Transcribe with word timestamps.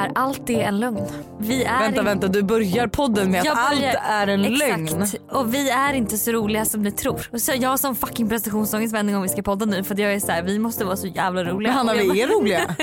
här, 0.00 0.12
allt 0.14 0.50
är 0.50 0.60
en 0.60 0.80
lögn. 0.80 1.02
Vi 1.38 1.64
är 1.64 1.78
Vänta 1.80 2.02
vänta 2.02 2.28
du 2.28 2.42
börjar 2.42 2.86
podden 2.86 3.30
med 3.30 3.44
Jag 3.44 3.58
att 3.58 3.70
börjar- 3.76 3.88
allt 3.96 4.10
är 4.10 4.26
en 4.26 4.44
Exakt. 4.44 4.92
lögn. 4.92 5.06
Och 5.30 5.54
vi 5.54 5.70
är 5.70 5.94
inte 5.94 6.18
så 6.18 6.32
roliga 6.32 6.64
som 6.64 6.82
ni 6.82 6.92
tror. 6.92 7.38
Så 7.38 7.52
jag 7.56 7.70
har 7.70 7.76
som 7.76 7.96
fucking 7.96 8.28
prestationsångest 8.28 8.92
varje 8.94 9.12
gång 9.12 9.22
vi 9.22 9.28
ska 9.28 9.42
podda 9.42 9.66
nu 9.66 9.84
för 9.84 10.00
jag 10.00 10.12
är 10.14 10.20
så 10.20 10.32
här, 10.32 10.42
vi 10.42 10.58
måste 10.58 10.84
vara 10.84 10.96
så 10.96 11.06
jävla 11.06 11.44
roliga. 11.44 11.72
Men 11.72 11.86
Hanna 11.88 11.92
vi 12.12 12.20
är 12.22 12.28
roliga. 12.28 12.74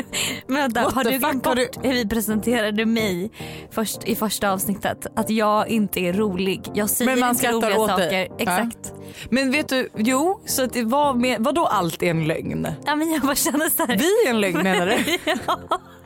Men 0.48 0.58
vänta, 0.62 0.84
What 0.84 0.94
har 0.94 1.04
du 1.04 1.18
glömt 1.18 1.44
bort 1.44 1.58
hur 1.84 1.94
vi 1.94 2.08
presenterade 2.08 2.86
mig 2.86 3.32
först, 3.72 4.04
i 4.04 4.16
första 4.16 4.52
avsnittet? 4.52 5.08
Att 5.16 5.30
jag 5.30 5.68
inte 5.70 6.00
är 6.00 6.14
rolig. 6.14 6.62
Jag 6.74 6.90
säger 6.90 7.12
Men 7.12 7.20
man 7.20 7.30
inte 7.30 7.52
roliga 7.52 7.80
åt 7.80 7.90
saker. 7.90 8.10
dig. 8.10 8.32
Exakt. 8.38 8.94
Men 9.30 9.52
vet 9.52 9.70
du, 9.70 9.90
jo 9.98 10.40
så 10.46 10.64
att 10.64 10.74
det 10.74 10.84
var 10.84 11.14
med, 11.14 11.38
vadå 11.40 11.66
allt 11.66 12.04
är 12.04 12.08
en 12.10 12.28
lögn? 12.28 12.68
Ja. 12.86 12.96
men 12.96 13.12
jag 13.12 13.22
bara 13.22 13.36
känner 13.36 13.70
så 13.70 13.86
här. 13.86 13.98
Vi 13.98 14.28
är 14.28 14.30
en 14.30 14.42
lögn 14.42 14.64
menar 14.64 14.86
du? 14.88 14.96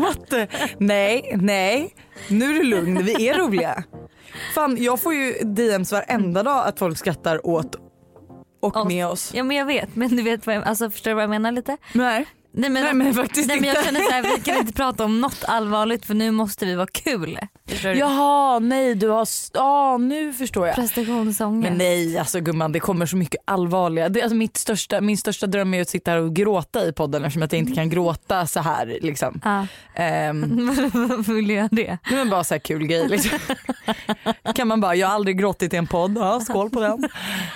What 0.00 0.30
the? 0.30 0.46
Nej, 0.78 1.36
nej. 1.40 1.94
Nu 2.30 2.50
är 2.50 2.54
du 2.54 2.62
lugn, 2.62 3.04
vi 3.04 3.28
är 3.28 3.38
roliga. 3.38 3.84
Fan 4.54 4.76
jag 4.80 5.00
får 5.00 5.14
ju 5.14 5.32
DMs 5.32 5.92
varenda 5.92 6.42
dag 6.42 6.66
att 6.66 6.78
folk 6.78 6.98
skrattar 6.98 7.46
åt 7.46 7.76
och 8.60 8.86
med 8.86 9.06
oss. 9.06 9.32
Ja 9.34 9.42
men 9.42 9.56
jag 9.56 9.66
vet 9.66 9.96
men 9.96 10.16
du 10.16 10.22
vet 10.22 10.46
vad 10.46 10.56
jag, 10.56 10.64
alltså, 10.64 10.90
förstår 10.90 11.10
du 11.10 11.14
vad 11.14 11.22
jag 11.22 11.30
menar 11.30 11.52
lite? 11.52 11.76
Nej. 11.92 12.26
Nej 12.58 12.70
men, 12.70 12.84
Nej, 12.84 12.94
men 12.94 13.14
faktiskt 13.14 13.48
nej, 13.48 13.60
men 13.60 13.68
jag 13.68 13.84
känner 13.84 14.00
så 14.00 14.10
här, 14.10 14.22
vi 14.36 14.42
kan 14.42 14.56
inte 14.56 14.72
prata 14.82 15.04
om 15.04 15.20
något 15.20 15.44
allvarligt 15.44 16.06
för 16.06 16.14
nu 16.14 16.30
måste 16.30 16.66
vi 16.66 16.74
vara 16.74 16.86
kul. 16.86 17.38
Du? 17.82 17.92
Jaha 17.92 18.58
nej 18.58 18.94
du 18.94 19.08
har, 19.08 19.28
ja 19.54 19.98
nu 19.98 20.32
förstår 20.32 20.66
jag. 20.66 20.76
Prestationsångest. 20.76 21.70
Men 21.70 21.78
nej 21.78 22.18
alltså 22.18 22.40
gumman 22.40 22.72
det 22.72 22.80
kommer 22.80 23.06
så 23.06 23.16
mycket 23.16 23.40
allvarliga. 23.44 24.08
Det, 24.08 24.22
alltså, 24.22 24.36
mitt 24.36 24.56
största, 24.56 25.00
min 25.00 25.16
största 25.16 25.46
dröm 25.46 25.74
är 25.74 25.82
att 25.82 25.88
sitta 25.88 26.10
här 26.10 26.18
och 26.18 26.34
gråta 26.34 26.88
i 26.88 26.92
podden 26.92 27.24
eftersom 27.24 27.42
att 27.42 27.52
jag 27.52 27.58
inte 27.58 27.72
kan 27.72 27.88
gråta 27.88 28.46
så 28.46 28.60
här 28.60 28.98
liksom. 29.02 29.40
Ja. 29.44 29.66
Ehm, 29.94 30.66
Varför 30.92 31.32
vill 31.32 31.50
jag 31.50 31.56
göra 31.56 31.68
det? 31.72 31.98
det 32.10 32.14
är 32.14 32.24
bara 32.24 32.44
så 32.44 32.54
här 32.54 32.58
kul 32.58 32.86
grej 32.86 33.08
liksom. 33.08 33.38
kan 34.54 34.68
man 34.68 34.80
bara, 34.80 34.94
jag 34.94 35.08
har 35.08 35.14
aldrig 35.14 35.38
gråtit 35.38 35.74
i 35.74 35.76
en 35.76 35.86
podd, 35.86 36.16
ja, 36.18 36.40
skål 36.40 36.70
på 36.70 36.80
den. 36.80 37.08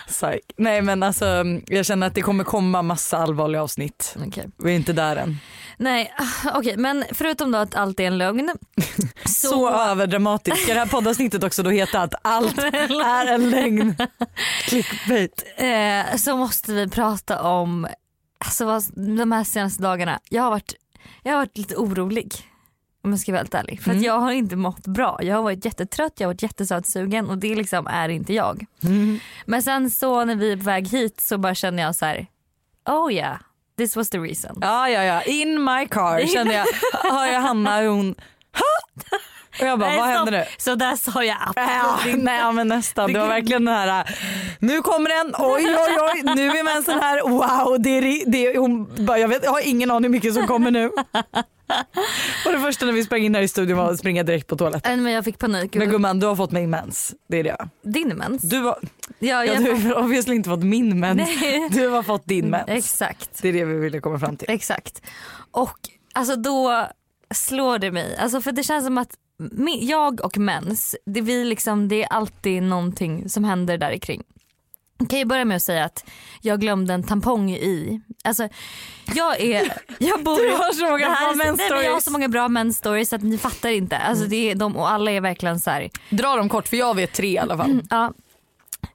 Psych. 0.06 0.41
Nej 0.56 0.83
men 0.83 1.02
alltså 1.02 1.44
jag 1.67 1.86
känner 1.86 2.06
att 2.06 2.14
det 2.14 2.22
kommer 2.22 2.44
komma 2.44 2.83
massa 2.83 3.19
allvarliga 3.19 3.62
avsnitt. 3.62 4.17
Okej. 4.27 4.46
Vi 4.58 4.70
är 4.72 4.77
inte 4.77 4.89
där 4.92 5.16
än. 5.16 5.38
Nej 5.77 6.14
ah, 6.19 6.58
okej 6.58 6.77
men 6.77 7.05
förutom 7.12 7.50
då 7.50 7.58
att 7.58 7.74
allt 7.74 8.00
är 8.00 8.05
en 8.05 8.19
lögn. 8.19 8.50
Så, 9.24 9.70
överdramatiskt. 9.70 10.62
Ska 10.62 10.74
det 10.74 10.80
här 10.80 10.86
poddavsnittet 10.86 11.44
också 11.44 11.62
då 11.62 11.70
heta 11.70 12.00
att 12.02 12.14
allt 12.22 12.58
är 13.05 13.27
en 13.27 13.50
lögn? 13.50 13.96
Clickbait. 14.64 15.44
Eh, 15.56 16.16
så 16.16 16.36
måste 16.36 16.72
vi 16.72 16.88
prata 16.88 17.42
om 17.42 17.86
alltså, 18.44 18.64
vad, 18.64 18.83
de 19.16 19.33
här 19.33 19.44
senaste 19.44 19.83
dagarna. 19.83 20.20
Jag 20.28 20.42
har 20.42 20.50
varit, 20.50 20.74
jag 21.22 21.33
har 21.33 21.38
varit 21.38 21.58
lite 21.58 21.77
orolig. 21.77 22.34
Om 23.05 23.11
jag 23.11 23.20
ska 23.20 23.33
vara 23.33 23.41
helt 23.41 23.55
ärlig. 23.55 23.83
För 23.83 23.91
Mm. 23.91 24.02
jag 24.02 24.18
har 24.18 24.33
inte 24.33 24.56
mått 24.56 24.86
bra. 24.86 25.18
Jag 25.22 25.36
har 25.36 25.42
varit 25.42 25.64
jättetrött, 25.64 26.12
jag 26.16 26.28
har 26.28 26.34
varit 26.34 26.42
jättesötsugen 26.42 27.30
och 27.30 27.38
det 27.38 27.55
liksom 27.55 27.86
är 27.86 28.08
inte 28.08 28.34
jag. 28.34 28.66
Mm. 28.83 29.20
Men 29.46 29.62
sen 29.62 29.91
så 29.91 30.24
när 30.24 30.34
vi 30.34 30.52
är 30.52 30.56
på 30.56 30.62
väg 30.62 30.88
hit 30.88 31.20
så 31.20 31.38
bara 31.38 31.55
känner 31.55 31.83
jag 31.83 31.96
så 31.96 32.05
här. 32.06 32.27
oh 32.88 33.12
yeah, 33.12 33.36
this 33.81 33.97
was 33.97 34.09
the 34.11 34.19
reason. 34.19 34.59
Ja 34.61 34.89
ja 34.89 35.03
ja, 35.05 35.23
in 35.23 35.64
my 35.64 35.86
car 35.89 36.27
kände 36.27 36.55
jag, 36.55 36.67
hör 37.11 37.27
jag 37.33 37.41
Hanna 37.41 37.81
hur 37.81 37.89
hon 37.89 38.14
och 39.61 39.67
jag 39.67 39.78
bara 39.78 39.91
Nej, 39.91 39.98
vad 39.98 40.08
händer 40.08 40.33
nu? 40.33 40.45
Så 40.58 40.74
där 40.74 40.96
sa 40.96 41.24
jag 41.24 41.36
Ja, 41.57 41.92
absolut 41.95 42.14
inte. 42.14 42.24
nej 42.24 42.52
men 42.52 42.69
nästan, 42.69 43.13
det 43.13 43.19
var 43.19 43.29
verkligen 43.29 43.64
den 43.64 43.74
här 43.74 44.17
nu 44.58 44.83
kommer 44.83 45.08
den, 45.08 45.35
oj 45.39 45.64
oj 45.67 45.96
oj 46.01 46.35
nu 46.36 46.46
är 46.58 46.64
mensen 46.64 47.01
här, 47.01 47.29
wow 47.29 47.83
det 47.83 47.90
är, 47.90 48.30
det 48.30 48.46
är, 48.46 48.58
hon 48.58 49.05
bara, 49.07 49.19
jag, 49.19 49.29
vet, 49.29 49.45
jag 49.45 49.51
har 49.51 49.69
ingen 49.69 49.90
aning 49.90 50.02
hur 50.05 50.11
mycket 50.11 50.35
som 50.35 50.46
kommer 50.46 50.70
nu. 50.70 50.90
Och 52.47 52.53
det 52.53 52.61
första 52.61 52.86
när 52.86 52.92
vi 52.92 53.05
sprang 53.05 53.23
in 53.23 53.35
här 53.35 53.42
i 53.42 53.48
studion 53.48 53.79
var 53.79 53.91
att 53.91 53.98
springa 53.98 54.23
direkt 54.23 54.47
på 54.47 54.57
toaletten. 54.57 55.03
Men 55.03 55.13
jag 55.13 55.25
fick 55.25 55.39
panik. 55.39 55.75
Men 55.75 55.91
gumman 55.91 56.20
du 56.20 56.27
har 56.27 56.36
fått 56.36 56.51
min 56.51 56.70
mens, 56.70 57.14
det 57.29 57.39
är 57.39 57.45
det. 57.45 57.69
Din 57.83 58.08
mens? 58.08 58.42
Du 58.42 58.61
har, 58.61 58.79
ja, 59.19 59.45
ja, 59.45 59.55
du 59.55 59.73
har 59.73 60.05
obviously 60.05 60.35
inte 60.35 60.48
fått 60.48 60.63
min 60.64 61.01
mens, 61.01 61.29
Nej. 61.41 61.69
du 61.73 61.89
har 61.89 62.03
fått 62.03 62.27
din 62.27 62.51
mens. 62.51 62.69
Exakt. 62.69 63.42
Det 63.42 63.48
är 63.48 63.53
det 63.53 63.64
vi 63.64 63.79
ville 63.79 64.01
komma 64.01 64.19
fram 64.19 64.36
till. 64.36 64.51
Exakt. 64.51 65.03
Och 65.51 65.79
alltså 66.14 66.36
då 66.36 66.86
slår 67.35 67.79
det 67.79 67.91
mig. 67.91 68.17
Alltså 68.17 68.41
för 68.41 68.52
det 68.52 68.63
känns 68.63 68.85
som 68.85 68.98
att 68.98 69.14
jag 69.81 70.20
och 70.25 70.39
mens, 70.39 70.97
det, 71.07 71.20
vi 71.20 71.45
liksom, 71.45 71.89
det 71.89 72.02
är 72.02 72.08
alltid 72.08 72.63
någonting 72.63 73.29
som 73.29 73.45
händer 73.45 73.79
där 73.79 73.97
kring. 73.98 74.23
Kan 75.08 75.18
ju 75.18 75.24
börja 75.24 75.44
med 75.44 75.56
att 75.56 75.62
säga 75.62 75.84
att 75.84 76.05
jag 76.40 76.61
glömde 76.61 76.94
en 76.94 77.02
tampong 77.02 77.50
i. 77.50 78.00
Alltså, 78.24 78.48
jag 79.14 79.40
är... 79.40 79.72
Jag 79.98 80.22
bor, 80.24 80.36
Du 80.50 80.50
har 80.56 80.72
så 80.72 80.84
många 80.90 81.08
här 81.08 81.20
bra 81.20 81.33
är- 81.33 81.46
mens 81.46 81.58
nej, 81.58 81.70
men 81.70 81.84
Jag 81.84 81.92
har 81.92 82.00
så 82.00 82.11
många 82.11 82.28
bra 82.28 82.48
mens 82.48 82.77
stories 82.77 83.12
att 83.12 83.22
ni 83.22 83.39
fattar 83.39 83.68
inte. 83.70 83.96
Alltså, 83.98 84.24
det 84.24 84.50
är 84.50 84.55
de, 84.55 84.77
och 84.77 84.90
alla 84.90 85.10
är 85.10 85.20
verkligen 85.20 85.60
så 85.60 85.70
här. 85.70 85.90
Dra 86.10 86.36
dem 86.36 86.48
kort 86.48 86.68
för 86.68 86.77
jag 86.77 86.96
vet 86.96 87.12
tre 87.12 87.28
i 87.28 87.39
alla 87.39 87.56
fall. 87.56 87.80
Ja. 87.90 88.12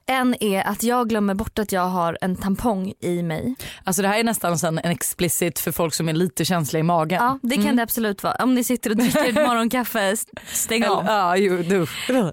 En 0.06 0.34
är 0.42 0.62
att 0.62 0.82
jag 0.82 1.08
glömmer 1.08 1.34
bort 1.34 1.58
att 1.58 1.72
jag 1.72 1.86
har 1.86 2.18
en 2.20 2.36
tampong 2.36 2.92
i 3.00 3.22
mig. 3.22 3.54
Alltså 3.84 4.02
det 4.02 4.08
här 4.08 4.18
är 4.18 4.24
nästan 4.24 4.52
en 4.64 4.78
explicit 4.78 5.58
för 5.58 5.72
folk 5.72 5.94
som 5.94 6.08
är 6.08 6.12
lite 6.12 6.44
känsliga 6.44 6.80
i 6.80 6.82
magen. 6.82 7.22
Ja 7.22 7.38
det 7.42 7.56
kan 7.56 7.76
det 7.76 7.82
absolut 7.82 8.22
vara. 8.22 8.34
Om 8.34 8.54
ni 8.54 8.64
sitter 8.64 8.90
och 8.90 8.96
dricker 8.96 9.32
morgonkaffe, 9.48 10.00
st- 10.00 10.32
stäng 10.46 10.84
av. 10.84 11.04
Ja, 11.06 11.36
jo, 11.36 11.56
du. 11.62 11.86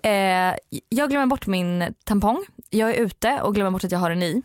Eh, 0.09 0.53
jag 0.89 1.09
glömmer 1.09 1.25
bort 1.25 1.47
min 1.47 1.93
tampong. 2.05 2.45
Jag 2.69 2.89
är 2.89 2.93
ute 2.93 3.41
och 3.41 3.55
glömmer 3.55 3.71
bort 3.71 3.83
att 3.83 3.91
jag 3.91 3.99
har 3.99 4.09
den 4.09 4.23
i. 4.23 4.41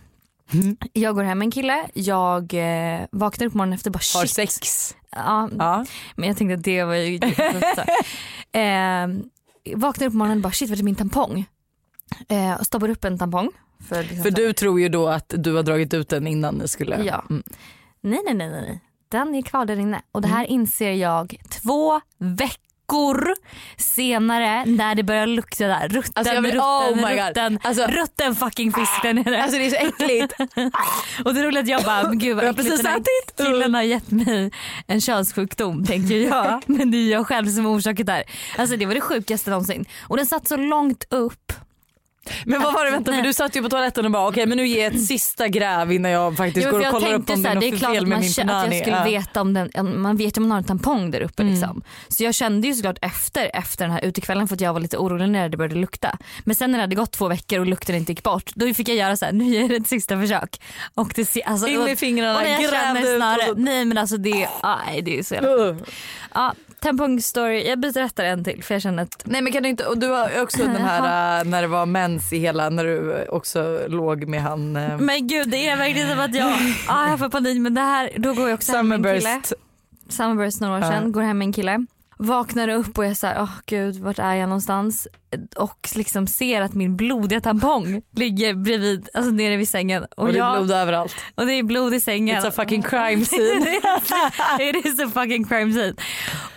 Mm. 0.52 0.76
Jag 0.92 1.14
går 1.14 1.22
hem 1.22 1.38
med 1.38 1.46
en 1.46 1.50
kille, 1.50 1.86
jag 1.94 2.54
eh, 2.54 3.00
vaknar 3.12 3.46
upp 3.46 3.54
morgonen 3.54 3.74
efter 3.74 3.90
och 3.90 3.92
bara 3.92 4.18
Har 4.20 4.26
shit. 4.26 4.30
sex. 4.52 4.94
Ja, 5.10 5.48
Ja. 5.58 5.84
men 6.16 6.28
jag 6.28 6.36
tänkte 6.36 6.54
att 6.54 6.64
det 6.64 6.84
var 6.84 6.94
ju 6.94 7.14
eh, 8.52 9.08
Vaknar 9.76 10.06
upp 10.06 10.14
morgonen 10.14 10.38
och 10.38 10.42
bara 10.42 10.52
shit 10.52 10.70
vart 10.70 10.78
är 10.78 10.82
min 10.82 10.94
tampong? 10.94 11.44
Eh, 12.28 12.60
stoppar 12.62 12.88
upp 12.90 13.04
en 13.04 13.18
tampong. 13.18 13.50
För, 13.88 14.02
liksom 14.02 14.22
För 14.22 14.30
du 14.30 14.52
tror 14.52 14.80
ju 14.80 14.88
då 14.88 15.08
att 15.08 15.34
du 15.36 15.54
har 15.54 15.62
dragit 15.62 15.94
ut 15.94 16.08
den 16.08 16.26
innan 16.26 16.54
ni 16.54 16.68
skulle. 16.68 17.02
Ja. 17.04 17.24
Mm. 17.30 17.42
Nej 18.00 18.20
nej 18.24 18.34
nej 18.34 18.48
nej. 18.50 18.80
Den 19.08 19.34
är 19.34 19.42
kvar 19.42 19.64
där 19.66 19.76
inne. 19.78 20.02
Och 20.12 20.22
det 20.22 20.28
här 20.28 20.44
Mm. 20.44 20.52
inser 20.60 20.92
jag 20.92 21.36
två 21.50 22.00
veckor 22.18 23.34
senare 23.76 24.64
när 24.66 24.94
det 24.94 25.02
börjar 25.02 25.26
lukta 25.26 25.66
där. 25.66 25.88
Rutten, 25.88 26.12
Alltså 26.14 26.34
jag 26.34 26.42
vill- 26.42 26.50
rutten, 26.54 27.04
oh 27.04 27.26
rutten, 27.28 27.58
Alltså- 27.62 27.86
rutten 27.86 28.34
fucking 28.34 28.72
fisk 28.72 29.02
där 29.02 29.14
nere. 29.14 29.42
Alltså 29.42 29.58
det 29.58 29.66
är 29.66 29.70
så 29.70 29.76
äckligt. 29.76 30.34
och 31.24 31.34
det 31.34 31.42
roliga 31.44 31.58
är 31.60 31.62
att 31.62 31.68
jag 31.68 31.82
bara, 31.82 32.12
gud 32.14 32.36
vad 32.36 32.44
äckligt, 32.44 32.56
precis 32.68 32.82
den 32.82 32.92
här. 32.92 33.02
Killen 33.36 33.74
har 33.74 33.82
gett 33.82 34.10
mig 34.10 34.50
en 34.86 35.00
könssjukdom 35.00 35.84
tänker 35.86 36.14
jag. 36.16 36.62
Men 36.66 36.90
det 36.90 36.96
är 36.96 37.10
jag 37.12 37.26
själv 37.26 37.46
som 37.46 37.64
har 37.64 37.72
orsakat 37.72 38.06
det 38.06 38.12
här. 38.12 38.24
Alltså 38.58 38.76
det 38.76 38.86
var 38.86 38.94
det 38.94 39.00
sjukaste 39.00 39.50
någonsin. 39.50 39.84
Och 40.02 40.16
den 40.16 40.26
satt 40.26 40.48
så 40.48 40.56
långt 40.56 41.04
upp. 41.10 41.52
Men 42.44 42.62
vad 42.62 42.74
var 42.74 42.84
det, 42.84 42.90
vänta 42.90 43.12
för 43.12 43.22
du 43.22 43.32
satt 43.32 43.56
ju 43.56 43.62
på 43.62 43.68
toaletten 43.68 44.04
och 44.04 44.10
bara 44.10 44.28
okej 44.28 44.46
men 44.46 44.56
nu 44.58 44.66
ger 44.66 44.84
jag 44.84 44.94
ett 44.94 45.06
sista 45.06 45.48
gräv 45.48 45.92
innan 45.92 46.10
jag 46.10 46.36
faktiskt 46.36 46.66
Jo, 46.66 46.70
går 46.72 46.78
och 46.78 46.84
jag 46.84 46.92
kollar 46.92 47.14
upp 47.14 47.30
om 47.30 47.42
det 47.42 47.48
är 47.48 47.54
det 47.54 47.70
något 47.70 47.78
klart 47.78 47.92
fel 47.94 48.06
med 48.06 48.10
man, 48.10 48.20
min 48.20 48.30
känner- 48.30 48.54
att 48.54 48.60
punani. 48.64 48.76
jag 48.76 48.84
skulle 48.84 48.96
Ja. 48.96 49.04
veta 49.20 49.40
om 49.40 49.54
den, 49.54 50.00
man 50.02 50.16
vet 50.16 50.36
ju 50.36 50.40
om 50.42 50.48
man 50.48 50.50
har 50.50 50.58
en 50.58 50.64
tampong 50.64 51.10
där 51.10 51.20
uppe 51.20 51.42
Mm. 51.42 51.54
liksom. 51.54 51.82
Så 52.08 52.24
jag 52.24 52.34
kände 52.34 52.66
ju 52.66 52.74
såklart 52.74 52.98
efter, 53.02 53.50
efter 53.54 53.84
den 53.84 53.92
här 53.92 54.04
utekvällen 54.04 54.48
för 54.48 54.54
att 54.54 54.60
jag 54.60 54.72
var 54.72 54.80
lite 54.80 54.98
orolig 54.98 55.28
när 55.28 55.48
det 55.48 55.56
började 55.56 55.74
lukta. 55.74 56.18
Men 56.44 56.54
sen 56.54 56.70
när 56.70 56.78
det 56.78 56.82
hade 56.82 56.96
gått 56.96 57.12
två 57.12 57.28
veckor 57.28 57.58
och 57.60 57.66
lukten 57.66 57.94
inte 57.96 58.12
gick 58.12 58.22
bort 58.22 58.50
då 58.54 58.74
fick 58.74 58.88
jag 58.88 58.96
göra 58.96 59.16
så 59.16 59.24
här, 59.24 59.32
nu 59.32 59.44
gör 59.44 59.60
jag 59.62 59.72
ett 59.72 59.86
sista 59.88 60.20
försök. 60.20 60.60
Och 60.94 61.12
det, 61.14 61.42
alltså, 61.44 61.68
In 61.68 61.80
med 61.84 61.98
fingrarna, 61.98 62.42
gräv 62.44 62.96
ut 63.50 63.56
Nej 63.58 63.84
men 63.84 63.98
alltså 63.98 64.16
det, 64.16 64.48
aj, 64.62 65.02
det 65.02 65.18
är 65.18 65.22
så 65.22 65.34
jävla... 65.34 65.48
Uh. 65.50 65.76
Ja, 66.34 66.54
tampongstory, 66.80 67.68
jag 67.68 67.80
berättar 67.80 68.24
en 68.24 68.44
till 68.44 68.64
för 68.64 68.74
jag 68.74 68.82
känner 68.82 69.02
att 69.02 69.22
Nej 69.24 69.42
men 69.42 69.52
kan 69.52 69.62
du 69.62 69.68
inte, 69.68 69.86
och 69.86 69.98
du 69.98 70.06
har 70.08 70.42
också 70.42 70.58
den 70.58 70.76
här 70.76 71.38
äh, 71.40 71.44
när 71.44 71.62
det 71.62 71.68
var 71.68 71.86
mens 71.86 72.32
i 72.32 72.38
hela, 72.38 72.70
när 72.70 72.84
du 72.84 73.26
också 73.28 73.80
låg 73.88 74.28
med 74.28 74.42
han 74.42 74.76
äh, 74.76 74.98
men 74.98 75.26
gud 75.28 75.48
det 75.50 75.68
är 75.68 75.76
verkligen 75.76 76.08
som 76.10 76.20
att 76.20 76.34
jag, 76.34 76.52
ah, 76.88 77.08
jag 77.10 77.18
får 77.18 77.28
panik 77.28 77.60
men 77.60 77.74
det 77.74 77.80
här, 77.80 78.10
då 78.16 78.34
går 78.34 78.48
jag 78.48 78.56
också 78.56 78.72
hem 78.72 78.88
med 78.88 78.96
en 78.96 79.02
kille. 79.04 79.20
Summerburst. 79.20 79.52
Summerburst 80.08 80.60
några 80.60 80.76
år 80.78 80.82
sedan, 80.82 81.12
går 81.12 81.22
hem 81.22 81.38
med 81.38 81.46
en 81.46 81.52
kille. 81.52 81.86
Vaknar 82.20 82.68
upp 82.68 82.98
och 82.98 83.04
jag 83.04 83.16
såhär, 83.16 83.36
åh 83.42 83.50
gud 83.66 83.96
vart 83.96 84.18
är 84.18 84.34
jag 84.34 84.48
någonstans? 84.48 85.08
Och 85.56 85.88
liksom 85.94 86.26
ser 86.26 86.62
att 86.62 86.74
min 86.74 86.96
blodiga 86.96 87.40
tampong 87.40 88.02
ligger 88.16 88.54
bredvid, 88.54 89.08
alltså 89.14 89.30
nere 89.30 89.56
vid 89.56 89.68
sängen. 89.68 90.02
Och, 90.04 90.18
Och 90.18 90.26
det 90.32 90.34
är 90.34 90.38
jag, 90.38 90.56
blod 90.56 90.70
överallt. 90.70 91.16
och 91.34 91.46
det 91.46 91.52
är 91.52 91.62
blod 91.62 91.94
i 91.94 92.00
sängen. 92.00 92.42
It's 92.42 92.48
a 92.48 92.50
fucking 92.50 92.82
crime 92.82 93.24
scene. 93.24 93.80
It 94.60 94.86
is 94.86 95.00
a 95.00 95.10
fucking 95.14 95.44
crime 95.44 95.72
scene. 95.72 95.94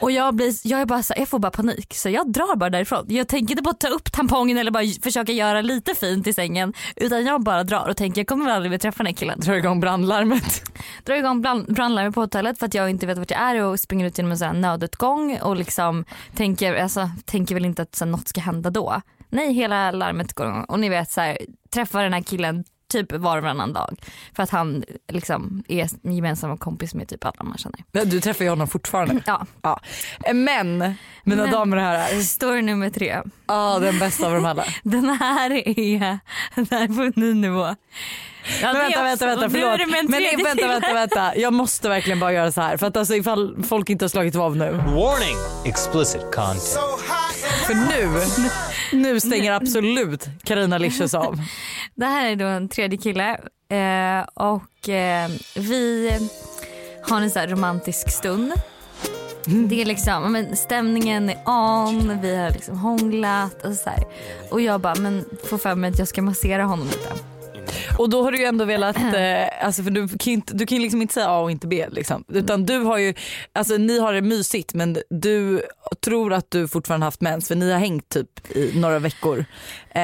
Och 0.02 0.12
jag, 0.12 0.36
blir, 0.36 0.54
jag, 0.64 0.82
är 0.82 0.86
bara 0.86 1.04
så, 1.04 1.14
jag 1.18 1.28
får 1.28 1.40
bara 1.40 1.52
panik 1.52 1.94
så 1.94 2.10
jag 2.10 2.32
drar 2.32 2.56
bara 2.56 2.70
därifrån. 2.70 3.06
Jag 3.08 3.28
tänker 3.28 3.52
inte 3.52 3.64
på 3.64 3.70
att 3.70 3.80
ta 3.80 3.88
upp 3.88 4.12
tampongen 4.12 4.58
eller 4.58 4.72
bara 4.72 4.84
försöka 5.04 5.32
göra 5.32 5.62
lite 5.62 5.96
fint 5.96 6.28
i 6.28 6.34
sängen 6.34 6.74
utan 6.96 7.26
jag 7.26 7.44
bara 7.44 7.64
drar 7.64 7.90
och 7.90 7.98
tänker 7.98 8.22
jag 8.22 8.28
kommer 8.28 8.46
väl 8.46 8.56
aldrig 8.56 8.72
mer 8.72 8.78
träffa 8.78 8.98
den 8.98 9.06
här 9.06 9.14
killen. 9.14 9.40
Drar 9.40 9.54
igång 9.54 9.80
brandlarmet. 9.80 10.64
Drar 11.06 11.16
igång 11.16 11.42
brand, 11.42 11.74
brandlarmet 11.74 12.14
på 12.14 12.22
hotellet 12.22 12.60
för 12.60 12.66
att 12.66 12.74
jag 12.74 12.90
inte 12.90 13.08
vet 13.08 13.18
vart 13.18 13.32
jag 13.32 13.40
är 13.40 13.64
och 13.64 13.80
springer 13.80 14.08
ut 14.08 14.18
genom 14.18 14.32
en 14.32 14.38
sån 14.38 14.62
nödutgång 14.62 15.40
och 15.42 15.56
liksom 15.56 16.06
tänker, 16.36 16.76
alltså, 16.76 17.10
tänker 17.26 17.56
väl 17.56 17.66
inte 17.66 17.82
att 17.82 17.96
så 17.96 18.06
här, 18.06 18.12
något 18.12 18.28
ska 18.28 18.42
hända 18.42 18.70
då. 18.70 19.02
Nej 19.30 19.54
hela 19.54 19.92
larmet 19.92 20.34
går 20.34 20.48
igång 20.48 20.64
och 20.64 20.80
ni 20.80 20.90
vet 20.90 21.12
så 21.12 21.22
här, 21.22 21.38
träffar 21.74 22.04
den 22.04 22.14
här 22.14 22.22
killen 22.22 22.64
typ 22.92 23.12
var 23.12 23.38
och 23.38 23.44
varannan 23.44 23.74
dag. 23.74 23.96
För 24.36 24.44
att 24.44 24.50
han 24.50 24.84
liksom 25.08 25.64
är 25.68 25.88
gemensam 26.02 26.58
kompis 26.58 26.94
med 26.94 27.08
typ 27.08 27.26
alla 27.26 27.44
man 27.44 27.58
känner. 27.58 28.06
Du 28.06 28.22
träffar 28.22 28.44
ju 28.46 28.50
honom 28.50 28.68
fortfarande. 28.68 29.22
Ja. 29.26 29.46
Ja. 29.62 29.80
Men 30.34 30.78
mina 30.78 30.96
Men- 31.44 31.52
damer 31.52 31.78
och 31.78 31.84
herrar, 31.84 32.20
Story 32.22 32.62
nummer 32.62 32.90
tre. 32.90 33.22
ja, 33.48 33.80
den 33.80 34.00
bästa 34.00 34.28
av 34.28 34.34
dem 34.34 34.46
alla. 34.46 34.66
Den 34.84 35.10
här 35.10 35.52
är, 35.52 36.20
den 36.56 36.68
här 36.72 36.84
är 36.84 36.88
på 36.88 37.02
en 37.02 37.14
ny 37.16 37.34
nivå. 37.34 37.76
Ja, 38.62 38.74
Men 38.74 38.82
vänta, 38.82 39.04
vänta, 39.04 39.26
vänta, 39.26 39.50
förlåt. 39.50 39.80
Men 39.88 40.44
vänta, 40.44 40.68
vänta, 40.68 40.94
vänta. 40.94 41.36
Jag 41.36 41.54
måste 41.54 41.90
verkligen 41.90 42.20
bara 42.20 42.34
göra 42.34 42.52
så 42.52 42.62
här. 42.62 42.78
För 42.78 42.88
att 42.88 42.98
alltså 42.98 43.16
ifall 43.16 43.64
folk 43.64 43.90
inte 43.90 44.06
har 44.06 44.10
slagit 44.10 44.36
av 44.36 44.58
nu. 44.58 44.72
Warning! 44.72 45.36
Explicit 45.66 46.22
content. 46.22 46.78
För 47.68 47.74
nu, 47.74 48.22
nu 48.92 49.20
stänger 49.20 49.52
absolut 49.52 50.28
Carina 50.44 50.78
Licious 50.78 51.14
av. 51.14 51.38
Det 51.96 52.06
här 52.06 52.26
är 52.26 52.36
då 52.36 52.46
en 52.46 52.70
tredje 52.70 52.98
kille 52.98 53.30
eh, 53.70 54.28
och 54.34 54.90
eh, 54.90 55.30
vi 55.56 56.12
har 57.10 57.22
en 57.22 57.32
så 57.32 57.40
här 57.40 57.48
romantisk 57.48 58.10
stund. 58.10 58.54
Det 59.46 59.82
är 59.82 59.86
liksom, 59.86 60.32
men 60.32 60.58
stämningen 60.58 61.30
är 61.30 61.38
on, 61.46 62.20
vi 62.22 62.36
har 62.36 62.50
liksom 62.50 62.78
hånglat 62.78 63.66
och 63.66 63.74
så 63.74 63.90
här. 63.90 64.04
Och 64.50 64.62
jag 64.62 64.82
bara, 64.82 64.96
men 64.96 65.26
får 65.50 65.58
för 65.58 65.76
mig 65.76 65.90
att 65.92 66.00
jag 66.00 66.08
ska 66.08 66.22
massera 66.22 66.64
honom 66.64 66.88
lite. 66.88 67.10
Och 67.98 68.10
då 68.10 68.24
har 68.24 68.32
du 68.32 68.38
ju 68.38 68.46
ändå 68.46 68.66
velat, 68.66 68.98
eh, 68.98 69.66
alltså 69.66 69.84
för 69.84 69.92
du 69.92 70.08
kan 70.08 70.18
ju 70.26 70.32
inte, 70.34 70.54
du 70.54 70.66
kan 70.66 70.78
ju 70.78 70.82
liksom 70.82 71.02
inte 71.02 71.14
säga 71.14 71.28
A 71.30 71.40
och 71.40 71.52
inte 71.52 71.68
B 71.68 71.86
liksom. 71.92 72.24
Utan 72.28 72.66
du 72.66 72.78
har 72.80 72.98
ju, 72.98 73.14
alltså 73.54 73.78
ni 73.78 74.00
har 74.00 74.14
det 74.14 74.22
mysigt 74.22 74.74
men 74.74 74.98
du 75.10 75.62
tror 76.06 76.34
att 76.34 76.52
du 76.52 76.68
fortfarande 76.68 77.06
haft 77.06 77.22
mens 77.22 77.48
för 77.48 77.56
ni 77.56 77.72
har 77.72 77.80
hängt 77.80 78.10
typ 78.10 78.52
i 78.56 78.72
några 78.80 79.00
veckor. 79.00 79.46
Eh, 79.90 80.02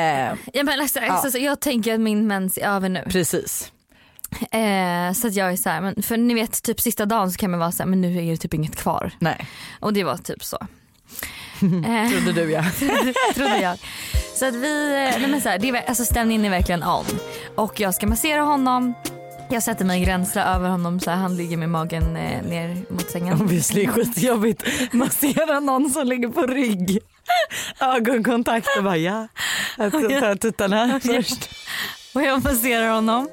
Ja, 0.54 0.64
men 0.64 0.80
alltså, 0.82 1.00
Ja. 1.00 1.08
alltså, 1.12 1.40
jag 1.40 1.60
tänker 1.60 1.94
att 1.94 2.00
min 2.00 2.28
mens 2.28 2.58
är 2.58 2.68
över 2.68 2.90
nu. 2.90 3.04
precis. 3.10 3.72
Eh, 4.52 5.14
så 5.14 5.28
att 5.28 5.34
jag 5.36 5.52
är 5.52 5.56
så 5.56 5.70
här, 5.70 5.82
men 5.82 6.04
för 6.04 6.18
ni 6.18 6.34
vet 6.34 6.64
typ 6.64 6.82
sista 6.82 7.06
dagen 7.06 7.32
så 7.32 7.38
kan 7.38 7.52
man 7.52 7.60
vara 7.60 7.72
så 7.72 7.84
här, 7.84 7.90
men 7.90 8.02
nu 8.02 8.18
är 8.18 8.32
det 8.32 8.38
typ 8.38 8.54
inget 8.54 8.76
kvar. 8.76 9.12
Nej, 9.20 9.48
Och 9.80 9.94
det 9.94 10.04
var 10.04 10.18
typ 10.18 10.44
så. 10.44 10.58
Eh, 11.62 12.10
trodde 12.12 12.32
du 12.32 12.52
ja. 12.52 12.64
trodde 13.36 13.58
jag. 13.62 13.78
Så 14.36 14.46
att 14.46 14.56
vi, 14.56 14.88
eh, 14.88 15.20
nej 15.20 15.30
men 15.30 15.42
så 15.42 15.50
här, 15.50 15.60
det 15.60 15.70
är, 15.70 15.84
alltså 15.88 16.06
stämningen 16.06 16.46
är 16.46 16.50
verkligen 16.50 16.84
on. 16.84 17.06
Och 17.56 17.80
jag 17.80 17.96
ska 17.96 18.08
massera 18.08 18.42
honom. 18.42 18.94
Jag 19.50 19.64
sätter 19.64 19.86
mig 19.86 20.06
gränsla 20.06 20.56
över 20.56 20.70
honom 20.70 21.00
så 21.00 21.10
här, 21.12 21.18
han 21.18 21.38
ligger 21.38 21.58
med 21.58 21.70
magen 21.70 22.16
eh, 22.16 22.44
ner 22.44 22.94
mot 22.94 23.10
sängen. 23.10 23.42
Obviously 23.42 23.88
skitjobbigt. 23.88 24.64
Massera 24.94 25.60
någon 25.60 25.90
som 25.90 26.08
ligger 26.08 26.30
på 26.30 26.42
rygg. 26.42 27.00
Ögonkontakt 27.80 28.68
och 28.78 28.84
bara 28.84 28.98
ja. 28.98 29.28
Jag 29.78 29.92
tar 29.92 30.36
tuttarna 30.36 31.00
först. 31.04 31.50
Och 32.14 32.22
jag 32.22 32.44
masserar 32.44 32.90
honom. 32.90 33.30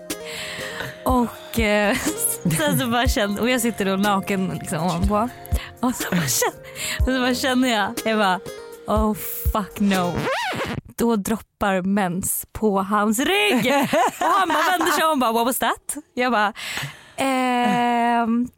Och 1.04 1.60
eh, 1.60 1.96
sen 2.58 2.78
så 2.78 2.86
bara 2.86 3.08
känner, 3.08 3.40
och 3.40 3.50
jag 3.50 3.60
sitter 3.60 3.84
då 3.84 3.96
naken 3.96 4.58
liksom 4.60 4.78
ovanpå. 4.84 5.28
Och 5.84 5.94
så 5.94 6.10
bara 6.10 6.28
känner, 6.28 7.04
så 7.04 7.20
bara 7.20 7.34
känner 7.34 7.68
jag, 7.68 7.92
jag 8.04 8.18
bara 8.18 8.40
oh 8.86 9.14
fuck 9.52 9.80
no. 9.80 10.12
Då 10.96 11.16
droppar 11.16 11.82
mens 11.82 12.46
på 12.52 12.82
hans 12.82 13.18
rygg. 13.18 13.66
Och 14.20 14.26
han 14.26 14.48
bara 14.48 14.70
vänder 14.70 14.92
sig 14.92 15.04
om 15.04 15.10
och 15.12 15.18
bara 15.18 15.32
what 15.32 15.46
was 15.46 15.58
that? 15.58 15.96
Jag 16.14 16.32
bara 16.32 16.52
ehm, 17.16 18.48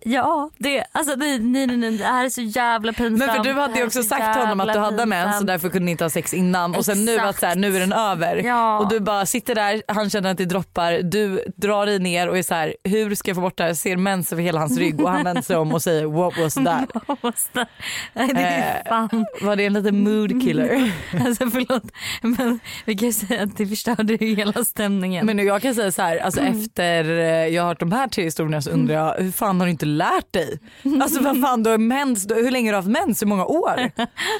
Ja, 0.00 0.50
det, 0.58 0.84
alltså, 0.92 1.14
nej, 1.16 1.38
nej, 1.38 1.66
nej, 1.66 1.98
det 1.98 2.04
här 2.04 2.24
är 2.24 2.28
så 2.28 2.40
jävla 2.40 2.92
pinsamt. 2.92 3.18
Men 3.18 3.28
för 3.36 3.44
du 3.44 3.52
hade 3.60 3.78
ju 3.78 3.84
också 3.86 4.02
så 4.02 4.08
sagt 4.08 4.32
till 4.32 4.42
honom 4.42 4.60
att 4.60 4.72
du 4.72 4.78
hade 4.78 5.06
mens 5.06 5.24
och 5.26 5.30
pinsamt. 5.30 5.46
därför 5.46 5.68
kunde 5.68 5.84
ni 5.84 5.90
inte 5.90 6.04
ha 6.04 6.10
sex 6.10 6.34
innan 6.34 6.74
och 6.74 6.84
sen 6.84 7.04
nu 7.04 7.18
att 7.18 7.38
så 7.40 7.46
här, 7.46 7.56
nu 7.56 7.76
är 7.76 7.80
den 7.80 7.92
över. 7.92 8.36
Ja. 8.36 8.78
Och 8.78 8.88
du 8.88 9.00
bara 9.00 9.26
sitter 9.26 9.54
där, 9.54 9.82
han 9.88 10.10
känner 10.10 10.30
att 10.30 10.38
det 10.38 10.44
droppar, 10.44 10.92
du 11.02 11.44
drar 11.56 11.86
dig 11.86 11.98
ner 11.98 12.28
och 12.28 12.38
är 12.38 12.42
så 12.42 12.54
här, 12.54 12.74
hur 12.84 13.14
ska 13.14 13.30
jag 13.30 13.36
få 13.36 13.40
bort 13.40 13.56
det 13.58 13.64
här? 13.64 13.74
Ser 13.74 13.96
mens 13.96 14.32
över 14.32 14.42
hela 14.42 14.60
hans 14.60 14.78
rygg 14.78 15.00
och 15.00 15.10
han 15.10 15.24
vänder 15.24 15.42
sig 15.42 15.56
om 15.56 15.74
och 15.74 15.82
säger 15.82 16.06
what 16.06 16.38
was 16.38 16.54
that? 16.64 16.90
What 17.08 17.18
was 17.22 17.48
that? 17.52 17.68
Nej, 18.12 18.28
det 18.34 18.40
är 18.40 18.82
Eh, 18.84 18.88
fan. 18.88 19.26
Var 19.40 19.56
det 19.56 19.64
en 19.66 19.72
liten 19.72 20.02
mood 20.02 20.42
killer? 20.42 20.92
Alltså 21.26 21.50
förlåt 21.50 21.82
men 22.22 22.60
vi 22.84 22.96
kan 22.96 23.08
ju 23.08 23.12
säga 23.12 23.42
att 23.42 23.56
det 23.56 23.66
förstörde 23.66 24.12
ju 24.12 24.34
hela 24.34 24.64
stämningen. 24.64 25.26
Men 25.26 25.38
jag 25.38 25.62
kan 25.62 25.74
säga 25.74 25.92
så 25.92 26.02
här, 26.02 26.16
alltså 26.16 26.40
efter 26.40 27.04
eh, 27.04 27.26
jag 27.26 27.62
har 27.62 27.68
hört 27.68 27.80
de 27.80 27.92
här 27.92 28.08
tre 28.08 28.24
historierna 28.24 28.62
så 28.62 28.70
undrar 28.70 28.94
jag 28.94 29.14
hur 29.14 29.32
fan 29.32 29.60
har 29.60 29.67
du 29.68 29.72
inte 29.72 29.86
lärt 29.86 30.32
dig? 30.32 30.58
Alltså 31.02 31.22
vad 31.22 31.40
fan 31.40 31.62
du 31.62 31.70
har 31.70 31.78
mens, 31.78 32.24
du, 32.24 32.34
hur 32.34 32.50
länge 32.50 32.68
har 32.68 32.72
du 32.72 32.76
haft 32.76 33.06
mens, 33.06 33.22
hur 33.22 33.26
många 33.26 33.44
år? 33.44 33.90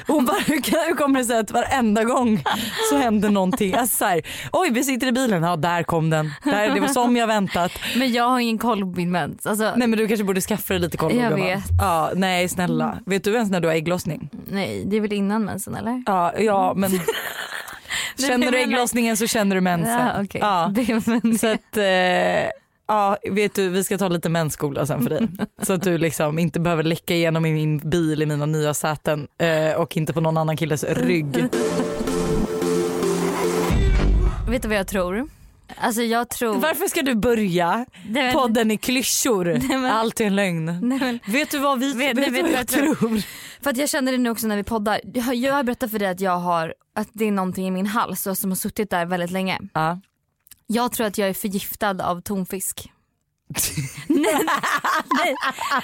Och 0.07 0.23
bara, 0.23 0.37
hur, 0.47 0.61
kan, 0.61 0.79
hur 0.87 0.95
kommer 0.95 1.19
det 1.19 1.25
sig 1.25 1.39
att 1.39 1.51
varenda 1.51 2.03
gång 2.03 2.43
så 2.89 2.97
händer 2.97 3.29
någonting? 3.29 3.73
Alltså 3.73 3.97
så 3.97 4.05
här, 4.05 4.21
oj 4.51 4.69
vi 4.71 4.83
sitter 4.83 5.07
i 5.07 5.11
bilen, 5.11 5.43
ja 5.43 5.55
där 5.55 5.83
kom 5.83 6.09
den, 6.09 6.31
där, 6.43 6.73
det 6.73 6.79
var 6.79 6.87
som 6.87 7.15
jag 7.15 7.27
väntat. 7.27 7.71
Men 7.97 8.11
jag 8.13 8.23
har 8.29 8.39
ingen 8.39 8.57
koll 8.57 8.79
på 8.81 8.87
min 8.87 9.11
mens. 9.11 9.45
Alltså, 9.45 9.63
nej. 9.63 9.73
Nej 9.75 9.87
men 9.87 9.99
du 9.99 10.07
kanske 10.07 10.23
borde 10.23 10.41
skaffa 10.41 10.73
dig 10.73 10.81
lite 10.81 10.97
koll. 10.97 11.15
Jag 11.15 11.29
gumman. 11.31 11.45
vet. 11.47 11.63
Ja, 11.79 12.11
nej 12.15 12.49
snälla, 12.49 12.99
vet 13.05 13.23
du 13.23 13.33
ens 13.33 13.51
när 13.51 13.59
du 13.59 13.67
har 13.67 13.75
ägglossning? 13.75 14.29
det 14.85 14.97
är 14.97 15.01
väl 15.01 15.13
innan 15.13 15.45
mensen 15.45 15.75
eller? 15.75 16.03
Ja, 16.05 16.33
ja 16.39 16.73
men 16.75 16.91
känner 18.27 18.51
du 18.51 18.57
ägglossningen 18.57 19.17
så 19.17 19.27
känner 19.27 19.55
du 19.55 19.61
mensen. 19.61 20.07
Ja, 20.07 20.21
okej. 20.23 20.41
ja. 20.41 20.71
Det, 20.75 21.07
men, 21.07 21.37
Så 21.37 21.47
att, 21.47 21.77
eh, 21.77 21.83
ja 22.89 23.17
vet 23.31 23.55
du 23.55 23.69
vi 23.69 23.83
ska 23.83 23.97
ta 23.97 24.07
lite 24.07 24.29
mensskola 24.29 24.85
sen 24.85 25.01
för 25.03 25.09
dig. 25.09 25.27
Så 25.61 25.73
att 25.73 25.83
du 25.83 25.97
liksom 25.97 26.39
inte 26.39 26.59
behöver 26.59 26.83
läcka 26.83 27.13
igenom 27.15 27.45
i 27.45 27.53
min 27.53 27.77
bil 27.89 28.21
i 28.21 28.25
mina 28.25 28.45
nya 28.45 28.73
säten 28.73 29.27
eh, 29.37 29.73
och 29.81 29.97
inte 29.97 30.13
på 30.13 30.21
någon 30.21 30.37
annan 30.37 30.57
killes 30.57 30.83
rygg. 30.83 31.25
vet 34.49 34.61
du 34.61 34.67
vad 34.67 34.77
jag 34.77 34.87
tror? 34.87 35.27
Alltså 35.77 36.01
jag 36.01 36.29
tror... 36.29 36.55
Varför 36.55 36.87
ska 36.87 37.01
du 37.01 37.15
börja 37.15 37.75
Nej, 37.77 37.85
men- 38.23 38.33
podden 38.33 38.71
i 38.71 38.77
klyschor? 38.77 39.59
men- 39.81 39.85
Allt 39.85 40.21
är 40.21 40.25
en 40.25 40.35
lögn. 40.35 40.65
Nej, 40.81 40.99
men, 40.99 41.19
Vet 41.33 41.51
du 41.51 41.59
vad 41.59 41.79
vi 41.79 41.93
Vet- 41.93 42.07
vet, 42.07 42.15
nej, 42.15 42.29
vet 42.29 42.41
vad 42.41 42.51
jag 42.51 42.59
jag 42.59 42.67
tror? 42.67 43.21
för 43.63 43.69
att 43.69 43.77
jag 43.77 43.89
känner 43.89 44.11
det 44.11 44.17
nu 44.17 44.29
också 44.29 44.47
när 44.47 44.55
vi 44.57 44.63
poddar. 44.63 44.99
Jag 45.13 45.23
har, 45.23 45.33
jag 45.33 45.53
har 45.53 45.63
berättat 45.63 45.91
för 45.91 45.99
dig 45.99 46.07
att 46.07 46.19
jag 46.21 46.37
har 46.37 46.73
att 46.95 47.07
det 47.13 47.25
är 47.27 47.31
någonting 47.31 47.67
i 47.67 47.71
min 47.71 47.85
hals 47.85 48.27
och 48.27 48.37
som 48.37 48.51
har 48.51 48.55
suttit 48.55 48.89
där 48.89 49.05
väldigt 49.05 49.31
länge. 49.31 49.59
Ja. 49.73 49.99
Jag 50.71 50.91
tror 50.91 51.07
att 51.07 51.17
jag 51.17 51.29
är 51.29 51.33
förgiftad 51.33 52.01
av 52.03 52.21
tonfisk. 52.21 52.91
nej, 54.07 54.45
nej, 55.17 55.35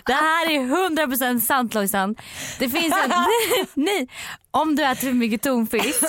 det 0.05 0.13
här 0.13 0.51
är 0.51 0.60
100% 1.07 1.39
sant 1.39 1.74
Lojsan. 1.74 2.15
Det 2.60 2.69
finns 2.69 2.93
en, 3.03 3.10
nej, 3.10 3.67
nej, 3.74 4.07
om 4.51 4.75
du 4.75 4.83
äter 4.83 5.07
för 5.07 5.13
mycket 5.13 5.41
tonfisk 5.41 6.03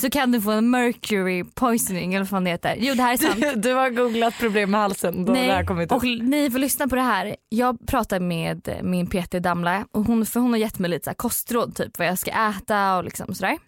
så 0.00 0.10
kan 0.10 0.32
du 0.32 0.40
få 0.40 0.50
en 0.50 0.70
mercury 0.70 1.44
poisoning 1.44 2.14
eller 2.14 2.26
vad 2.26 2.44
det 2.44 2.50
heter. 2.50 2.76
Jo 2.78 2.94
det 2.94 3.02
här 3.02 3.12
är 3.12 3.16
sant. 3.16 3.40
Du, 3.40 3.54
du 3.54 3.72
har 3.72 3.90
googlat 3.90 4.38
problem 4.38 4.70
med 4.70 4.80
halsen 4.80 5.24
då 5.24 5.32
det 5.32 5.38
här 5.38 5.56
Nej, 5.56 5.66
kommit 5.66 5.92
och 5.92 6.04
ni 6.04 6.50
får 6.50 6.58
lyssna 6.58 6.88
på 6.88 6.96
det 6.96 7.02
här. 7.02 7.36
Jag 7.48 7.86
pratar 7.86 8.20
med 8.20 8.78
min 8.82 9.06
PT 9.06 9.30
Damla 9.30 9.86
och 9.92 10.04
hon, 10.04 10.26
för 10.26 10.40
hon 10.40 10.50
har 10.50 10.58
gett 10.58 10.78
mig 10.78 10.90
lite 10.90 11.10
så 11.10 11.14
kostråd 11.14 11.76
typ 11.76 11.98
vad 11.98 12.08
jag 12.08 12.18
ska 12.18 12.30
äta 12.30 12.96
och 12.96 13.04
liksom 13.04 13.34
sådär. 13.34 13.58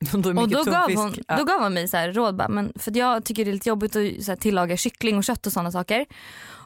Och 0.14 0.48
då 0.48 0.64
gav, 0.64 0.94
hon, 0.94 1.14
Ja. 1.28 1.36
då 1.36 1.44
gav 1.44 1.60
hon 1.62 1.74
mig 1.74 1.88
så 1.88 1.96
här 1.96 2.12
råd 2.12 2.36
bara, 2.36 2.48
men 2.48 2.72
för 2.76 2.96
jag 2.96 3.24
tycker 3.24 3.44
det 3.44 3.50
är 3.50 3.52
lite 3.52 3.68
jobbigt 3.68 3.96
att 3.96 4.24
så 4.24 4.30
här, 4.32 4.36
tillaga 4.36 4.76
kyckling 4.76 5.16
och 5.18 5.24
kött 5.24 5.46
och 5.46 5.52
sådana 5.52 5.72
saker. 5.72 6.06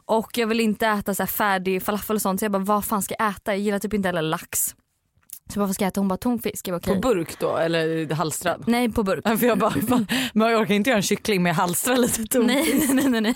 Och 0.05 0.37
jag 0.37 0.47
vill 0.47 0.59
inte 0.59 0.87
äta 0.87 1.15
så 1.15 1.23
här 1.23 1.27
färdig 1.27 1.83
falafel 1.83 2.15
och 2.15 2.21
sånt 2.21 2.39
så 2.39 2.45
jag 2.45 2.51
bara 2.51 2.63
vad 2.63 2.85
fan 2.85 3.01
ska 3.01 3.15
jag 3.19 3.29
äta? 3.29 3.51
Jag 3.51 3.59
gillar 3.59 3.79
typ 3.79 3.93
inte 3.93 4.07
heller 4.07 4.21
lax. 4.21 4.75
Så 5.53 5.59
vad 5.59 5.73
ska 5.73 5.83
jag 5.83 5.87
äta? 5.91 5.99
Hon 6.01 6.07
bara 6.07 6.17
tonfisk. 6.17 6.67
Jag 6.67 6.81
bara, 6.81 6.93
På 6.93 6.99
burk 7.01 7.39
då 7.39 7.57
eller 7.57 8.13
halstrad? 8.13 8.63
Nej 8.67 8.91
på 8.91 9.03
burk. 9.03 9.21
Ja, 9.23 9.37
För 9.37 9.47
jag 9.47 9.57
bara, 9.59 9.71
fan, 9.71 10.07
men 10.33 10.51
jag 10.51 10.61
orkar 10.61 10.73
inte 10.75 10.89
göra 10.89 10.97
en 10.97 11.03
kyckling 11.03 11.43
med 11.43 11.55
halstra 11.55 11.95
lite 11.95 12.23
tonfisk. 12.23 12.73
Nej, 12.73 12.87
nej, 12.93 13.09
nej, 13.09 13.21
nej. 13.21 13.35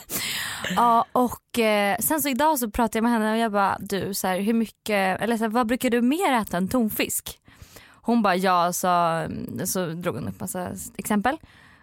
Ja, 0.76 1.06
och 1.12 1.60
eh, 1.60 1.98
sen 2.00 2.22
så 2.22 2.30
idag 2.30 2.60
så 2.60 2.70
pratade 2.72 2.98
jag 2.98 3.04
med 3.04 3.12
henne 3.12 3.32
och 3.32 3.38
jag 3.38 3.52
bara 3.52 3.78
du 3.80 4.14
så 4.14 4.28
här, 4.28 4.40
hur 4.40 4.54
mycket, 4.54 5.22
eller 5.22 5.38
så 5.38 5.44
här, 5.44 5.52
vad 5.52 5.68
brukar 5.68 5.90
du 5.90 6.02
mer 6.02 6.34
äta 6.34 6.58
än 6.58 6.68
tonfisk? 6.68 7.40
Hon 8.02 8.22
bara 8.22 8.36
ja 8.36 8.74
så, 8.74 9.28
så 9.66 9.86
drog 9.86 10.16
hon 10.16 10.28
upp 10.28 10.40
massa 10.40 10.70
exempel. 10.98 11.38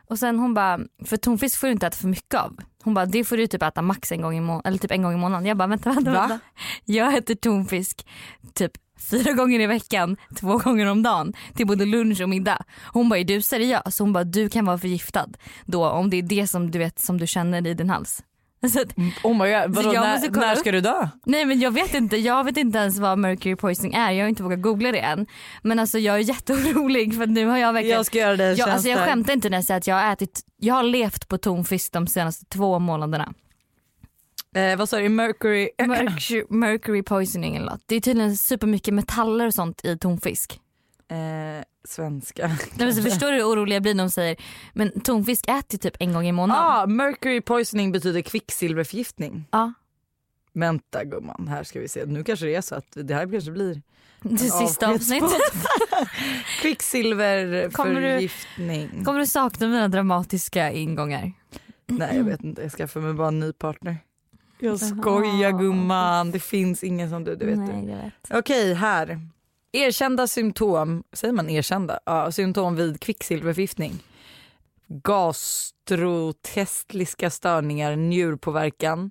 Och 0.08 0.18
sen 0.18 0.38
hon 0.38 0.54
bara, 0.54 0.80
för 1.04 1.16
tonfisk 1.16 1.58
får 1.58 1.66
du 1.66 1.72
inte 1.72 1.86
äta 1.86 1.96
för 1.96 2.08
mycket 2.08 2.40
av. 2.40 2.56
Hon 2.82 2.94
bara 2.94 3.06
det 3.06 3.24
får 3.24 3.36
du 3.36 3.46
typ 3.46 3.62
äta 3.62 3.82
max 3.82 4.12
en 4.12 4.20
gång 4.22 4.36
i 4.36 4.40
månaden, 4.40 4.68
eller 4.68 4.78
typ 4.78 4.90
en 4.90 5.02
gång 5.02 5.12
i 5.12 5.16
månaden. 5.16 5.46
Jag 5.46 5.56
bara 5.56 5.66
vänta, 5.68 5.92
vänta, 5.92 6.10
Va? 6.12 6.20
vänta. 6.20 6.38
Jag 6.84 7.16
äter 7.16 7.34
tonfisk 7.34 8.06
typ 8.54 8.72
fyra 9.10 9.32
gånger 9.32 9.60
i 9.60 9.66
veckan, 9.66 10.16
två 10.36 10.58
gånger 10.58 10.86
om 10.86 11.02
dagen 11.02 11.32
till 11.54 11.66
både 11.66 11.84
lunch 11.84 12.20
och 12.20 12.28
middag. 12.28 12.64
Hon 12.92 13.08
bara 13.08 13.18
är 13.18 13.24
du 13.24 13.42
seriös? 13.42 13.98
Hon 13.98 14.12
bara 14.12 14.24
du 14.24 14.48
kan 14.48 14.64
vara 14.64 14.78
förgiftad 14.78 15.28
då 15.64 15.88
om 15.88 16.10
det 16.10 16.16
är 16.16 16.22
det 16.22 16.46
som 16.46 16.70
du 16.70 16.78
vet 16.78 16.98
som 16.98 17.18
du 17.18 17.26
känner 17.26 17.66
i 17.66 17.74
din 17.74 17.90
hals. 17.90 18.22
Så 18.72 18.80
att, 18.80 18.98
Oh 19.22 19.32
my 19.38 19.52
God, 19.52 19.74
vadå, 19.74 19.94
jag 19.94 20.02
när, 20.02 20.30
när 20.30 20.54
ska 20.54 20.72
du 20.72 20.80
dö? 20.80 21.08
nej 21.24 21.44
men 21.44 21.60
jag 21.60 21.70
vet 21.70 21.94
inte, 21.94 22.16
jag 22.16 22.44
vet 22.44 22.56
inte 22.56 22.78
ens 22.78 22.98
vad 22.98 23.18
mercury 23.18 23.56
poisoning 23.56 23.94
är. 23.94 24.10
Jag 24.10 24.24
har 24.24 24.28
inte 24.28 24.42
vågat 24.42 24.62
googla 24.62 24.92
det 24.92 24.98
än. 24.98 25.26
Men 25.62 25.78
alltså 25.78 25.98
jag 25.98 26.14
är 26.14 26.20
jätteorolig 26.20 27.14
för 27.14 27.26
nu 27.26 27.46
har 27.46 27.58
jag 27.58 27.72
verkligen 27.72 27.96
Jag 27.96 28.06
ska 28.06 28.18
göra 28.18 28.44
en 28.44 28.56
jag, 28.56 28.68
alltså 28.68 28.88
jag 28.88 28.98
skämtar 28.98 29.32
inte 29.32 29.48
när 29.48 29.56
jag 29.56 29.64
säger 29.64 29.78
att 29.78 29.86
jag 29.86 29.94
har 29.94 30.12
ätit, 30.12 30.40
jag 30.56 30.74
har 30.74 30.82
levt 30.82 31.28
på 31.28 31.38
tonfisk 31.38 31.92
de 31.92 32.06
senaste 32.06 32.44
två 32.44 32.78
månaderna. 32.78 33.34
Eh, 34.56 34.76
vad 34.76 34.88
sa 34.88 34.98
du, 34.98 35.08
mercury? 35.08 35.70
Mercury, 35.86 36.44
mercury 36.50 37.02
poisoning 37.02 37.56
eller 37.56 37.66
något. 37.66 37.82
Det 37.86 37.96
är 37.96 38.00
tydligen 38.00 38.36
supermycket 38.36 38.94
metaller 38.94 39.46
och 39.46 39.54
sånt 39.54 39.84
i 39.84 39.98
tonfisk. 39.98 40.60
Eh, 41.08 41.64
svenska. 41.84 42.46
Nej, 42.48 42.58
men 42.86 42.94
så 42.94 43.02
förstår 43.02 43.30
du 43.32 43.36
hur 43.36 43.44
orolig 43.44 43.76
jag 43.76 43.82
blir 43.82 43.94
när 43.94 44.04
de 44.04 44.10
säger 44.10 44.36
men 44.72 45.00
tonfisk 45.00 45.48
äter 45.48 45.78
typ 45.78 45.96
en 46.00 46.12
gång 46.12 46.26
i 46.26 46.32
månaden. 46.32 46.62
ah, 46.64 46.86
mercury 46.86 47.40
poisoning 47.40 47.92
betyder 47.92 48.20
kvicksilverförgiftning. 48.22 49.44
Ja. 49.50 49.72
Vänta 50.52 51.04
gumman, 51.04 51.48
här 51.48 51.64
ska 51.64 51.80
vi 51.80 51.88
se. 51.88 52.04
Nu 52.06 52.24
kanske 52.24 52.46
det 52.46 52.54
är 52.54 52.60
så 52.60 52.74
att 52.74 52.86
det 52.94 53.14
här 53.14 53.30
kanske 53.32 53.50
blir 53.50 53.82
Det 54.22 54.38
sista 54.38 54.88
avsnittet. 54.90 55.30
Kvicksilverförgiftning. 56.62 59.04
Kommer 59.04 59.18
du 59.20 59.26
sakna 59.26 59.68
mina 59.68 59.88
dramatiska 59.88 60.72
ingångar? 60.72 61.32
Nej 61.86 62.16
jag 62.16 62.24
vet 62.24 62.44
inte, 62.44 62.62
jag 62.62 62.72
skaffar 62.72 63.00
mig 63.00 63.14
bara 63.14 63.28
en 63.28 63.40
ny 63.40 63.52
partner. 63.52 63.96
Jag 64.58 64.80
skojar 64.80 65.52
gumman, 65.52 66.30
det 66.30 66.40
finns 66.40 66.84
ingen 66.84 67.10
som 67.10 67.24
du, 67.24 67.36
det 67.36 67.46
vet 67.46 67.58
Nej, 67.58 67.80
du. 67.80 67.86
vet. 67.86 68.12
Okej 68.30 68.74
här. 68.74 69.20
Erkända 69.72 70.26
symptom, 70.26 71.04
säger 71.12 71.34
man 71.34 71.50
erkända? 71.50 71.98
Ja, 72.04 72.32
symptom 72.32 72.76
vid 72.76 73.00
kvicksilverförgiftning. 73.00 73.92
Gastrotestliska 74.88 77.30
störningar, 77.30 77.96
njurpåverkan, 77.96 79.10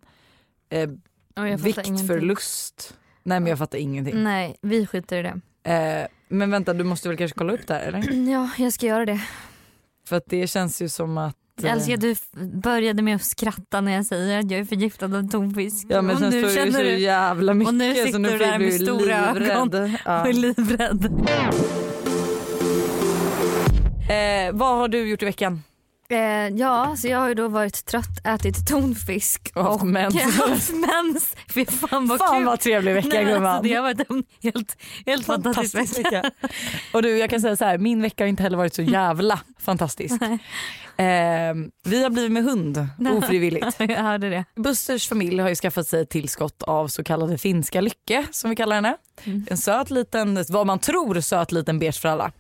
eh, 0.70 0.80
jag 0.80 0.90
fattar 1.36 1.46
ingenting. 1.68 1.96
viktförlust. 1.96 2.98
Nej 3.24 3.40
men 3.40 3.50
jag 3.50 3.58
fattar 3.58 3.78
ingenting. 3.78 4.24
Nej, 4.24 4.56
vi 4.62 4.88
skiter 4.88 5.18
i 5.18 5.22
det. 5.24 5.40
Eh, 5.74 6.08
men 6.28 6.52
vänta 6.52 6.74
du 6.74 6.84
måste 6.84 7.08
väl 7.10 7.18
kanske 7.18 7.38
kolla 7.38 7.54
upp 7.54 7.68
det 7.68 7.74
här 7.74 7.82
eller? 7.88 8.12
Ja, 8.32 8.50
jag 8.58 8.74
ska 8.74 8.86
göra 8.86 9.06
det. 9.06 9.22
För 10.08 10.16
att 10.16 10.26
det 10.28 10.48
känns 10.48 10.82
ju 10.82 10.90
som 10.90 11.18
att 11.18 11.38
eh, 11.60 11.66
Jag 11.66 11.74
älskar 11.74 11.94
att 11.94 12.02
du 12.02 12.16
började 12.48 13.02
med 13.02 13.16
att 13.16 13.24
skratta 13.24 13.82
när 13.82 13.92
jag 13.92 14.06
säger 14.06 14.40
att 14.40 14.52
jag 14.52 14.60
är 14.60 14.66
förgiftad 14.66 15.06
av 15.06 15.30
tonfisk. 15.30 15.86
Ja 15.90 16.02
men 16.02 16.16
och 16.16 16.22
sen 16.22 16.30
nu 16.30 16.50
känner 16.50 16.72
så 16.72 16.78
du 16.78 16.98
jävla 16.98 17.54
mycket 17.54 17.68
och 17.68 17.74
nu 17.76 17.96
så 17.96 18.06
sitter 18.06 18.20
nu 18.20 18.30
du 18.30 18.38
där 18.38 18.60
med 18.60 18.74
stora 18.74 19.34
livrädd. 19.34 19.76
ögon. 19.76 19.98
Ja. 20.06 20.22
och 20.22 20.28
är 20.28 20.34
livrädd. 20.34 21.06
Eh, 24.10 24.54
vad 24.54 24.78
har 24.78 24.88
du 24.88 25.08
gjort 25.10 25.22
i 25.22 25.26
veckan? 25.26 25.62
Eh, 26.10 26.18
ja, 26.48 26.96
så 26.98 27.08
jag 27.08 27.20
har 27.20 27.28
ju 27.28 27.34
då 27.34 27.48
varit 27.48 27.86
trött, 27.86 28.26
ätit 28.26 28.68
tonfisk 28.68 29.52
Och 29.56 29.64
haft 29.64 29.84
mens. 29.84 30.16
haft 30.38 30.72
mens. 30.74 31.36
Fy 31.54 31.66
fan 31.66 32.08
vad 32.08 32.20
Fan 32.20 32.38
kul. 32.38 32.46
vad 32.46 32.60
trevlig 32.60 32.94
vecka 32.94 33.08
Nej, 33.10 33.26
gumman. 33.26 33.46
alltså, 33.46 33.64
det 33.70 33.74
har 33.76 33.84
varit 33.84 34.10
en 34.10 34.24
helt, 34.44 34.78
helt 35.06 35.26
fantastisk 35.26 35.72
Fantastisk 35.76 36.06
vecka. 36.06 36.22
vecka. 36.22 36.32
Och 36.94 37.02
du 37.02 37.18
jag 37.18 37.30
kan 37.30 37.42
säga 37.42 37.56
så 37.56 37.66
här, 37.66 37.78
min 37.78 38.02
vecka 38.02 38.24
har 38.24 38.30
inte 38.30 38.44
heller 38.44 38.58
varit 38.58 38.74
så 38.74 38.82
jävla 38.82 39.40
fantastisk. 39.60 40.22
Eh, 40.98 41.06
vi 41.88 42.04
har 42.04 42.10
blivit 42.10 42.32
med 42.32 42.44
hund 42.44 42.88
ofrivilligt. 43.18 43.68
jag 43.80 43.88
hörde 44.04 44.30
det. 44.30 44.46
Busters 44.56 45.10
familj 45.10 45.40
har 45.40 45.50
ju 45.50 45.56
skaffat 45.56 45.88
sig 45.88 46.02
ett 46.02 46.10
tillskott 46.10 46.64
av 46.64 46.88
så 46.88 47.04
kallade 47.04 47.38
finska 47.38 47.82
lycke 47.82 48.26
som 48.32 48.50
vi 48.50 48.56
kallar 48.56 48.76
henne. 48.76 48.98
Mm. 49.24 49.46
En 49.50 49.58
söt 49.58 49.90
liten, 49.92 50.46
vad 50.50 50.68
man 50.68 50.80
tror 50.80 51.22
söt 51.22 51.52
liten 51.52 51.80
beige 51.80 52.02
för 52.02 52.10
alla. 52.10 52.32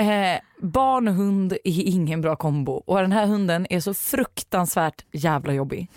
Eh, 0.00 0.40
barn 0.60 1.08
och 1.08 1.14
hund 1.14 1.52
är 1.52 1.58
ingen 1.64 2.20
bra 2.20 2.36
kombo 2.36 2.72
och 2.72 3.00
den 3.00 3.12
här 3.12 3.26
hunden 3.26 3.66
är 3.70 3.80
så 3.80 3.94
fruktansvärt 3.94 5.04
jävla 5.12 5.52
jobbig. 5.52 5.88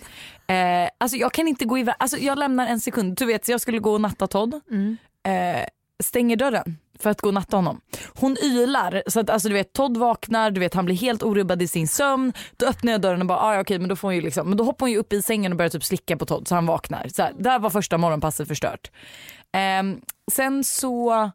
Eh, 0.48 0.90
alltså 0.98 1.18
jag 1.18 1.34
kan 1.34 1.48
inte 1.48 1.66
gå 1.66 1.78
iväg, 1.78 1.96
alltså 2.00 2.18
jag 2.18 2.38
lämnar 2.40 2.68
en 2.68 2.80
sekund. 2.80 3.18
Du 3.18 3.26
vet 3.26 3.48
jag 3.50 3.62
skulle 3.62 3.80
gå 3.80 3.94
och 3.94 4.02
natta 4.02 4.28
Todd, 4.28 4.62
Mm. 4.72 4.98
eh, 5.24 5.66
stänger 6.04 6.36
dörren 6.36 6.78
för 7.00 7.10
att 7.10 7.22
gå 7.22 7.28
och 7.28 7.34
natta 7.34 7.58
honom. 7.58 7.82
Hon 8.20 8.38
ylar 8.44 9.04
så 9.08 9.20
att 9.20 9.30
alltså, 9.30 9.48
du 9.50 9.54
vet 9.54 9.74
Todd 9.74 9.98
vaknar, 9.98 10.52
du 10.52 10.60
vet 10.60 10.74
han 10.74 10.86
blir 10.86 10.96
helt 10.96 11.24
orubbad 11.24 11.62
i 11.62 11.68
sin 11.68 11.88
sömn. 11.88 12.34
Då 12.58 12.66
öppnar 12.66 12.92
jag 12.92 13.02
dörren 13.02 13.22
och 13.22 13.28
bara 13.28 13.40
ah, 13.40 13.54
ja, 13.56 13.62
okej 13.62 13.80
men 13.80 13.90
då 13.90 13.96
får 13.96 14.08
hon 14.08 14.16
ju 14.16 14.22
liksom, 14.22 14.48
men 14.50 14.58
då 14.58 14.64
hoppar 14.64 14.86
hon 14.86 14.92
ju 14.92 14.98
upp 14.98 15.14
i 15.14 15.22
sängen 15.22 15.52
och 15.52 15.58
börjar 15.58 15.70
typ 15.70 15.84
slicka 15.84 16.18
på 16.18 16.26
Todd 16.26 16.48
så 16.48 16.56
han 16.56 16.66
vaknar. 16.66 17.08
Så 17.08 17.22
här, 17.24 17.34
där 17.40 17.60
var 17.60 17.70
första 17.70 17.98
morgonpasset 17.98 18.48
förstört. 18.48 18.92
Ehm, 19.52 20.02
sen 20.32 20.64
så 20.64 21.32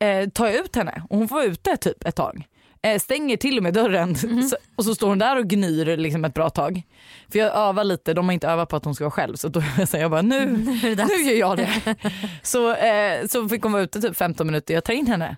eh, 0.00 0.28
tar 0.28 0.46
jag 0.46 0.54
ut 0.54 0.76
henne 0.76 1.02
och 1.10 1.18
hon 1.18 1.28
får 1.28 1.36
vara 1.36 1.44
ute 1.44 1.76
typ 1.76 2.04
ett 2.04 2.16
tag. 2.16 2.44
Eh, 2.82 2.98
stänger 2.98 3.36
till 3.36 3.56
och 3.56 3.62
med 3.62 3.74
dörren 3.74 4.16
så, 4.16 4.56
och 4.76 4.84
så 4.84 4.94
står 4.94 5.08
hon 5.08 5.18
där 5.18 5.38
och 5.38 5.46
gnyr 5.46 5.96
liksom 5.96 6.24
ett 6.24 6.34
bra 6.34 6.50
tag. 6.50 6.82
För 7.32 7.38
jag 7.38 7.56
övar 7.56 7.84
lite, 7.84 8.14
de 8.14 8.24
har 8.24 8.32
inte 8.32 8.48
övat 8.48 8.68
på 8.68 8.76
att 8.76 8.84
hon 8.84 8.94
ska 8.94 9.04
vara 9.04 9.10
själv 9.10 9.36
så 9.36 9.48
då 9.48 9.62
säger 9.88 10.04
jag 10.04 10.10
bara 10.10 10.22
nu, 10.22 10.46
nu 11.08 11.22
gör 11.22 11.38
jag 11.38 11.56
det. 11.56 11.96
så, 12.42 12.74
eh, 12.74 13.26
så 13.26 13.48
fick 13.48 13.62
hon 13.62 13.72
vara 13.72 13.82
ute 13.82 14.00
typ 14.00 14.16
15 14.16 14.46
minuter, 14.46 14.74
jag 14.74 14.84
tar 14.84 14.92
in 14.94 15.06
henne. 15.06 15.36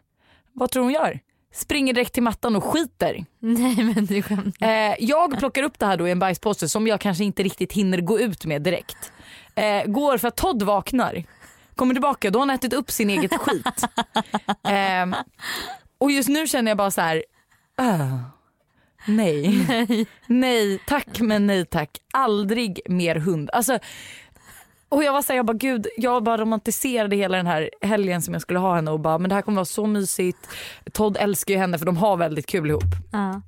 Vad 0.52 0.70
tror 0.70 0.82
hon 0.82 0.92
gör? 0.92 1.20
Springer 1.54 1.92
direkt 1.92 2.12
till 2.12 2.22
mattan 2.22 2.56
och 2.56 2.64
skiter. 2.64 3.24
Nej 3.38 3.76
men 3.76 4.06
du 4.06 4.22
skämtar. 4.22 4.68
Eh, 4.68 4.94
jag 4.98 5.38
plockar 5.38 5.62
upp 5.62 5.78
det 5.78 5.86
här 5.86 5.96
då 5.96 6.08
i 6.08 6.10
en 6.10 6.18
bajspåse 6.18 6.68
som 6.68 6.86
jag 6.86 7.00
kanske 7.00 7.24
inte 7.24 7.42
riktigt 7.42 7.72
hinner 7.72 7.98
gå 8.00 8.20
ut 8.20 8.44
med 8.44 8.62
direkt. 8.62 9.12
Eh, 9.54 9.84
går 9.86 10.18
för 10.18 10.28
att 10.28 10.36
Todd 10.36 10.62
vaknar. 10.62 11.24
Kommer 11.76 11.94
tillbaka, 11.94 12.30
då 12.30 12.38
har 12.38 12.46
han 12.46 12.54
ätit 12.54 12.72
upp 12.72 12.90
sin 12.90 13.10
eget 13.10 13.32
skit. 13.40 13.66
Eh, 14.64 15.18
och 15.98 16.10
just 16.10 16.28
nu 16.28 16.46
känner 16.46 16.70
jag 16.70 16.78
bara 16.78 16.90
så 16.90 17.00
här. 17.00 17.24
"Öh, 17.78 18.16
nej. 19.06 19.66
nej, 20.26 20.78
tack 20.86 21.20
men 21.20 21.46
nej 21.46 21.66
tack. 21.66 21.90
Aldrig 22.12 22.80
mer 22.88 23.16
hund. 23.16 23.50
Alltså, 23.52 23.78
och 24.88 25.04
jag 25.04 25.12
var 25.12 25.22
såhär, 25.22 25.36
jag 25.36 25.46
bara 25.46 25.56
gud, 25.56 25.86
jag 25.96 26.22
bara 26.22 26.36
romantiserade 26.36 27.16
hela 27.16 27.36
den 27.36 27.46
här 27.46 27.70
helgen 27.82 28.22
som 28.22 28.34
jag 28.34 28.42
skulle 28.42 28.58
ha 28.58 28.74
henne 28.74 28.90
och 28.90 29.00
bara 29.00 29.18
men 29.18 29.28
det 29.28 29.34
här 29.34 29.42
kommer 29.42 29.56
vara 29.56 29.64
så 29.64 29.86
mysigt. 29.86 30.48
Todd 30.92 31.16
älskar 31.20 31.54
ju 31.54 31.60
henne 31.60 31.78
för 31.78 31.86
de 31.86 31.96
har 31.96 32.16
väldigt 32.16 32.46
kul 32.46 32.70
ihop. 32.70 32.82
Ja. 33.12 33.42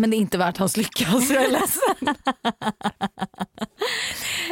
Men 0.00 0.10
det 0.10 0.16
är 0.16 0.18
inte 0.18 0.38
värt 0.38 0.56
hans 0.56 0.76
lycka 0.76 1.04
så 1.04 1.32
jag 1.34 1.44
är 1.44 1.50
ledsen. 1.50 2.14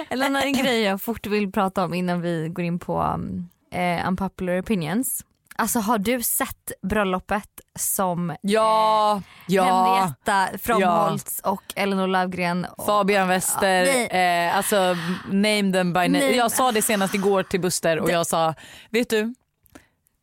En 0.08 0.22
annan 0.22 0.52
grej 0.52 0.80
jag 0.80 1.02
fort 1.02 1.26
vill 1.26 1.52
prata 1.52 1.84
om 1.84 1.94
innan 1.94 2.20
vi 2.20 2.48
går 2.48 2.64
in 2.64 2.78
på 2.78 3.02
um, 3.02 3.48
eh, 3.72 4.08
unpopular 4.08 4.60
opinions. 4.62 5.24
Alltså 5.56 5.78
har 5.78 5.98
du 5.98 6.22
sett 6.22 6.72
bröllopet 6.82 7.60
som 7.78 8.36
Ja, 8.40 9.22
ja. 9.46 9.64
Henrietta 9.64 10.58
Fromholtz 10.58 11.40
och 11.44 11.62
Elinor 11.76 12.06
Löfgren? 12.06 12.66
Och, 12.76 12.86
Fabian 12.86 13.28
Wester, 13.28 13.84
Ja, 13.84 14.18
eh, 14.18 14.56
alltså 14.56 14.96
name 15.30 15.72
them 15.72 15.92
by 15.92 16.00
name. 16.00 16.18
Nej. 16.18 16.36
Jag 16.36 16.52
sa 16.52 16.72
det 16.72 16.82
senast 16.82 17.14
igår 17.14 17.42
till 17.42 17.60
Buster 17.60 17.98
och 17.98 18.10
jag 18.10 18.26
sa, 18.26 18.54
vet 18.90 19.10
du, 19.10 19.34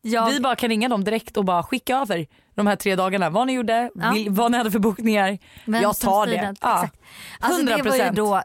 jag, 0.06 0.26
vi 0.32 0.40
bara 0.40 0.56
kan 0.56 0.70
ringa 0.70 0.90
dem 0.90 1.04
direkt 1.04 1.38
och 1.38 1.46
bara 1.46 1.64
skicka 1.64 1.98
över 1.98 2.28
de 2.56 2.68
här 2.68 2.76
tre 2.76 2.96
dagarna. 2.96 3.30
Vad 3.30 3.48
ni 3.48 3.54
gjorde, 3.54 3.92
Ja. 3.96 4.12
vil, 4.12 4.30
vad 4.30 4.52
ni 4.52 4.58
hade 4.58 4.72
för 4.72 4.80
bokningar. 4.80 5.38
jag 5.66 6.00
tar 6.00 6.28
det. 6.28 6.56
Ja. 6.62 6.84
Exakt. 6.84 7.02
Alltså 7.40 7.62
det 7.66 7.72
var 7.72 7.96
ju 7.96 8.02
100%. 8.04 8.12
då 8.16 8.36
eh, 8.36 8.42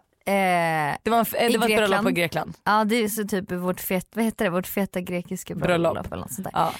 Det 1.02 1.10
var, 1.10 1.18
en, 1.18 1.24
det 1.32 1.50
I 1.52 1.56
var 1.56 1.68
ett 1.68 1.76
bröllop 1.76 2.02
på 2.02 2.10
Grekland. 2.10 2.54
Ja 2.64 2.84
det 2.84 2.96
är 2.96 3.08
så 3.08 3.24
typ 3.24 3.52
vårt, 3.52 3.80
fet, 3.80 4.08
vad 4.14 4.24
heter 4.24 4.44
det? 4.44 4.50
vårt 4.50 4.66
feta 4.66 5.00
grekiska 5.00 5.54
bröllop. 5.54 5.92
Bröllop. 5.94 6.12
Eller 6.12 6.22
något 6.22 6.32
sånt 6.32 6.44
där. 6.44 6.60
Ja. 6.60 6.72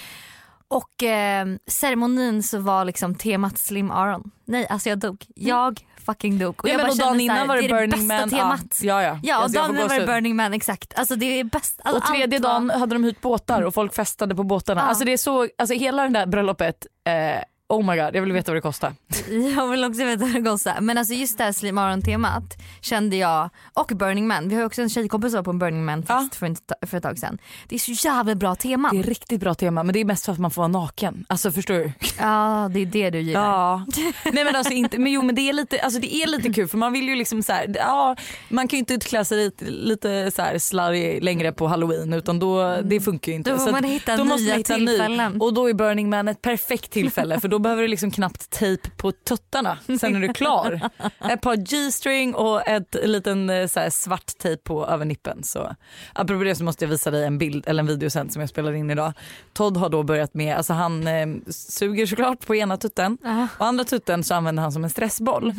Och 0.67 1.03
eh, 1.03 1.47
ceremonin 1.67 2.43
så 2.43 2.59
var 2.59 2.85
liksom 2.85 3.15
temat 3.15 3.57
Slim 3.57 3.91
Aron. 3.91 4.31
Nej 4.45 4.67
alltså 4.67 4.89
jag 4.89 4.99
dog. 4.99 5.25
Jag 5.35 5.79
fucking 6.05 6.39
dog. 6.39 6.55
Ja, 6.63 6.69
jag 6.69 6.81
bara 6.81 6.91
och 6.91 6.97
dagen 6.97 7.19
innan 7.19 7.47
var 7.47 7.55
det, 7.55 7.61
det 7.61 7.67
är 7.67 7.69
Burning 7.69 7.89
det 7.89 7.97
bästa 7.97 8.15
Man. 8.17 8.29
temat. 8.29 8.79
Ja, 8.81 9.03
ja, 9.03 9.19
ja. 9.23 9.37
Och 9.37 9.43
Alltså, 9.43 9.59
dagen 9.61 9.75
innan 9.75 9.87
var 9.87 9.99
det. 9.99 10.05
Burning 10.05 10.35
Man 10.35 10.53
exakt. 10.53 10.93
Alltså 10.99 11.15
det 11.15 11.39
är 11.39 11.43
bäst. 11.43 11.81
Alltså, 11.83 11.97
Och 12.01 12.05
tredje 12.15 12.37
allt 12.37 12.43
var- 12.43 12.49
dagen 12.53 12.69
hade 12.69 12.95
de 12.95 13.03
hyrt 13.03 13.21
båtar 13.21 13.61
och 13.61 13.73
folk 13.73 13.93
festade 13.95 14.35
på 14.35 14.43
båtarna. 14.43 14.81
Ja. 14.81 14.87
Alltså 14.87 15.05
det 15.05 15.13
är 15.13 15.17
så, 15.17 15.47
alltså 15.57 15.75
hela 15.75 16.03
det 16.03 16.09
där 16.09 16.25
bröllopet, 16.25 16.85
eh, 17.07 17.43
oh 17.71 17.85
my 17.91 17.97
god 18.01 18.15
jag 18.15 18.21
vill 18.21 18.31
veta 18.31 18.51
vad 18.51 18.57
det 18.57 18.61
kostar. 18.61 18.93
Jag 19.55 19.67
vill 19.67 19.83
också 19.83 20.03
veta 20.05 20.25
hur 20.25 20.33
det 20.41 20.49
kostar. 20.49 20.81
Men 20.81 20.97
alltså 20.97 21.13
just 21.13 21.37
det 21.37 21.43
här 21.43 21.51
Slim 21.51 21.77
Aron 21.77 22.01
temat 22.01 22.43
kände 22.81 23.15
jag, 23.15 23.49
och 23.73 23.91
Burning 23.95 24.27
Man. 24.27 24.49
Vi 24.49 24.55
har 24.55 24.65
också 24.65 24.81
en 24.81 24.89
tjejkompis 24.89 25.33
på 25.43 25.49
en 25.51 25.59
Burning 25.59 25.85
Man 25.85 26.05
Ja. 26.07 26.27
för, 26.33 26.45
en, 26.45 26.55
för 26.87 26.97
ett 26.97 27.03
tag 27.03 27.19
sedan. 27.19 27.37
Det 27.67 27.75
är 27.75 27.79
så 27.79 28.07
jävla 28.07 28.35
bra 28.35 28.55
tema. 28.55 28.89
Det 28.91 28.99
är 28.99 29.03
riktigt 29.03 29.39
bra 29.39 29.53
tema 29.53 29.83
men 29.83 29.93
det 29.93 29.99
är 29.99 30.05
mest 30.05 30.25
för 30.25 30.31
att 30.33 30.39
man 30.39 30.51
får 30.51 30.61
vara 30.61 30.67
naken. 30.67 31.25
Alltså 31.29 31.51
förstår 31.51 31.73
du? 31.73 31.91
Ja 32.19 32.69
det 32.73 32.79
är 32.79 32.85
det 32.85 33.09
du 33.09 33.19
gillar. 33.19 33.41
Ja. 33.45 33.85
Nej 34.33 34.43
men 34.43 34.55
alltså 34.55 34.73
inte, 34.73 34.97
men 34.99 35.11
jo 35.11 35.21
men 35.21 35.35
det 35.35 35.41
är 35.49 35.53
lite, 35.53 35.79
alltså 35.81 35.99
det 35.99 36.15
är 36.15 36.27
lite 36.27 36.53
kul 36.53 36.67
för 36.67 36.77
man 36.77 36.93
vill 36.93 37.07
ju 37.09 37.15
liksom 37.15 37.43
så 37.43 37.53
här, 37.53 37.73
ja 37.75 38.15
man 38.49 38.67
kan 38.67 38.77
ju 38.77 38.79
inte 38.79 38.97
klä 38.99 39.25
sig 39.25 39.37
lite, 39.37 39.65
lite 39.65 40.31
så 40.35 40.41
här 40.41 40.57
slarrig 40.59 41.23
längre 41.23 41.51
på 41.51 41.67
halloween 41.67 42.13
utan 42.13 42.39
då, 42.39 42.77
det 42.83 43.01
funkar 43.01 43.31
ju 43.31 43.35
inte. 43.35 43.49
Då 43.51 43.57
får 43.57 43.65
Så 43.65 43.71
man 43.71 43.83
hitta 43.83 44.23
måste 44.23 44.43
nya 44.43 44.53
man 44.53 44.57
hitta 44.57 44.73
en 44.73 44.79
ny. 44.79 44.87
tillfällen. 44.87 45.41
Och 45.41 45.53
då 45.53 45.69
är 45.69 45.73
Burning 45.73 46.09
Man 46.09 46.27
ett 46.27 46.41
perfekt 46.41 46.91
tillfälle 46.91 47.39
för 47.39 47.47
då 47.47 47.59
behöver 47.61 47.81
du 47.81 47.87
liksom 47.87 48.11
knappt 48.11 48.49
tejp 48.49 48.89
på 48.97 49.11
tuttarna 49.11 49.77
sen 49.99 50.15
är 50.15 50.19
du 50.19 50.33
klar. 50.33 50.89
Ett 51.31 51.41
par 51.41 51.55
G-string 51.55 52.35
och 52.35 52.67
ett 52.67 52.95
liten 53.03 53.49
eh, 53.49 53.67
så 53.67 53.79
här, 53.79 53.89
svart 53.89 54.25
tejp 54.37 54.63
på 54.63 54.87
över 54.87 55.05
nippen. 55.05 55.43
Så, 55.43 55.75
apropå 56.13 56.43
det 56.43 56.55
så 56.55 56.63
måste 56.63 56.85
jag 56.85 56.89
visa 56.89 57.11
dig 57.11 57.25
en 57.25 57.37
bild 57.37 57.63
eller 57.67 57.79
en 57.79 57.87
video 57.87 58.09
sen 58.09 58.29
som 58.29 58.39
jag 58.39 58.49
spelade 58.49 58.77
in 58.77 58.89
idag. 58.91 59.13
Todd 59.53 59.77
har 59.77 59.89
då 59.89 60.03
börjat 60.03 60.33
med, 60.33 60.57
alltså 60.57 60.73
han 60.73 61.07
eh, 61.07 61.27
suger 61.49 62.05
såklart 62.05 62.45
på 62.47 62.55
ena 62.55 62.77
tutten 62.77 63.17
Ja. 63.23 63.47
och 63.57 63.65
andra 63.65 63.83
tutten 63.83 64.23
så 64.23 64.33
använder 64.33 64.63
han 64.63 64.71
som 64.71 64.83
en 64.83 64.89
stressboll. 64.89 65.49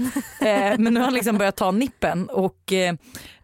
eh, 0.41 0.47
men 0.79 0.85
nu 0.95 1.01
har 1.01 1.05
han 1.05 1.15
liksom 1.15 1.39
börjat 1.39 1.57
ta 1.57 1.71
nippen 1.71 2.29
och 2.29 2.73
eh, 2.73 2.95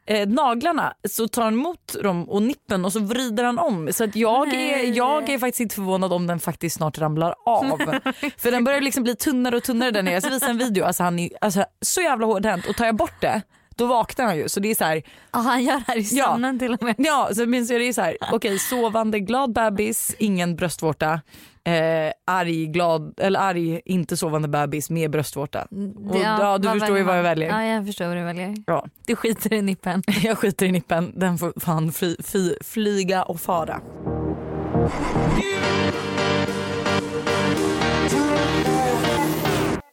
eh, 0.08 0.28
naglarna 0.28 0.92
så 1.08 1.28
tar 1.28 1.42
han 1.42 1.52
emot 1.54 1.96
dem 2.02 2.28
och 2.28 2.42
nippen 2.42 2.84
och 2.84 2.92
så 2.92 3.00
vrider 3.00 3.44
han 3.44 3.58
om. 3.58 3.88
Så 3.92 4.04
att 4.04 4.16
jag, 4.16 4.54
är, 4.54 4.96
jag 4.96 5.28
är 5.30 5.38
faktiskt 5.38 5.60
inte 5.60 5.74
förvånad 5.74 6.12
om 6.12 6.26
den 6.26 6.40
faktiskt 6.40 6.76
snart 6.76 6.98
ramlar 6.98 7.34
av. 7.46 7.78
För 8.38 8.50
den 8.50 8.64
börjar 8.64 8.80
liksom 8.80 9.02
bli 9.02 9.16
tunnare 9.16 9.56
och 9.56 9.62
tunnare 9.62 9.90
där 9.90 10.02
nere. 10.02 10.14
Jag 10.14 10.22
ska 10.22 10.32
visa 10.32 10.46
en 10.48 10.58
video, 10.58 10.84
alltså 10.84 11.02
han 11.02 11.18
är 11.18 11.30
alltså, 11.40 11.64
så 11.80 12.00
jävla 12.00 12.26
hårdhänt 12.26 12.66
och 12.66 12.76
tar 12.76 12.86
jag 12.86 12.96
bort 12.96 13.20
det 13.20 13.42
då 13.76 13.86
vaknar 13.86 14.24
han 14.26 14.36
ju. 14.36 14.48
Så 14.48 14.60
det 14.60 14.70
är 14.70 14.74
så 14.74 14.84
här, 14.84 15.02
Ja, 15.32 15.38
han 15.38 15.64
gör 15.64 15.74
det 15.74 15.84
här 15.86 15.96
i 15.98 16.06
Ja. 16.12 16.24
sömnen 16.26 16.58
till 16.58 16.72
och 16.74 16.82
med. 16.82 16.94
ja 16.98 17.30
så 17.34 17.46
minns 17.46 17.70
jag 17.70 17.80
det 17.80 17.88
är 17.88 17.92
så 17.92 18.00
här, 18.02 18.16
okej 18.32 18.58
sovande 18.58 19.20
glad 19.20 19.52
bebis, 19.52 20.14
ingen 20.18 20.56
bröstvårta. 20.56 21.20
Eh, 21.64 22.12
arg, 22.26 22.66
glad, 22.66 23.14
eller 23.20 23.40
arg, 23.40 23.80
inte 23.84 24.16
sovande 24.16 24.48
bebis 24.48 24.90
med 24.90 25.10
bröstvårta. 25.10 25.66
Och, 26.10 26.16
ja, 26.16 26.58
du 26.58 26.68
vad 26.68 26.78
förstår 26.78 26.98
ju 26.98 27.02
vad 27.04 27.18
jag 27.18 27.22
väljer. 27.22 27.48
Ja, 27.48 27.64
jag 27.64 27.86
förstår 27.86 28.06
vad 28.06 28.16
du 28.16 28.22
väljer. 28.22 28.54
Ja. 28.66 28.86
Du 29.06 29.16
skiter 29.16 29.52
i 29.52 29.62
nippen. 29.62 30.02
Jag 30.22 30.38
skiter 30.38 30.66
i 30.66 30.72
nippen, 30.72 31.12
den 31.16 31.38
får 31.38 31.60
fan 31.60 31.92
fly, 31.92 32.16
fly, 32.22 32.54
flyga 32.60 33.22
och 33.22 33.40
fara. 33.40 33.80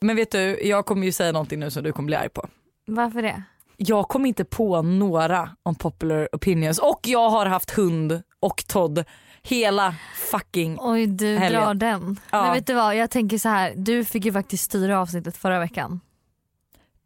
Men 0.01 0.15
vet 0.15 0.31
du, 0.31 0.59
jag 0.63 0.85
kommer 0.85 1.05
ju 1.05 1.11
säga 1.11 1.31
någonting 1.31 1.59
nu 1.59 1.71
som 1.71 1.83
du 1.83 1.91
kommer 1.93 2.07
bli 2.07 2.15
arg 2.15 2.29
på. 2.29 2.47
Varför 2.87 3.21
det? 3.21 3.43
Jag 3.77 4.07
kom 4.07 4.25
inte 4.25 4.45
på 4.45 4.81
några 4.81 5.49
unpopular 5.65 6.29
opinions 6.31 6.79
och 6.79 6.99
jag 7.03 7.29
har 7.29 7.45
haft 7.45 7.71
hund 7.71 8.21
och 8.39 8.63
Todd 8.67 9.03
hela 9.45 9.95
fucking... 10.31 10.77
Oj, 10.81 11.07
du 11.07 11.37
Helgen. 11.37 11.61
drar 11.61 11.73
den. 11.73 12.19
Ja. 12.31 12.43
Men 12.43 12.53
vet 12.53 12.67
du 12.67 12.73
vad, 12.73 12.95
jag 12.95 13.11
tänker 13.11 13.37
så 13.37 13.49
här. 13.49 13.73
Du 13.75 14.05
fick 14.05 14.25
ju 14.25 14.33
faktiskt 14.33 14.63
styra 14.63 14.99
avsnittet 14.99 15.37
förra 15.37 15.59
veckan. 15.59 15.99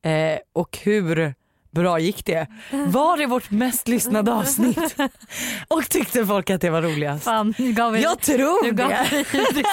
Eh, 0.04 0.40
och 0.54 0.78
hur 0.84 1.34
bra 1.72 2.00
gick 2.00 2.26
det? 2.26 2.48
Var 2.72 3.18
det 3.18 3.26
vårt 3.26 3.52
mest 3.52 3.88
lyssnade 3.88 4.34
avsnitt? 4.34 4.96
och 5.68 5.90
tyckte 5.90 6.26
folk 6.26 6.50
att 6.50 6.62
det 6.62 6.70
var 6.70 6.82
roligast? 6.82 7.24
Fan, 7.24 7.54
gav 7.58 7.94
vi... 7.94 8.02
Jag 8.04 8.22
tror 8.22 8.72
gav 8.72 8.90
det. 8.90 9.26
vi 9.32 9.64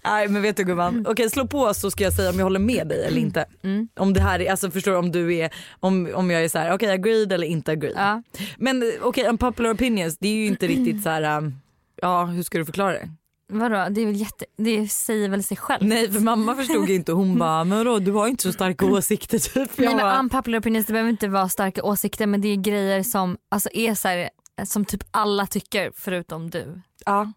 Nej 0.04 0.28
men 0.28 0.42
vet 0.42 0.56
du 0.56 0.64
gumman, 0.64 1.06
okej 1.08 1.30
slå 1.30 1.46
på 1.46 1.74
så 1.74 1.90
ska 1.90 2.04
jag 2.04 2.12
säga 2.12 2.30
om 2.30 2.36
jag 2.36 2.44
håller 2.44 2.60
med 2.60 2.88
dig 2.88 3.04
eller 3.04 3.18
inte. 3.18 3.44
Mm. 3.62 3.88
Om 3.96 4.12
det 4.12 4.20
här 4.20 4.40
är, 4.40 4.50
alltså 4.50 4.70
förstår 4.70 4.92
du 4.92 4.98
om 4.98 5.12
du 5.12 5.34
är, 5.34 5.50
om, 5.80 6.10
om 6.14 6.30
jag 6.30 6.44
är 6.44 6.48
så 6.48 6.58
här, 6.58 6.74
okej 6.74 6.90
agreed 6.90 7.32
eller 7.32 7.46
inte 7.46 7.72
agreed. 7.72 7.94
Ja. 7.96 8.22
Men 8.58 8.92
okej 9.02 9.26
unpopular 9.26 9.70
opinions 9.74 10.18
det 10.18 10.28
är 10.28 10.34
ju 10.34 10.46
inte 10.46 10.66
riktigt 10.66 11.02
så 11.02 11.08
här. 11.08 11.38
um, 11.38 11.54
ja 12.02 12.24
hur 12.24 12.42
ska 12.42 12.58
du 12.58 12.64
förklara 12.64 12.92
det? 12.92 13.08
Vadå, 13.48 13.86
det 13.90 14.00
är 14.00 14.06
väl 14.06 14.16
jätte... 14.16 14.44
Det 14.58 14.88
säger 14.88 15.28
väl 15.28 15.42
sig 15.42 15.56
själv. 15.56 15.82
Nej 15.86 16.12
för 16.12 16.20
mamma 16.20 16.54
förstod 16.56 16.90
inte, 16.90 17.12
hon 17.12 17.38
bara 17.38 17.64
men 17.64 17.78
vadå 17.78 17.98
du 17.98 18.12
har 18.12 18.28
inte 18.28 18.42
så 18.42 18.52
starka 18.52 18.86
åsikter 18.86 19.38
typ. 19.38 19.54
Nej 19.78 19.88
Jag 19.88 19.96
men 19.96 19.96
bara, 20.04 20.18
unpopular 20.18 20.58
opinions 20.60 20.86
det 20.86 20.92
behöver 20.92 21.10
inte 21.10 21.28
vara 21.28 21.48
starka 21.48 21.82
åsikter 21.82 22.26
men 22.26 22.40
det 22.40 22.48
är 22.48 22.56
grejer 22.56 23.02
som 23.02 23.36
alltså, 23.48 23.68
är 23.72 23.94
så 23.94 24.08
här, 24.08 24.30
som 24.64 24.84
typ 24.84 25.04
alla 25.10 25.46
tycker 25.46 25.92
förutom 25.96 26.50
du. 26.50 26.80
ja. 27.04 27.32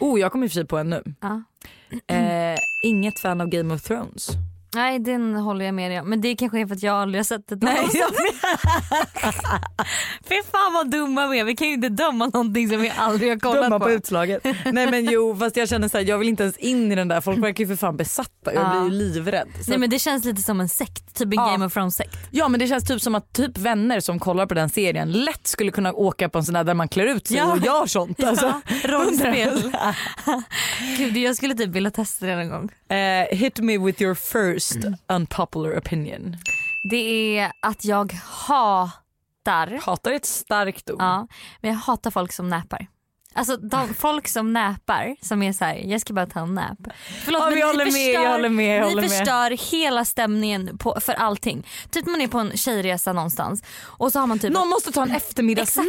Oh 0.00 0.20
jag 0.20 0.32
kommer 0.32 0.44
i 0.44 0.48
och 0.48 0.50
för 0.50 0.54
sig 0.54 0.66
på 0.66 0.78
en 0.78 0.90
nu. 0.90 1.02
Ja. 1.20 1.42
Eh, 2.06 2.58
inget 2.82 3.18
fan 3.18 3.40
av 3.40 3.48
Game 3.48 3.74
of 3.74 3.82
Thrones. 3.82 4.28
Nej 4.74 4.98
den 4.98 5.34
håller 5.34 5.64
jag 5.64 5.74
med 5.74 5.90
dig 5.90 6.00
om 6.00 6.10
men 6.10 6.20
det 6.20 6.36
kanske 6.36 6.60
är 6.60 6.66
för 6.66 6.74
att 6.74 6.82
jag 6.82 6.94
aldrig 6.96 7.18
har 7.18 7.24
sett 7.24 7.52
ett 7.52 7.62
Nej. 7.62 7.78
avsnitt. 7.84 8.04
Fy 10.28 10.34
fan 10.52 10.72
vad 10.74 10.90
dumma 10.90 11.26
vi 11.28 11.38
är, 11.40 11.44
vi 11.44 11.56
kan 11.56 11.66
ju 11.68 11.74
inte 11.74 11.88
döma 11.88 12.26
någonting 12.26 12.68
som 12.68 12.80
vi 12.80 12.92
aldrig 12.96 13.30
har 13.30 13.38
kollat 13.38 13.62
Döma 13.64 13.78
på. 13.78 13.84
på 13.84 13.90
utslaget. 13.90 14.44
Nej 14.72 14.90
men 14.90 15.04
jo 15.04 15.36
fast 15.36 15.56
jag 15.56 15.68
känner 15.68 15.88
så 15.88 15.98
här, 15.98 16.04
jag 16.04 16.18
vill 16.18 16.28
inte 16.28 16.42
ens 16.42 16.56
in 16.56 16.92
i 16.92 16.94
den 16.94 17.08
där, 17.08 17.20
folk 17.20 17.38
verkar 17.44 17.64
ju 17.64 17.68
för 17.68 17.76
fan 17.76 17.96
besatta. 17.96 18.54
Jag 18.54 18.54
Ja. 18.54 18.70
blir 18.70 18.82
ju 18.82 18.90
livrädd. 18.90 19.48
Så 19.64 19.70
Nej 19.70 19.78
men 19.78 19.90
det 19.90 19.98
känns 19.98 20.24
lite 20.24 20.42
som 20.42 20.60
en 20.60 20.68
sekt, 20.68 21.14
typ 21.18 21.26
en 21.26 21.32
Ja. 21.32 21.46
Game 21.50 21.64
of 21.66 21.72
Thrones 21.72 21.94
sekt. 21.96 22.18
Ja 22.30 22.48
men 22.48 22.60
det 22.60 22.66
känns 22.66 22.84
typ 22.84 23.02
som 23.02 23.14
att 23.14 23.32
typ 23.32 23.58
vänner 23.58 24.00
som 24.00 24.18
kollar 24.18 24.46
på 24.46 24.54
den 24.54 24.68
serien 24.68 25.12
lätt 25.12 25.46
skulle 25.46 25.70
kunna 25.70 25.92
åka 25.92 26.28
på 26.28 26.38
en 26.38 26.44
sån 26.44 26.54
där 26.54 26.64
där 26.64 26.74
man 26.74 26.88
klär 26.88 27.06
ut 27.06 27.26
sig 27.26 27.36
Ja. 27.36 27.52
och 27.52 27.58
gör 27.58 27.86
sånt. 27.86 28.24
Alltså. 28.24 28.60
rollspel. 28.84 29.72
Gud 30.98 31.16
jag 31.16 31.36
skulle 31.36 31.54
typ 31.54 31.68
vilja 31.68 31.90
testa 31.90 32.26
det 32.26 32.36
någon 32.36 32.48
gång. 32.48 32.70
Eh, 32.98 33.26
hit 33.36 33.58
me 33.58 33.78
with 33.78 34.02
your 34.02 34.14
first 34.60 34.86
unpopular 35.08 35.78
opinion. 35.78 36.36
Det 36.90 37.38
är 37.38 37.52
att 37.62 37.84
jag 37.84 38.12
hatar, 38.12 39.80
Hatar 39.86 40.10
är 40.10 40.14
ett 40.16 40.26
starkt 40.26 40.90
ord. 40.90 41.00
ja, 41.00 41.26
men 41.60 41.70
jag 41.70 41.78
hatar 41.78 42.10
folk 42.10 42.32
som 42.32 42.48
näpar. 42.48 42.86
Alltså 43.34 43.56
de, 43.56 43.94
folk 43.94 44.28
som 44.28 44.52
näpar 44.52 45.16
som 45.22 45.42
är 45.42 45.52
så 45.52 45.64
här, 45.64 45.74
jag 45.86 46.00
ska 46.00 46.12
bara 46.12 46.26
ta 46.26 46.40
en 46.40 46.54
nap. 46.54 46.78
Förlåt 47.24 47.40
Ja, 47.42 47.44
men 47.46 47.54
vi 47.54 47.60
ni 47.60 47.66
håller 47.66 47.84
med, 47.84 47.92
förstör, 47.94 48.22
jag 48.24 48.30
håller 48.30 48.48
med, 48.48 48.76
jag 48.78 48.82
ni 48.82 48.88
håller 48.88 49.02
med. 49.02 49.10
förstör 49.10 49.70
hela 49.72 50.04
stämningen 50.04 50.78
på, 50.78 50.98
för 51.00 51.12
allting. 51.12 51.66
Typ 51.90 52.06
man 52.06 52.20
är 52.20 52.28
på 52.28 52.38
en 52.38 52.56
tjejresa 52.56 53.12
någonstans 53.12 53.62
och 53.82 54.12
så 54.12 54.18
har 54.20 54.26
man 54.26 54.38
typ 54.38 54.52
Någon 54.52 54.68
måste 54.68 54.92
ta 54.92 55.02
en 55.02 55.10
eftermiddagsnap 55.10 55.86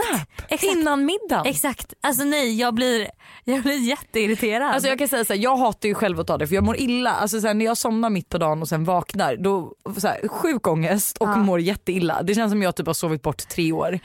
exakt. 0.50 0.64
innan 0.64 1.06
middagen. 1.06 1.46
Exakt, 1.46 1.94
alltså 2.02 2.24
nej 2.24 2.60
jag 2.60 2.74
blir, 2.74 3.08
jag 3.44 3.62
blir 3.62 3.80
jätteirriterad. 3.80 4.72
Alltså 4.74 4.90
jag 4.90 5.00
kan 5.00 5.08
säga 5.08 5.26
så 5.26 5.34
här, 5.34 5.40
jag 5.40 5.56
hatar 5.58 5.90
ju 5.90 5.96
själv 5.96 6.20
att 6.20 6.28
ta 6.28 6.38
det 6.38 6.48
för 6.48 6.56
jag 6.56 6.64
mår 6.64 6.78
illa. 6.78 7.12
Alltså 7.12 7.42
så 7.42 7.48
här, 7.48 7.54
när 7.54 7.66
jag 7.66 7.78
somnar 7.78 8.10
mitt 8.10 8.30
på 8.30 8.38
dagen 8.38 8.62
och 8.62 8.68
sen 8.70 8.84
vaknar 8.84 9.36
då 9.36 9.74
så 9.98 10.08
här, 10.08 10.28
sjuk 10.28 10.68
ångest 10.68 11.18
och 11.18 11.30
Ja. 11.30 11.36
mår 11.38 11.60
jätteilla. 11.60 12.24
Det 12.24 12.36
känns 12.36 12.52
som 12.52 12.62
jag 12.62 12.76
typ 12.76 12.88
har 12.88 12.94
sovit 12.94 13.22
bort 13.22 13.48
tre 13.48 13.72
år. 13.72 14.00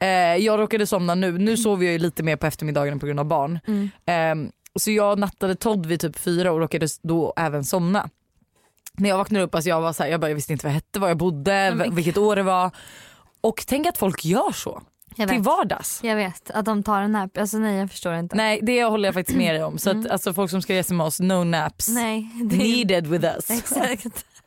Eh, 0.00 0.08
jag 0.36 0.60
råkade 0.60 0.86
somna 0.86 1.14
nu, 1.14 1.38
nu 1.38 1.56
sover 1.56 1.84
jag 1.84 1.92
ju 1.92 1.98
lite 1.98 2.22
mer 2.22 2.36
på 2.36 2.46
eftermiddagen 2.46 2.98
på 3.00 3.06
grund 3.06 3.20
av 3.20 3.26
barn. 3.26 3.58
Mm. 3.66 3.90
Eh, 4.46 4.50
så 4.78 4.90
jag 4.90 5.18
nattade 5.18 5.54
Todd 5.54 5.86
vid 5.86 6.00
typ 6.00 6.18
fyra 6.18 6.52
och 6.52 6.58
råkade 6.60 6.86
då 7.02 7.32
även 7.36 7.64
somna. 7.64 8.08
När 8.92 9.08
jag 9.08 9.18
vaknade 9.18 9.44
upp, 9.44 9.54
alltså 9.54 9.68
jag 9.68 9.80
var 9.80 9.92
så 9.92 10.02
här, 10.02 10.10
jag, 10.10 10.20
bara, 10.20 10.28
jag 10.28 10.34
visste 10.34 10.52
inte 10.52 10.66
vad 10.66 10.70
jag 10.70 10.74
hette, 10.74 10.98
var 11.00 11.08
jag 11.08 11.16
bodde, 11.16 11.72
men- 11.74 11.94
vilket 11.94 12.16
år 12.18 12.36
det 12.36 12.42
var. 12.42 12.70
Och 13.40 13.64
tänk 13.66 13.86
att 13.86 13.98
folk 13.98 14.24
gör 14.24 14.52
så 14.52 14.82
jag 15.16 15.28
till 15.28 15.38
vet. 15.38 15.46
vardags. 15.46 16.00
Jag 16.04 16.16
vet 16.16 16.50
att 16.50 16.64
de 16.64 16.82
tar 16.82 17.02
en 17.02 17.12
nap, 17.12 17.38
alltså 17.38 17.58
nej 17.58 17.76
jag 17.78 17.90
förstår 17.90 18.14
inte. 18.14 18.36
Nej 18.36 18.60
det 18.62 18.84
håller 18.84 19.08
jag 19.08 19.14
faktiskt 19.14 19.38
med 19.38 19.54
dig 19.54 19.64
om. 19.64 19.78
Så 19.78 19.90
att, 19.90 19.96
Mm. 19.96 20.10
alltså, 20.10 20.34
folk 20.34 20.50
som 20.50 20.62
ska 20.62 20.74
resa 20.74 20.94
med 20.94 21.06
oss, 21.06 21.20
no 21.20 21.44
naps. 21.44 21.88
Nej, 21.88 22.30
det 22.50 22.56
Needed 22.56 23.06
with 23.06 23.24
us. 23.24 23.50
Exakt. 23.50 24.24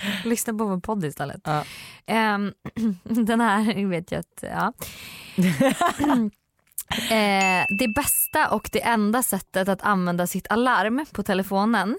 Lyssna 0.24 0.54
på 0.54 0.64
vår 0.64 0.80
podd 0.80 1.04
istället. 1.04 1.40
Ja. 1.44 1.64
Ehm, 2.06 2.52
den 3.04 3.40
här 3.40 3.86
vet 3.90 4.12
jag 4.12 4.20
att, 4.20 4.42
ja. 4.42 4.72
Eh, 7.10 7.66
det 7.78 7.88
bästa 7.94 8.50
och 8.50 8.68
det 8.72 8.82
enda 8.82 9.22
sättet 9.22 9.68
att 9.68 9.82
använda 9.82 10.26
sitt 10.26 10.46
alarm 10.50 11.06
på 11.12 11.22
telefonen 11.22 11.98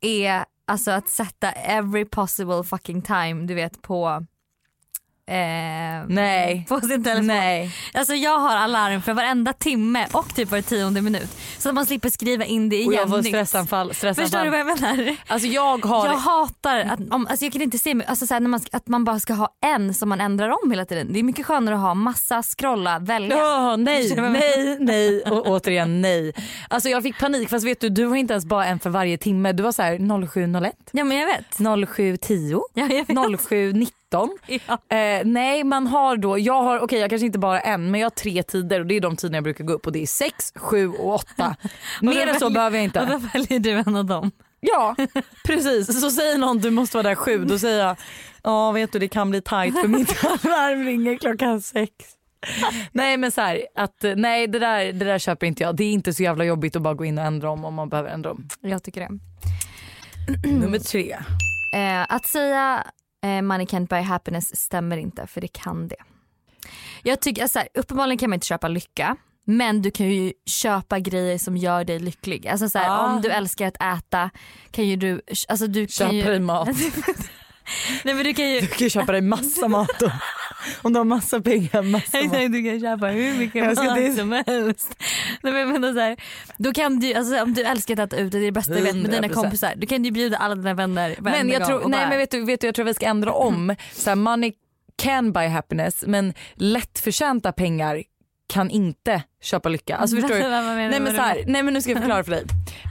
är 0.00 0.44
alltså 0.64 0.90
att 0.90 1.08
sätta 1.08 1.52
every 1.52 2.04
possible 2.04 2.64
fucking 2.64 3.02
time 3.02 3.46
du 3.46 3.54
vet 3.54 3.82
på 3.82 4.26
eh, 5.30 6.06
Nej. 6.08 6.66
på 6.68 6.80
sin 6.80 7.04
telefon. 7.04 7.26
Nej. 7.26 7.70
Alltså 7.94 8.14
jag 8.14 8.38
har 8.38 8.56
alarm 8.56 9.02
för 9.02 9.12
varenda 9.14 9.52
timme 9.52 10.06
och 10.12 10.34
typ 10.34 10.50
var 10.50 10.60
tionde 10.60 11.02
minut 11.02 11.30
så 11.58 11.68
att 11.68 11.74
man 11.74 11.86
slipper 11.86 12.08
skriva 12.08 12.44
in 12.44 12.68
det 12.68 12.86
Och 12.86 12.94
jag 12.94 13.08
får 13.08 13.18
igen. 13.20 13.24
stressanfall. 13.24 13.94
stressanfall. 13.94 14.24
Förstår 14.24 14.44
du 14.44 14.50
vad 14.50 14.58
jag 14.60 14.66
menar? 14.66 15.16
Alltså 15.26 15.48
jag 15.48 15.84
har... 15.86 16.06
Jag 16.06 16.16
hatar 16.16 16.78
att, 16.80 17.00
om, 17.10 17.26
alltså 17.26 17.44
jag 17.44 17.52
kan 17.52 17.62
inte 17.62 17.78
se 17.78 17.94
mig, 17.94 18.06
alltså 18.06 18.26
så 18.26 18.34
här, 18.34 18.40
när 18.40 18.48
man, 18.48 18.60
att 18.72 18.88
man 18.88 19.04
bara 19.04 19.20
ska 19.20 19.34
ha 19.34 19.48
en 19.66 19.94
som 19.94 20.08
man 20.08 20.20
ändrar 20.20 20.48
om 20.62 20.70
hela 20.70 20.84
tiden. 20.84 21.12
Det 21.12 21.18
är 21.18 21.22
mycket 21.22 21.46
skönare 21.46 21.74
att 21.74 21.80
ha 21.80 21.94
massa, 21.94 22.42
scrolla, 22.42 22.98
välja. 22.98 23.36
Ja, 23.36 23.76
nej, 23.76 24.14
nej, 24.16 24.76
nej 24.80 25.22
och 25.22 25.46
återigen 25.46 26.00
nej. 26.02 26.32
Alltså 26.68 26.88
jag 26.88 27.02
fick 27.02 27.18
panik 27.18 27.48
fast 27.48 27.66
vet 27.66 27.80
du, 27.80 27.88
du 27.88 28.06
har 28.06 28.16
inte 28.16 28.34
ens 28.34 28.44
bara 28.44 28.66
en 28.66 28.78
för 28.78 28.90
varje 28.90 29.18
timme. 29.18 29.52
Du 29.52 29.62
var 29.62 29.72
så 29.72 29.82
här 29.82 29.98
07.01, 29.98 30.72
Ja 30.92 31.04
men 31.04 31.16
jag 31.16 31.26
vet. 31.26 31.58
07.10, 31.58 32.60
Ja, 32.74 32.86
jag 32.86 33.06
vet. 34.12 34.60
07.19. 34.60 34.60
Ja. 34.88 34.96
Eh, 34.96 35.22
nej 35.24 35.64
man 35.64 35.86
har 35.86 36.16
då, 36.16 36.38
jag 36.38 36.62
har, 36.62 36.78
okej 36.80 36.98
jag 36.98 37.10
kanske 37.10 37.26
inte 37.26 37.38
bara 37.38 37.60
en 37.60 37.90
men 37.90 38.00
jag 38.00 38.04
har 38.06 38.10
tre 38.10 38.42
tider 38.42 38.80
och 38.80 38.86
det 38.86 38.96
är 38.96 39.00
de 39.00 39.16
tiderna 39.16 39.36
jag 39.36 39.44
brukar 39.44 39.64
gå 39.64 39.72
upp 39.72 39.86
och 39.86 39.92
det 39.92 40.02
är 40.02 40.06
6, 40.06 40.52
7 40.56 40.88
och 40.88 41.14
8. 41.14 41.56
Mer 42.00 42.26
än 42.26 42.38
så 42.40 42.50
behöver 42.50 42.78
jag 42.78 42.82
Och 42.82 42.84
inte. 42.84 43.04
då 43.04 43.18
väljer 43.32 43.58
du 43.58 43.70
en 43.70 43.96
av 43.96 44.04
dem. 44.04 44.30
Ja 44.60 44.96
precis, 45.46 46.00
så 46.00 46.10
säger 46.10 46.38
någon 46.38 46.58
du 46.58 46.70
måste 46.70 46.96
vara 46.96 47.08
där 47.08 47.14
7 47.14 47.44
då 47.44 47.58
säger 47.58 47.84
jag 47.86 47.96
ja 48.42 48.72
vet 48.72 48.92
du 48.92 48.98
det 48.98 49.08
kan 49.08 49.30
bli 49.30 49.40
tight 49.42 49.80
för 49.80 49.88
mitt 49.88 50.24
alarm 50.24 50.84
ringer 50.84 51.16
klockan 51.16 51.60
6. 51.62 51.90
Nej 52.92 53.16
men 53.16 53.32
så 53.32 53.40
här, 53.40 53.62
att 53.74 54.04
nej 54.16 54.46
det 54.46 54.58
där, 54.58 54.92
det 54.92 55.04
där 55.04 55.18
köper 55.18 55.46
inte 55.46 55.62
jag. 55.62 55.76
Det 55.76 55.84
är 55.84 55.92
inte 55.92 56.14
så 56.14 56.22
jävla 56.22 56.44
jobbigt 56.44 56.76
att 56.76 56.82
bara 56.82 56.94
gå 56.94 57.04
in 57.04 57.18
och 57.18 57.24
ändra 57.24 57.50
om 57.50 57.64
om 57.64 57.74
man 57.74 57.88
behöver 57.88 58.10
ändra 58.10 58.30
om. 58.30 58.48
Jag 58.60 58.82
tycker 58.82 59.00
det. 59.00 59.18
Nummer 60.48 60.78
tre. 60.78 61.12
Eh, 61.74 62.14
att 62.14 62.26
säga 62.26 62.84
eh, 63.22 63.42
money 63.42 63.66
can't 63.66 63.88
buy 63.88 64.00
happiness 64.00 64.56
stämmer 64.56 64.96
inte 64.96 65.26
för 65.26 65.40
det 65.40 65.48
kan 65.48 65.88
det. 65.88 65.96
Jag 67.02 67.20
tycker, 67.20 67.42
alltså, 67.42 67.52
så 67.52 67.58
här, 67.58 67.68
uppenbarligen 67.74 68.18
kan 68.18 68.30
man 68.30 68.34
inte 68.34 68.46
köpa 68.46 68.68
lycka. 68.68 69.16
Men 69.44 69.82
du 69.82 69.90
kan 69.90 70.10
ju 70.10 70.32
köpa 70.46 70.98
grejer 70.98 71.38
som 71.38 71.56
gör 71.56 71.84
dig 71.84 71.98
lycklig. 71.98 72.48
Alltså 72.48 72.68
så 72.68 72.78
här, 72.78 72.90
Ah. 72.90 73.06
Om 73.06 73.22
du 73.22 73.28
älskar 73.30 73.66
att 73.68 73.82
äta 73.98 74.30
kan 74.70 74.86
ju 74.88 74.96
du... 74.96 75.20
Alltså, 75.48 75.66
du 75.66 75.86
Köpa 75.88 76.12
ju, 76.12 76.22
dig 76.22 76.40
mat. 76.40 76.68
Nej, 78.04 78.14
men 78.14 78.24
du 78.24 78.34
kan 78.34 78.50
ju 78.50 78.60
Du 78.60 78.66
kan 78.66 78.78
ju 78.78 78.90
köpa 78.90 79.12
dig 79.12 79.20
massa 79.20 79.68
mat 79.68 80.02
och, 80.02 80.10
om 80.82 80.92
du 80.92 80.98
har 81.00 81.04
massa 81.04 81.40
pengar. 81.40 81.82
Massa. 81.82 82.18
Exakt, 82.18 82.52
du 82.52 82.62
kan 82.64 82.80
köpa 82.80 83.06
hur 83.06 83.38
mycket 83.38 83.64
Jag 83.64 83.76
ska 83.76 83.84
mat 83.86 83.96
till- 83.96 84.16
som 84.16 84.32
helst. 84.46 84.96
Nej, 85.42 85.52
men 85.52 85.56
jag 85.56 85.68
menar 85.68 85.92
så 85.92 86.00
här, 86.00 86.16
då 86.56 86.72
kan 86.72 86.98
du, 86.98 87.14
alltså, 87.14 87.42
om 87.42 87.54
du 87.54 87.62
älskar 87.62 87.94
att 87.94 88.00
äta 88.12 88.16
ute, 88.16 88.36
det 88.38 88.44
är 88.44 88.46
det 88.46 88.52
bästa 88.52 88.74
du 88.74 88.80
vet 88.80 88.96
med 88.96 89.10
dina 89.10 89.26
100%. 89.28 89.32
kompisar. 89.34 89.72
Du 89.76 89.86
kan 89.86 90.04
ju 90.04 90.10
bjuda 90.10 90.36
alla 90.36 90.54
dina 90.54 90.74
vänner 90.74 91.16
Men 91.20 91.48
jag 91.48 91.66
tror, 91.66 91.80
nej 91.80 91.90
bara- 92.00 92.08
men 92.08 92.18
vet 92.18 92.30
du, 92.30 92.44
vet 92.44 92.60
du 92.60 92.66
jag 92.66 92.74
tror 92.74 92.84
vi 92.84 92.94
ska 92.94 93.06
ändra 93.06 93.32
om. 93.32 93.76
Så 93.92 94.10
här, 94.10 94.16
money 94.16 94.52
can 94.96 95.32
buy 95.32 95.46
happiness 95.48 96.04
men 96.06 96.34
lättförtjänta 96.54 97.52
pengar 97.52 98.02
kan 98.52 98.70
inte 98.70 99.22
köpa 99.42 99.68
lycka. 99.68 99.96
Alltså 99.96 100.16
förstår 100.20 100.34
du? 100.34 100.42
Nej 100.88 101.00
men, 101.00 101.14
så 101.14 101.22
här, 101.22 101.44
nej 101.46 101.62
men 101.62 101.74
nu 101.74 101.82
ska 101.82 101.90
jag 101.90 101.98
förklara 101.98 102.24
för 102.24 102.30
dig. 102.30 102.44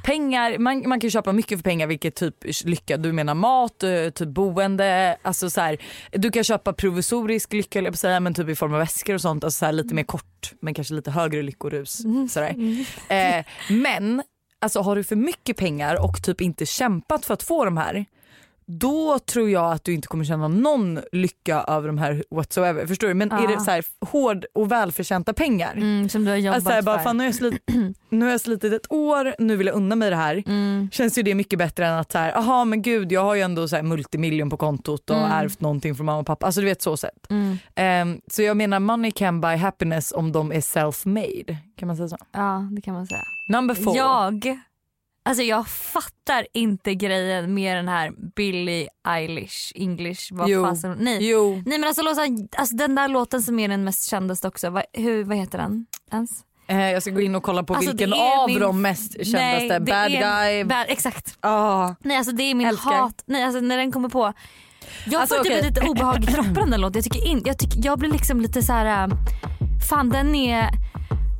Pengar, 0.04 0.58
man, 0.58 0.90
man 0.90 1.00
kan 1.00 1.10
köpa 1.10 1.34
mycket 1.34 1.60
för 1.60 1.64
pengar 1.64 1.88
vilket 1.88 2.16
typ 2.16 2.36
lycka, 2.66 2.98
du 2.98 3.12
menar 3.12 3.34
mat, 3.34 3.84
eh, 3.84 4.10
typ 4.10 4.30
boende, 4.30 5.18
alltså 5.22 5.50
så 5.50 5.62
här, 5.62 5.78
du 6.12 6.32
kan 6.32 6.44
köpa 6.44 6.74
provisorisk 6.74 7.54
lycka 7.54 7.90
att 7.90 8.00
säga 8.00 8.20
men 8.20 8.34
typ 8.34 8.50
i 8.50 8.56
form 8.56 8.74
av 8.74 8.80
väskor 8.80 9.14
och 9.14 9.22
sånt, 9.22 9.44
alltså 9.44 9.58
så 9.58 9.66
här, 9.66 9.74
lite 9.74 9.96
mer 9.96 10.04
kort 10.04 10.54
men 10.60 10.74
kanske 10.74 10.94
lite 10.94 11.12
högre 11.12 11.42
lyckorus. 11.42 12.02
Sådär. 12.30 12.56
Eh, 13.10 13.46
men 13.70 14.24
alltså 14.60 14.82
har 14.82 14.96
du 14.96 15.04
för 15.04 15.16
mycket 15.16 15.58
pengar 15.58 16.04
och 16.04 16.24
typ 16.24 16.42
inte 16.42 16.66
kämpat 16.66 17.26
för 17.26 17.34
att 17.34 17.44
få 17.44 17.66
de 17.66 17.78
här 17.78 18.06
då 18.80 19.20
tror 19.20 19.50
jag 19.50 19.72
att 19.72 19.84
du 19.84 19.94
inte 19.94 20.08
kommer 20.08 20.24
känna 20.26 20.48
någon 20.48 21.00
lycka 21.12 21.66
över 21.68 21.88
de 21.88 21.98
här 21.98 22.24
whatsoever. 22.32 22.86
Förstår 22.88 23.08
du? 23.08 23.14
Men 23.14 23.32
är 23.32 23.42
Ja. 23.44 23.48
det 23.48 23.60
så 23.60 23.72
här 23.72 23.84
hård 24.06 24.46
och 24.54 24.72
välförtjänta 24.72 25.34
pengar 25.34 25.74
Mm, 25.74 26.10
som 26.10 26.26
du 26.26 26.32
har 26.32 26.38
jobbat 26.38 26.56
Alltså 26.56 26.70
så 26.70 26.74
här, 26.76 26.82
bara, 26.82 26.98
för. 26.98 27.04
fan, 27.04 27.18
nu, 27.18 27.24
har 27.24 27.28
jag 27.28 27.36
slit, 27.36 27.64
nu 28.10 28.26
har 28.26 28.32
jag 28.32 28.42
slitit 28.42 28.74
ett 28.74 28.92
år, 28.92 29.36
nu 29.40 29.56
vill 29.56 29.68
jag 29.68 29.76
unna 29.76 29.96
mig 29.96 30.10
det 30.10 30.16
här. 30.16 30.44
Mm. 30.48 30.90
Känns 30.92 31.18
ju 31.18 31.24
det 31.24 31.36
mycket 31.36 31.60
bättre 31.60 31.88
än 31.88 31.94
att 31.94 32.12
så 32.12 32.18
här, 32.18 32.38
aha 32.38 32.66
men 32.66 32.82
gud 32.82 33.12
jag 33.12 33.22
har 33.24 33.36
ju 33.36 33.42
ändå 33.42 33.68
så 33.68 33.76
här 33.76 33.84
multimiljon 33.84 34.50
på 34.50 34.58
kontot 34.58 35.10
och 35.10 35.18
Mm. 35.18 35.32
ärvt 35.32 35.62
någonting 35.62 35.96
från 35.96 36.06
mamma 36.06 36.20
och 36.20 36.26
pappa. 36.28 36.46
Alltså 36.46 36.62
du 36.62 36.68
vet 36.68 36.82
så 36.82 36.98
sätt. 36.98 37.28
Mm. 37.30 37.58
Ehm, 37.76 38.22
så 38.32 38.42
jag 38.42 38.58
menar 38.58 38.80
money 38.80 39.12
can 39.12 39.42
buy 39.42 39.56
happiness 39.56 40.12
om 40.16 40.32
de 40.32 40.52
är 40.52 40.62
self-made. 40.62 41.58
Kan 41.78 41.88
man 41.88 41.98
säga 41.98 42.10
så? 42.10 42.18
Ja 42.32 42.68
det 42.72 42.82
kan 42.82 42.94
man 42.94 43.08
säga. 43.08 43.22
Number 43.50 43.76
four. 43.76 43.98
Jag, 43.98 44.58
alltså 45.24 45.44
jag 45.44 45.68
fattar 45.68 46.48
inte 46.54 46.96
grejen 46.96 47.54
med 47.54 47.78
den 47.78 47.88
här 47.88 48.12
Billie 48.36 48.88
Eilish, 49.08 49.72
English, 49.76 50.22
vad 50.32 50.50
Jo. 50.50 50.66
fasen, 50.66 50.98
nej. 51.00 51.30
Jo. 51.30 51.62
Nej 51.66 51.80
men 51.80 51.84
alltså, 51.88 52.02
låten- 52.02 52.48
alltså 52.58 52.76
den 52.76 52.96
där 52.96 53.08
låten 53.08 53.42
som 53.42 53.60
är 53.60 53.68
den 53.68 53.84
mest 53.84 54.10
kändaste 54.10 54.48
också, 54.48 54.70
vad, 54.70 54.84
hur, 54.94 55.24
vad 55.24 55.38
heter 55.38 55.58
den 55.58 55.86
ens? 56.12 56.32
Eh, 56.68 56.92
jag 56.92 57.02
ska 57.02 57.12
gå 57.12 57.22
in 57.22 57.36
och 57.36 57.44
kolla 57.44 57.64
på 57.64 57.74
Alltså, 57.76 57.92
vilken 57.92 58.14
av 58.14 58.48
min- 58.50 58.60
de 58.60 58.82
mest 58.82 59.12
kändaste. 59.14 59.80
Nej, 59.80 59.80
Bad 59.80 60.12
guy. 60.12 60.64
Bad, 60.64 60.86
exakt. 60.88 61.38
Ah. 61.40 61.96
Nej 62.00 62.18
alltså 62.18 62.32
det 62.34 62.44
är 62.44 62.56
min 62.56 62.68
Älskar. 62.68 62.92
hat, 62.92 63.24
nej 63.26 63.44
alltså 63.44 63.60
när 63.62 63.78
den 63.78 63.92
kommer 63.92 64.10
på. 64.10 64.34
Jag 65.06 65.22
Alltså, 65.22 65.36
får 65.36 65.44
typ 65.44 65.64
lite 65.64 65.82
obehag 65.82 66.24
i 66.24 66.28
kroppen 66.28 66.72
den 66.72 66.82
låten. 66.82 67.02
Jag, 67.04 67.04
tycker 67.14 67.28
in, 67.28 67.42
jag, 67.46 67.58
tycker, 67.60 67.80
jag 67.86 68.00
blir 68.00 68.10
liksom 68.12 68.42
lite 68.42 68.62
så 68.62 68.74
här. 68.74 69.08
äh, 69.08 69.14
fan 69.90 70.10
den 70.10 70.36
är... 70.36 70.70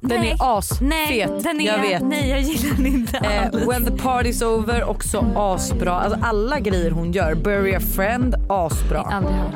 Den 0.04 0.20
nej, 0.20 0.32
är 0.32 0.58
asfet. 0.58 0.82
Nej, 0.82 1.28
den 1.44 1.62
är, 1.62 1.66
jag 1.66 1.80
vet. 1.82 2.02
nej 2.04 2.30
jag 2.30 2.42
gillar 2.42 2.76
den 2.76 2.86
inte 2.86 3.18
Eh, 3.18 3.46
alls. 3.46 3.68
when 3.68 3.86
the 3.86 3.92
party's 3.92 4.44
over 4.46 4.84
också 4.84 5.26
asbra. 5.36 5.92
Alltså 5.92 6.20
alla 6.22 6.60
grejer 6.60 6.92
hon 6.92 7.12
gör. 7.12 7.36
Bury 7.36 7.76
a 7.76 7.80
friend 7.80 8.36
asbra. 8.50 9.00
Aldrig 9.02 9.36
hört 9.38 9.54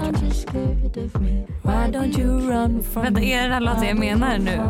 Vänta 2.96 3.22
är 3.22 3.36
det 3.38 3.42
den 3.44 3.52
här 3.52 3.60
låten 3.60 3.84
jag 3.88 3.98
menar 4.00 4.38
nu? 4.38 4.62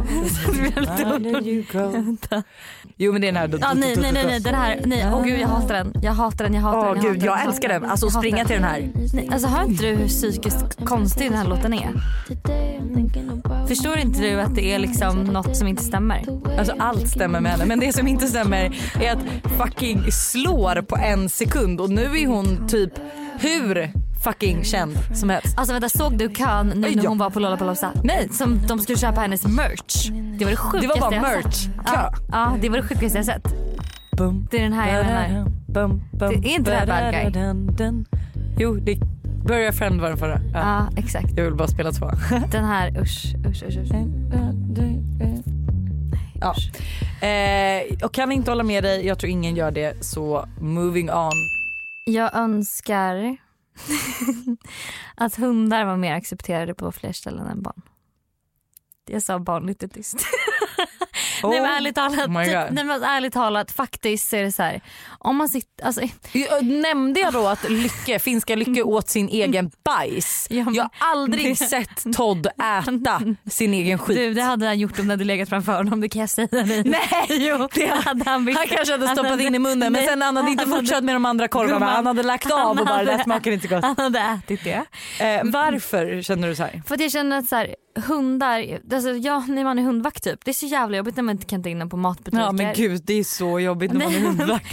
Jo 2.98 3.12
men 3.12 3.22
det 3.22 3.28
är 3.28 3.32
den 3.32 3.36
här. 3.42 3.58
Ja, 3.62 3.74
nej, 3.76 3.96
nej, 4.02 4.12
nej, 4.12 4.26
nej, 4.26 4.40
den 4.40 4.56
här, 4.56 4.82
nej, 4.86 5.06
åh 5.14 5.24
gud 5.26 5.40
jag 5.40 5.48
hatar 5.48 5.74
den. 5.76 5.94
Jag 6.02 6.12
hatar 6.14 6.44
den, 6.46 6.54
jag 6.54 6.62
hatar 6.62 6.80
Åh 6.90 6.94
den. 6.94 7.04
gud 7.04 7.16
hatar 7.24 7.26
jag 7.26 7.46
älskar 7.48 7.70
den. 7.70 7.86
Alltså 7.86 8.10
springa 8.10 8.46
till 8.46 8.56
den 8.56 8.64
här. 8.64 8.90
Nej, 9.14 9.30
alltså 9.32 9.48
hör 9.48 9.64
inte 9.66 9.84
du 9.86 9.96
hur 9.96 10.08
psykiskt 10.08 10.86
konstig 10.86 11.30
den 11.32 11.38
här 11.38 11.46
låten 11.48 11.74
är? 11.74 11.90
Förstår 13.68 13.98
inte 13.98 14.20
du 14.22 14.42
att 14.42 14.56
det 14.56 14.74
är 14.74 14.80
liksom 14.80 15.24
något 15.24 15.58
som 15.58 15.68
inte 15.68 15.84
stämmer? 15.84 16.24
Alltså 16.60 16.74
allt 16.80 17.08
stämmer 17.10 17.40
med 17.40 17.52
henne 17.52 17.66
men 17.66 17.80
det 17.80 17.94
som 17.94 18.08
inte 18.08 18.28
stämmer 18.28 18.76
är 19.02 19.12
att 19.12 19.52
fucking 19.58 20.12
slår 20.12 20.82
på 20.82 20.96
en 20.98 21.30
sekund 21.30 21.82
och 21.82 21.90
nu 21.90 22.02
är 22.04 22.28
hon 22.28 22.68
typ 22.68 22.94
hur 23.40 23.92
fucking 24.24 24.64
känd 24.64 24.98
som 25.14 25.30
helst. 25.30 25.58
Alltså 25.58 25.74
vänta 25.74 25.90
såg 25.90 26.18
du 26.18 26.30
kön 26.30 26.68
nu 26.76 26.76
när 26.96 27.04
Ja. 27.04 27.10
hon 27.10 27.18
var 27.18 27.30
på 27.30 27.40
Lollapalooza? 27.40 27.92
Nej. 28.04 28.30
Som 28.32 28.60
de 28.68 28.80
skulle 28.80 28.98
köpa 28.98 29.22
hennes 29.22 29.48
merch. 29.48 30.10
Det 30.40 30.46
var 30.46 30.52
det 30.52 30.58
sjukaste 30.58 30.88
Det 30.96 31.02
var 31.02 31.12
bara 31.12 31.22
merch. 31.22 31.68
Ja, 31.86 32.14
ja 32.32 32.58
det 32.62 32.70
var 32.70 32.78
det 32.78 32.84
sjukaste 32.84 33.18
jag 33.18 33.26
sett. 33.26 33.48
Bum, 34.18 34.48
Det 34.52 34.58
är 34.58 34.64
den 34.64 34.74
här 34.74 34.98
jag 34.98 35.06
menar. 35.06 35.50
Bum, 35.68 36.04
bum, 36.12 36.42
Det 36.42 36.50
är 36.50 36.56
inte 36.56 36.72
det 36.72 36.78
här 36.94 37.32
bad 37.32 37.34
guy. 37.78 38.04
Jo, 38.58 38.76
det 38.76 38.98
Bury 39.46 39.68
a 39.68 39.72
friend 39.72 40.02
var 40.02 40.10
den 40.10 40.18
förra. 40.18 40.40
Ja. 40.54 40.60
Ja 40.60 40.90
exakt. 40.98 41.38
Jag 41.38 41.44
vill 41.44 41.56
bara 41.56 41.68
spela 41.68 41.92
två. 41.92 42.12
Den 42.52 42.66
här 42.66 43.02
usch 43.02 43.36
usch 43.48 43.64
usch. 43.64 43.78
usch. 43.78 43.92
Ja. 46.42 46.56
Eh, 47.28 48.06
och 48.06 48.14
kan 48.14 48.32
inte 48.32 48.52
hålla 48.52 48.64
med 48.64 48.84
dig, 48.84 49.06
jag 49.06 49.20
tror 49.20 49.30
ingen 49.30 49.56
gör 49.56 49.72
det, 49.72 50.06
så 50.06 50.48
moving 50.60 51.12
on. 51.12 51.32
Jag 52.06 52.36
önskar 52.36 53.38
att 55.16 55.36
hundar 55.36 55.86
var 55.86 55.98
mer 55.98 56.14
accepterade 56.14 56.74
på 56.74 56.92
fler 56.92 57.12
ställen 57.12 57.48
än 57.48 57.62
barn. 57.62 57.82
Jag 59.10 59.24
sa 59.24 59.40
barn 59.40 59.66
lite 59.66 59.88
tyst. 59.88 60.18
nej 61.44 61.62
men 61.62 61.72
ärligt 61.72 61.96
talat, 61.96 62.28
Oh 62.28 62.32
nej, 62.72 62.84
men 62.84 63.04
ärligt 63.04 63.34
talat 63.34 63.72
faktiskt 63.72 64.30
så 64.30 64.36
är 64.36 64.44
det 64.44 64.52
så 64.52 64.64
här. 64.64 64.82
Om 65.20 65.36
man 65.36 65.50
sitter, 65.50 65.86
alltså, 65.86 66.02
Jag- 66.34 66.66
Nämnde 66.66 67.20
jag 67.20 67.34
då 67.34 67.48
att 67.48 67.70
Lycke, 67.70 68.20
finska 68.20 68.56
Lycke 68.56 68.84
åt 68.84 69.10
sin 69.10 69.30
egen 69.30 69.72
bajs? 69.84 70.48
Ja, 70.50 70.64
men- 70.66 70.74
Jag 70.74 70.84
har 70.84 71.12
aldrig 71.12 71.58
sett 71.58 72.04
Todd 72.16 72.48
äta 72.48 73.22
sin 73.50 73.74
egen 73.74 73.98
skit. 74.00 74.18
du 74.18 74.34
det 74.34 74.42
hade 74.42 74.66
han 74.66 74.80
gjort 74.80 75.00
om 75.00 75.08
det 75.08 75.14
hade 75.14 75.24
legat 75.24 75.50
framför 75.50 75.74
honom 75.74 76.02
det 76.02 76.10
kan 76.10 76.20
jag 76.20 76.30
säga 76.30 76.48
dig. 76.48 76.84
Nej, 76.84 77.26
jo, 77.30 77.68
det- 77.74 77.88
hade 77.88 78.24
han, 78.30 78.48
Han 78.56 78.68
kanske 78.68 78.94
hade 78.94 79.08
stoppat 79.08 79.32
hade- 79.32 79.44
in 79.44 79.56
i 79.56 79.60
munnen 79.60 79.94
men 79.94 80.06
sen 80.06 80.22
han 80.22 80.38
hade 80.38 80.52
inte 80.52 80.66
fortsatt 80.66 81.04
med 81.04 81.16
de 81.16 81.26
andra 81.26 81.48
korvarna. 81.48 81.86
Han 81.86 82.06
hade 82.06 82.24
lagt 82.24 82.52
av 82.52 82.70
och 82.70 82.76
bara 82.76 82.86
det 82.86 82.92
hade- 82.94 83.12
där 83.12 83.24
smakar 83.24 83.52
inte 83.52 83.68
gott. 83.68 83.84
Han 83.84 83.96
hade 83.98 84.20
ätit 84.20 84.64
det. 84.64 84.84
Eh, 85.20 85.42
varför 85.44 86.22
känner 86.22 86.48
du 86.48 86.56
så 86.56 86.64
här? 86.64 86.82
För 86.88 86.96
att 86.96 87.02
jag 87.02 87.12
känner 87.12 87.38
att 87.38 87.46
så 87.48 87.56
här, 87.56 87.76
hundar, 88.08 88.80
alltså, 88.94 89.10
ja, 89.12 89.40
när 89.48 89.64
man 89.64 89.80
är 89.80 89.84
hundvakt 89.84 90.24
typ, 90.24 90.46
det 90.46 90.52
är 90.52 90.54
så 90.54 90.66
jävla 90.66 90.98
jobbigt 90.98 91.18
man 91.26 91.36
inte 91.36 91.46
kan 91.46 91.64
ta 91.64 91.70
in 91.70 91.80
dem 91.80 91.90
på 91.90 91.98
matbutiker. 91.98 92.44
Ja 92.44 92.52
men 92.52 92.74
gud 92.76 93.02
det 93.06 93.14
är 93.14 93.24
så 93.24 93.60
jobbigt 93.60 93.92
när 93.94 94.06
man 94.06 94.16
är 94.16 94.20
hundvakt. 94.28 94.66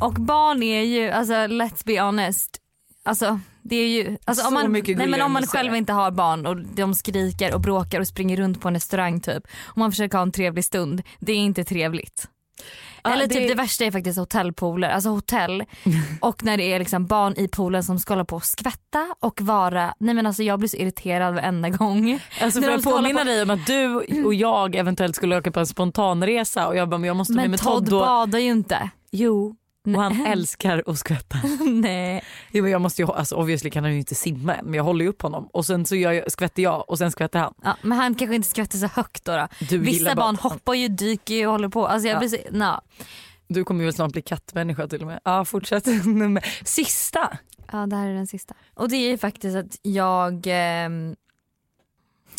Och 0.00 0.12
barn 0.12 0.62
är 0.62 0.82
ju, 0.82 1.10
alltså 1.10 1.34
let's 1.34 1.82
be 1.84 2.00
honest, 2.00 2.58
alltså 3.04 3.40
det 3.62 3.76
är 3.76 3.88
ju, 3.88 4.16
alltså, 4.24 4.46
om 4.46 4.54
man, 4.54 4.72
nej, 4.72 5.08
men 5.08 5.22
om 5.22 5.32
man 5.32 5.46
själv 5.46 5.74
inte 5.74 5.92
har 5.92 6.10
barn 6.10 6.46
och 6.46 6.56
de 6.56 6.94
skriker 6.94 7.54
och 7.54 7.60
bråkar 7.60 8.00
och 8.00 8.06
springer 8.06 8.36
runt 8.36 8.60
på 8.60 8.68
en 8.68 8.74
restaurang 8.74 9.20
typ 9.20 9.42
och 9.64 9.78
man 9.78 9.92
försöker 9.92 10.18
ha 10.18 10.22
en 10.22 10.32
trevlig 10.32 10.64
stund, 10.64 11.02
det 11.20 11.32
är 11.32 11.36
inte 11.36 11.64
trevligt. 11.64 12.28
Eller 13.04 13.26
typ 13.26 13.32
det- 13.32 13.48
det... 13.48 13.54
värsta 13.54 13.84
är 13.84 13.90
faktiskt 13.90 14.18
hotellpooler, 14.18 14.88
alltså 14.88 15.08
hotell 15.10 15.64
och 16.20 16.44
när 16.44 16.56
det 16.56 16.64
är 16.72 16.78
liksom 16.78 17.06
barn 17.06 17.34
i 17.36 17.48
poolen 17.48 17.84
som 17.84 17.98
ska 17.98 18.12
hålla 18.14 18.24
på 18.24 18.36
och 18.36 18.44
skvätta 18.44 19.14
och 19.20 19.40
vara, 19.40 19.94
nej 20.00 20.14
men 20.14 20.26
alltså 20.26 20.42
jag 20.42 20.58
blir 20.58 20.68
så 20.68 20.76
irriterad 20.76 21.34
varenda 21.34 21.68
gång. 21.68 22.20
Alltså 22.42 22.60
ska 22.62 22.70
hålla 22.70 22.82
påminna 22.82 23.18
på- 23.18 23.24
dig 23.24 23.42
om 23.42 23.50
att 23.50 23.66
du 23.66 23.94
och 24.24 24.34
jag 24.34 24.74
eventuellt 24.74 25.16
skulle 25.16 25.36
åka 25.38 25.50
på 25.52 25.60
en 25.60 25.66
spontanresa 25.66 26.66
och 26.68 26.76
jag 26.76 26.88
bara 26.88 26.98
men 26.98 27.06
jag 27.08 27.16
måste 27.16 27.32
med 27.32 27.42
Men 27.42 27.50
med 27.50 27.60
Todd 27.60 27.84
Todd 27.86 27.94
och... 27.94 28.00
badar 28.00 28.38
ju 28.38 28.50
inte. 28.50 28.90
Jo. 29.10 29.56
Och 29.86 30.02
han 30.02 30.26
älskar 30.26 30.82
att 30.86 30.98
skvätta. 30.98 31.38
nej. 31.66 32.24
Jo, 32.50 32.62
men 32.62 32.72
jag 32.72 32.80
måste 32.80 33.02
ju, 33.02 33.08
alltså 33.12 33.36
obviously 33.36 33.70
kan 33.70 33.84
han 33.84 33.92
ju 33.92 33.98
inte 33.98 34.14
simma 34.14 34.54
än 34.54 34.64
men 34.64 34.74
jag 34.74 34.84
håller 34.84 35.04
ju 35.04 35.08
upp 35.08 35.22
honom 35.22 35.46
och 35.52 35.66
sen 35.66 35.86
så 35.86 35.96
jag, 35.96 36.32
skvätter 36.32 36.62
jag 36.62 36.90
och 36.90 36.98
sen 36.98 37.10
skvätter 37.10 37.38
han. 37.38 37.54
Ja, 37.62 37.76
men 37.82 37.98
han 37.98 38.14
kanske 38.14 38.34
inte 38.34 38.48
skvätter 38.48 38.78
så 38.78 38.86
högt 38.86 39.24
då. 39.24 39.36
då. 39.36 39.48
Du 39.68 39.78
Vissa 39.78 40.04
bara 40.04 40.14
barn 40.14 40.36
han- 40.40 40.50
hoppar 40.52 40.74
ju, 40.74 40.88
dyker 40.88 41.34
ju 41.34 41.46
och 41.46 41.52
håller 41.52 41.68
på. 41.68 41.86
Alltså 41.86 42.08
jag 42.08 42.14
Ja. 42.14 42.18
blir 42.28 42.38
na. 42.50 42.80
Du 43.48 43.64
kommer 43.64 43.84
ju 43.84 43.92
snart 43.92 44.12
bli 44.12 44.22
kattmänniska 44.22 44.88
till 44.88 45.00
och 45.00 45.06
med. 45.06 45.20
Ja 45.24 45.44
fortsätt. 45.44 45.84
Sista. 46.64 47.38
Ja 47.72 47.86
det 47.86 47.96
här 47.96 48.08
är 48.08 48.14
den 48.14 48.26
sista. 48.26 48.54
Och 48.74 48.88
det 48.88 48.96
är 48.96 49.10
ju 49.10 49.18
faktiskt 49.18 49.56
att 49.56 49.78
jag... 49.82 50.44
ehm, 50.46 51.16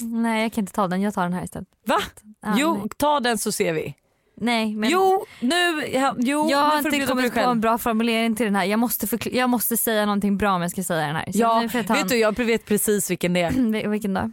nej 0.02 0.42
jag 0.42 0.54
kan 0.54 0.62
inte 0.62 0.74
ta 0.74 0.88
den, 0.88 1.02
jag 1.02 1.14
tar 1.14 1.24
den 1.24 1.34
här 1.34 1.44
istället. 1.44 1.68
Va? 1.86 2.00
Ja, 2.42 2.56
jo 2.58 2.78
nej. 2.78 2.88
ta 2.98 3.20
den 3.20 3.38
så 3.38 3.52
ser 3.52 3.74
vi. 3.74 3.96
Nej 4.42 4.76
men 4.76 4.90
Jo 4.90 5.26
nu, 5.40 5.88
ja, 5.94 6.16
jo, 6.18 6.50
jag 6.50 6.58
har 6.58 6.78
inte 6.78 7.06
kommit 7.06 7.34
på 7.34 7.40
en 7.40 7.62
bra 7.62 7.78
formulering 7.78 8.36
till 8.36 8.46
den 8.46 8.56
här. 8.56 8.66
Jag 8.66 8.80
måste, 8.80 9.30
jag 9.32 9.50
måste 9.50 9.78
säga 9.78 10.06
någonting 10.06 10.38
bra 10.38 10.52
om 10.52 10.62
jag 10.62 10.72
ska 10.72 10.84
säga 10.84 11.08
den 11.08 11.16
här. 11.16 11.32
Så 11.32 11.40
Ja 11.40 11.70
vet 11.74 12.10
du 12.10 12.18
jag 12.18 12.38
vet 12.38 12.66
precis 12.66 13.12
vilken 13.12 13.34
det 13.34 13.42
är. 13.42 13.48
en... 13.58 13.92
Vilken 13.92 14.14
då? 14.14 14.32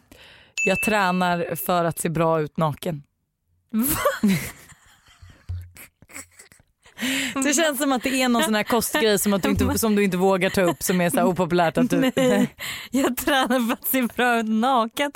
Jag 0.64 0.80
tränar 0.80 1.54
för 1.66 1.84
att 1.84 1.98
se 1.98 2.08
bra 2.08 2.40
ut 2.40 2.56
naken. 2.56 3.02
Det 7.34 7.54
känns 7.54 7.78
som 7.78 7.92
att 7.92 8.02
det 8.02 8.22
är 8.22 8.28
någon 8.28 8.42
sån 8.42 8.54
här 8.54 8.62
kostgrej 8.62 9.18
som, 9.18 9.32
att 9.32 9.42
du 9.42 9.48
inte, 9.50 9.78
som 9.78 9.96
du 9.96 10.04
inte 10.04 10.16
vågar 10.16 10.50
ta 10.50 10.62
upp 10.62 10.82
som 10.82 11.00
är 11.00 11.11
så 11.11 11.22
opopulärt 11.22 11.78
att 11.78 11.90
du... 11.90 12.12
Nej, 12.16 12.54
jag 12.90 13.16
tränar 13.16 13.66
för 13.66 13.72
att 13.72 13.87
se 13.87 14.02
bra 14.02 14.38
ut 14.38 14.46
naken. 14.48 15.12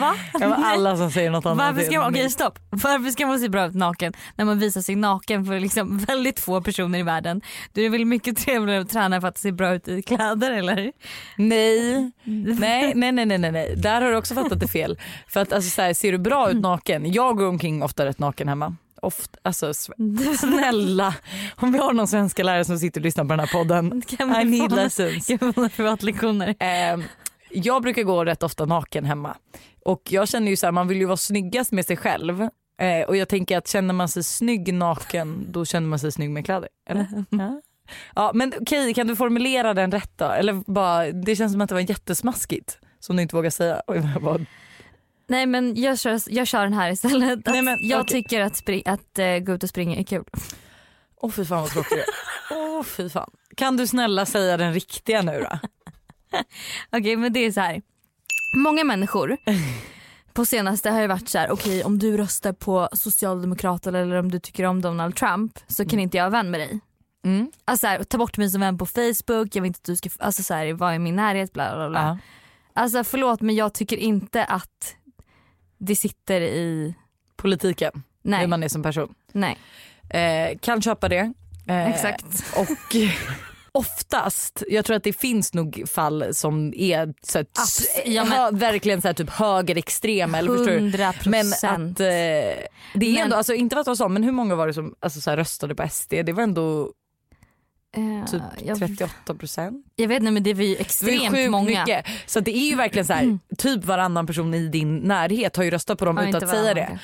Va? 0.00 0.14
Ja, 0.40 0.54
alla 0.54 0.96
som 0.96 1.10
säger 1.10 1.30
något 1.30 1.46
annat. 1.46 1.58
Varför 1.58 1.90
ska, 1.90 2.00
man, 2.00 2.10
okej, 2.10 2.30
stopp. 2.30 2.58
Varför 2.70 3.10
ska 3.10 3.26
man 3.26 3.40
se 3.40 3.48
bra 3.48 3.66
ut 3.66 3.74
naken 3.74 4.12
när 4.36 4.44
man 4.44 4.58
visar 4.58 4.80
sig 4.80 4.96
naken 4.96 5.44
för 5.44 5.60
liksom 5.60 5.98
väldigt 5.98 6.40
få 6.40 6.62
personer 6.62 6.98
i 6.98 7.02
världen? 7.02 7.40
Du 7.72 7.84
är 7.84 7.90
väl 7.90 8.04
mycket 8.04 8.36
trevligare 8.36 8.80
att 8.80 8.90
träna 8.90 9.20
för 9.20 9.28
att 9.28 9.38
se 9.38 9.52
bra 9.52 9.74
ut 9.74 9.88
i 9.88 10.02
kläder 10.02 10.50
eller? 10.50 10.92
Nej. 11.36 12.12
Nej, 12.24 12.92
nej, 12.94 13.12
nej, 13.12 13.26
nej, 13.26 13.38
nej, 13.38 13.52
nej. 13.52 13.74
Där 13.76 14.00
har 14.02 14.10
du 14.10 14.16
också 14.16 14.34
fattat 14.34 14.60
det 14.60 14.68
fel. 14.68 14.98
För 15.28 15.40
att 15.40 15.52
alltså, 15.52 15.70
så 15.70 15.82
här, 15.82 15.94
ser 15.94 16.12
du 16.12 16.18
bra 16.18 16.50
ut 16.50 16.56
naken, 16.56 17.12
jag 17.12 17.36
går 17.36 17.46
omkring 17.46 17.82
ofta 17.82 18.06
rätt 18.06 18.18
naken 18.18 18.48
hemma. 18.48 18.76
Ofta, 19.04 19.38
alltså 19.42 19.66
sv- 19.70 20.34
snälla, 20.38 21.14
om 21.56 21.72
vi 21.72 21.78
har 21.78 21.92
någon 21.92 22.08
svenska 22.08 22.42
lärare 22.42 22.64
som 22.64 22.78
sitter 22.78 23.00
och 23.00 23.04
lyssnar 23.04 23.24
på 23.24 23.28
den 23.28 23.40
här 23.40 23.46
podden. 23.52 24.02
Kan 24.02 24.40
I 24.40 24.44
need 24.44 24.70
få- 24.70 24.76
lessons. 24.76 25.26
Kan 25.26 25.70
privatlektioner? 25.76 26.54
Ehm, 26.58 27.02
jag 27.50 27.82
brukar 27.82 28.02
gå 28.02 28.24
rätt 28.24 28.42
ofta 28.42 28.64
naken 28.64 29.04
hemma 29.04 29.36
och 29.84 30.02
jag 30.10 30.28
känner 30.28 30.50
ju 30.50 30.56
så 30.56 30.66
här, 30.66 30.72
man 30.72 30.88
vill 30.88 30.98
ju 30.98 31.04
vara 31.06 31.16
snyggast 31.16 31.72
med 31.72 31.86
sig 31.86 31.96
själv 31.96 32.42
eh, 32.80 33.06
och 33.08 33.16
jag 33.16 33.28
tänker 33.28 33.58
att 33.58 33.68
känner 33.68 33.94
man 33.94 34.08
sig 34.08 34.22
snygg 34.22 34.74
naken 34.74 35.46
då 35.52 35.64
känner 35.64 35.88
man 35.88 35.98
sig 35.98 36.12
snygg 36.12 36.30
med 36.30 36.44
kläder. 36.44 36.68
Eller? 36.90 37.06
Ja. 37.30 37.60
Ja, 38.14 38.30
men 38.34 38.52
okej, 38.60 38.94
kan 38.94 39.06
du 39.06 39.16
formulera 39.16 39.74
den 39.74 39.90
rätt 39.92 40.12
då? 40.16 40.24
Eller 40.24 40.72
bara, 40.72 41.12
det 41.12 41.36
känns 41.36 41.52
som 41.52 41.60
att 41.60 41.68
det 41.68 41.74
var 41.74 41.80
jättesmaskigt 41.90 42.78
som 43.00 43.16
du 43.16 43.22
inte 43.22 43.36
vågar 43.36 43.50
säga. 43.50 43.82
Oj, 43.86 44.02
bara, 44.22 44.40
Nej 45.26 45.46
men 45.46 45.82
jag 45.82 45.98
kör, 45.98 46.20
jag 46.26 46.46
kör 46.46 46.62
den 46.62 46.72
här 46.72 46.90
istället. 46.90 47.46
Nej, 47.46 47.62
men, 47.62 47.78
jag 47.80 48.00
okej. 48.00 48.22
tycker 48.22 48.40
att, 48.40 48.56
spring, 48.56 48.82
att 48.86 49.18
uh, 49.18 49.38
gå 49.38 49.52
ut 49.52 49.62
och 49.62 49.68
springa 49.68 49.96
är 49.96 50.04
kul. 50.04 50.24
Åh 51.16 51.30
fy 51.30 51.44
fan 51.44 51.60
vad 51.60 51.70
tråkigt 51.70 51.92
är. 51.92 52.04
Åh 52.50 52.82
fy 52.82 53.08
fan. 53.08 53.30
Kan 53.56 53.76
du 53.76 53.86
snälla 53.86 54.26
säga 54.26 54.56
den 54.56 54.74
riktiga 54.74 55.22
nu 55.22 55.46
då? 55.50 55.58
Okej 56.98 57.16
men 57.16 57.32
det 57.32 57.40
är 57.40 57.52
så 57.52 57.60
här. 57.60 57.82
Många 58.56 58.84
människor 58.84 59.36
på 60.32 60.44
senaste 60.44 60.90
har 60.90 61.00
ju 61.00 61.06
varit 61.06 61.28
så 61.28 61.38
här: 61.38 61.50
okej 61.50 61.84
om 61.84 61.98
du 61.98 62.16
röstar 62.16 62.52
på 62.52 62.88
Socialdemokraterna 62.92 63.98
eller 63.98 64.16
om 64.16 64.30
du 64.30 64.38
tycker 64.40 64.64
om 64.64 64.82
Donald 64.82 65.16
Trump 65.16 65.58
så 65.66 65.86
kan 65.86 65.98
inte 65.98 66.16
jag 66.16 66.24
vara 66.24 66.42
vän 66.42 66.50
med 66.50 66.60
dig. 66.60 66.80
Mm. 67.24 67.50
Alltså 67.64 67.86
så 67.86 67.90
här, 67.90 68.04
ta 68.04 68.18
bort 68.18 68.36
mig 68.36 68.50
som 68.50 68.60
vän 68.60 68.78
på 68.78 68.86
Facebook, 68.86 69.56
jag 69.56 69.62
vill 69.62 69.66
inte 69.66 69.78
att 69.78 69.84
du 69.84 69.96
ska 69.96 70.10
alltså 70.18 70.42
så 70.42 70.54
här, 70.54 70.72
vara 70.72 70.94
i 70.94 70.98
min 70.98 71.16
närhet 71.16 71.52
bla 71.52 71.74
bla 71.74 71.90
bla. 71.90 72.00
Ja. 72.00 72.18
Alltså 72.82 73.04
förlåt 73.04 73.40
men 73.40 73.54
jag 73.54 73.74
tycker 73.74 73.96
inte 73.96 74.44
att 74.44 74.96
det 75.84 75.96
sitter 75.96 76.40
i, 76.40 76.94
Politiken, 77.36 78.02
nej, 78.22 78.40
hur 78.40 78.46
man 78.46 78.62
är 78.62 78.68
som 78.68 78.82
person. 78.82 79.14
nej 79.32 79.58
Eh, 80.10 80.58
kan 80.58 80.82
köpa 80.82 81.08
det. 81.08 81.32
Eh, 81.68 81.90
exakt. 81.90 82.24
Och 82.56 82.96
oftast, 83.72 84.62
jag 84.68 84.84
tror 84.84 84.96
att 84.96 85.02
det 85.04 85.12
finns 85.12 85.54
nog 85.54 85.82
fall 85.88 86.34
som 86.34 86.72
är 86.76 87.14
så 87.22 87.38
att, 87.38 87.46
Abs- 87.58 87.86
ja, 88.06 88.24
hö, 88.24 88.50
verkligen 88.50 89.02
så 89.02 89.08
här, 89.08 89.14
typ 89.14 89.30
högerextrema. 89.30 90.38
Eller 90.38 90.48
förstår 90.50 90.66
du? 90.66 90.76
100 90.76 91.12
Men 91.26 91.46
att 91.52 92.00
eh, 92.00 92.06
det 92.06 92.66
är 92.94 93.12
Men- 93.12 93.16
ändå, 93.16 93.36
alltså, 93.36 93.54
inte 93.54 93.74
för 93.76 93.92
att 93.92 93.98
vara 93.98 94.08
men 94.08 94.22
hur 94.22 94.32
många 94.32 94.54
var 94.54 94.66
det 94.66 94.74
som 94.74 94.94
alltså, 95.00 95.20
så 95.20 95.30
här, 95.30 95.36
röstade 95.36 95.74
på 95.74 95.88
SD? 95.88 96.10
Det 96.10 96.32
var 96.32 96.42
ändå 96.42 96.92
typ 98.30 98.42
jag, 98.64 98.78
38 98.78 99.34
procent. 99.34 99.86
jag 99.96 100.08
vet 100.08 100.20
inte 100.20 100.30
men 100.30 100.42
det 100.42 100.54
var 100.54 100.62
ju 100.62 100.74
Det 100.74 100.80
extremt 100.80 101.30
sjukt 101.34 101.50
många. 101.50 101.80
mycket. 101.80 102.06
Så 102.26 102.40
det 102.40 102.56
är 102.56 102.70
ju 102.70 102.76
verkligen 102.76 103.06
så 103.06 103.12
här, 103.12 103.38
typ 103.58 103.84
varannan 103.84 104.26
person 104.26 104.54
i 104.54 104.68
din 104.68 104.96
närhet 104.98 105.56
har 105.56 105.64
ju 105.64 105.70
röstat 105.70 105.98
på 105.98 106.04
dem 106.04 106.16
Ja, 106.16 106.28
utan 106.28 106.42
att 106.44 106.50
säga 106.50 106.74
det. 106.74 106.98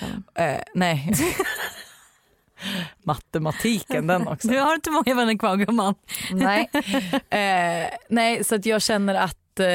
Eh, 0.44 0.60
nej. 0.74 1.12
Matematiken 3.04 4.06
den 4.06 4.28
också. 4.28 4.48
Du 4.48 4.58
har 4.58 4.74
inte 4.74 4.90
många 4.90 5.14
vänner 5.14 5.38
kvar 5.38 5.56
gumman. 5.56 5.94
nej. 6.32 6.70
Eh, 7.30 7.90
nej 8.08 8.44
så 8.44 8.54
att 8.54 8.66
jag 8.66 8.82
känner 8.82 9.14
att, 9.14 9.60
eh, 9.60 9.66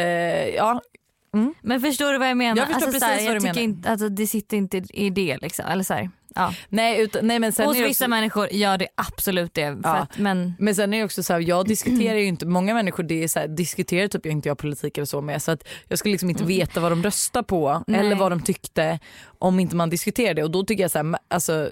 ja. 1.35 1.53
Men 1.61 1.81
förstår 1.81 2.11
du 2.13 2.17
vad 2.19 2.29
jag 2.29 2.37
menar? 2.37 2.57
Jag 2.57 2.67
förstår 2.67 2.85
alltså, 2.87 2.99
precis 3.07 3.25
här, 3.25 3.33
vad 3.33 3.41
du 3.41 3.47
menar. 3.47 3.61
Inte, 3.61 3.89
alltså, 3.89 4.09
det 4.09 4.27
sitter 4.27 4.57
inte 4.57 4.77
i 4.77 5.09
det 5.09 5.37
liksom. 5.41 5.65
Eller 5.65 5.83
så 5.83 5.93
här, 5.93 6.09
ja. 6.35 6.53
Nej, 6.69 7.01
utan, 7.01 7.27
nej 7.27 7.39
men 7.39 7.51
sen 7.51 7.65
Hos 7.65 7.77
vissa 7.77 7.89
också, 7.89 8.07
människor 8.07 8.47
gör 8.53 8.77
det 8.77 8.87
absolut 8.95 9.53
det. 9.53 9.65
För 9.83 9.89
Ja. 9.89 9.95
att, 9.95 10.17
men 10.17 10.53
men 10.59 10.75
sen 10.75 10.93
är 10.93 10.97
det 10.97 11.03
också 11.05 11.23
så 11.23 11.33
här, 11.33 11.39
jag 11.39 11.67
diskuterar 11.67 12.17
ju 12.17 12.25
inte, 12.25 12.45
många 12.45 12.73
människor 12.73 13.03
det 13.03 13.23
är 13.23 13.27
så 13.27 13.39
här, 13.39 13.47
diskuterar 13.47 14.07
typ 14.07 14.25
inte 14.25 14.49
jag 14.49 14.57
politik 14.57 14.97
eller 14.97 15.05
så 15.05 15.21
med 15.21 15.41
så 15.41 15.51
att 15.51 15.67
jag 15.87 15.99
skulle 15.99 16.11
liksom 16.11 16.29
inte 16.29 16.43
veta 16.43 16.79
vad 16.79 16.91
de 16.91 17.03
röstar 17.03 17.43
på 17.43 17.83
Nej. 17.87 17.99
eller 17.99 18.15
vad 18.15 18.31
de 18.31 18.41
tyckte 18.41 18.99
om 19.39 19.59
inte 19.59 19.75
man 19.75 19.89
diskuterar 19.89 20.33
det 20.33 20.43
och 20.43 20.51
då 20.51 20.63
tycker 20.63 20.83
jag 20.83 20.91
så 20.91 20.97
här, 20.97 21.15
alltså 21.27 21.69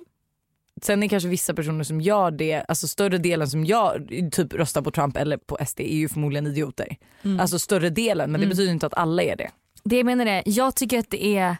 Sen 0.84 1.04
är 1.04 1.08
kanske 1.08 1.30
vissa 1.30 1.54
personer 1.54 1.84
som 1.84 2.02
gör 2.02 2.32
det, 2.32 2.65
alltså 2.67 2.88
större 2.88 3.17
delen 3.17 3.50
som 3.50 3.65
jag 3.65 4.10
typ 4.32 4.54
röstar 4.54 4.82
på 4.82 4.91
Trump 4.91 5.17
eller 5.17 5.38
på 5.38 5.58
SD 5.65 5.80
är 5.80 5.96
ju 5.96 6.10
förmodligen 6.10 6.48
idioter. 6.48 6.98
Alltså 7.39 7.60
större 7.60 7.89
delen 7.89 8.32
men 8.32 8.41
det 8.41 8.48
betyder 8.48 8.72
inte 8.72 8.86
att 8.86 8.93
alla 8.93 9.24
är 9.24 9.36
det. 9.36 9.52
det 9.84 9.98
jag 9.98 10.06
menar 10.06 10.26
är, 10.26 10.43
jag 10.46 10.76
tycker 10.76 11.00
att 11.00 11.10
det 11.10 11.38
är 11.38 11.58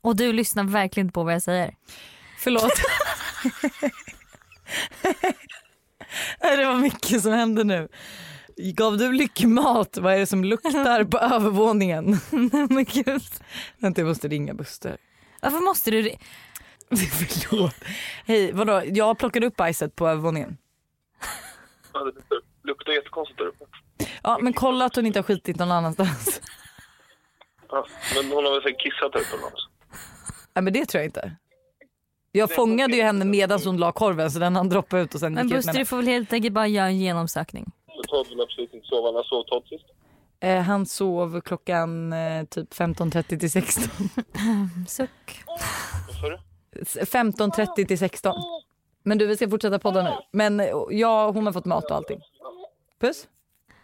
och 0.00 0.16
du 0.16 0.32
lyssnar 0.32 0.64
verkligen 0.64 1.06
inte 1.06 1.12
på 1.12 1.24
vad 1.24 1.34
jag 1.34 1.42
säger. 1.42 1.74
Förlåt. 2.38 2.72
Nej, 6.42 6.56
det 6.56 6.64
var 6.64 6.74
mycket 6.74 7.22
som 7.22 7.32
hände 7.32 7.64
nu. 7.64 7.88
Gav 8.56 8.98
du 8.98 9.12
lyckmat? 9.12 9.98
Vad 10.00 10.14
är 10.14 10.18
det 10.18 10.26
som 10.26 10.44
luktar 10.44 11.04
på 11.04 11.18
övervåningen? 11.18 12.18
men 12.70 12.84
gud. 12.84 13.22
Vänta 13.78 14.00
jag 14.00 14.08
måste 14.08 14.28
ringa 14.28 14.54
Buster. 14.54 14.96
Varför 15.42 15.64
måste 15.64 15.90
du 15.90 16.02
det? 16.02 16.16
Förlåt. 17.48 17.74
Hej 18.26 18.52
vadå 18.52 18.82
jag 18.86 19.18
plockade 19.18 19.46
upp 19.46 19.56
bajset 19.56 19.96
på 19.96 20.08
övervåningen. 20.08 20.56
Ja, 21.92 22.00
det 22.04 22.12
luktar 22.68 22.92
jättekonstigt 22.92 23.38
där 23.38 23.46
uppe. 23.46 23.64
Ja 24.22 24.38
men 24.42 24.52
kolla 24.52 24.84
att 24.84 24.96
hon 24.96 25.06
inte 25.06 25.18
har 25.18 25.24
skitit 25.24 25.56
någon 25.58 25.70
annanstans. 25.70 26.40
Ja, 27.68 27.86
men 28.14 28.32
hon 28.32 28.44
har 28.44 28.52
väl 28.52 28.62
säkert 28.62 28.80
kissat 28.80 29.12
där 29.12 29.20
uppe 29.20 29.36
någonstans. 29.36 29.68
Nej 30.54 30.62
men 30.62 30.72
det 30.72 30.86
tror 30.86 30.98
jag 31.00 31.08
inte. 31.08 31.36
Jag 32.32 32.54
fångade 32.54 32.96
ju 32.96 33.02
henne 33.02 33.24
medan 33.24 33.60
hon 33.64 33.76
la 33.76 33.92
korven 33.92 34.30
så 34.30 34.38
den 34.38 34.56
han 34.56 34.68
droppade 34.68 35.02
ut 35.02 35.14
och 35.14 35.20
sen 35.20 35.32
Men 35.34 35.44
gick 35.46 35.52
jag 35.54 35.58
ut 35.58 35.64
med 35.66 35.72
Buster 35.72 35.78
du 35.78 35.84
får 35.84 35.96
väl 35.96 36.06
helt 36.06 36.32
enkelt 36.32 36.54
bara 36.54 36.66
göra 36.66 36.86
en 36.86 36.98
genomsökning. 36.98 37.72
Todd 38.08 38.26
vill 38.28 38.40
absolut 38.40 38.74
inte 38.74 38.86
sova. 38.86 39.10
När 39.10 39.22
sov 39.22 39.42
Todd 39.44 39.62
sist? 39.68 39.84
eh, 40.40 40.60
Han 40.62 40.86
sov 40.86 41.40
klockan 41.40 42.12
eh, 42.12 42.44
typ 42.44 42.74
15.30 42.74 43.38
till 43.38 43.50
16. 43.50 43.82
Suck. 44.88 45.42
Vad 45.46 46.16
sa 46.20 46.28
du? 46.28 46.38
15.30 46.84 47.86
till 47.86 47.98
16. 47.98 48.34
Men 49.02 49.18
du 49.18 49.26
vi 49.26 49.36
ska 49.36 49.50
fortsätta 49.50 49.78
podda 49.78 50.02
nu. 50.02 50.10
Men 50.32 50.60
eh, 50.60 50.66
ja 50.90 51.30
hon 51.30 51.46
har 51.46 51.52
fått 51.52 51.64
mat 51.64 51.84
och 51.84 51.96
allting. 51.96 52.20
Puss. 53.00 53.26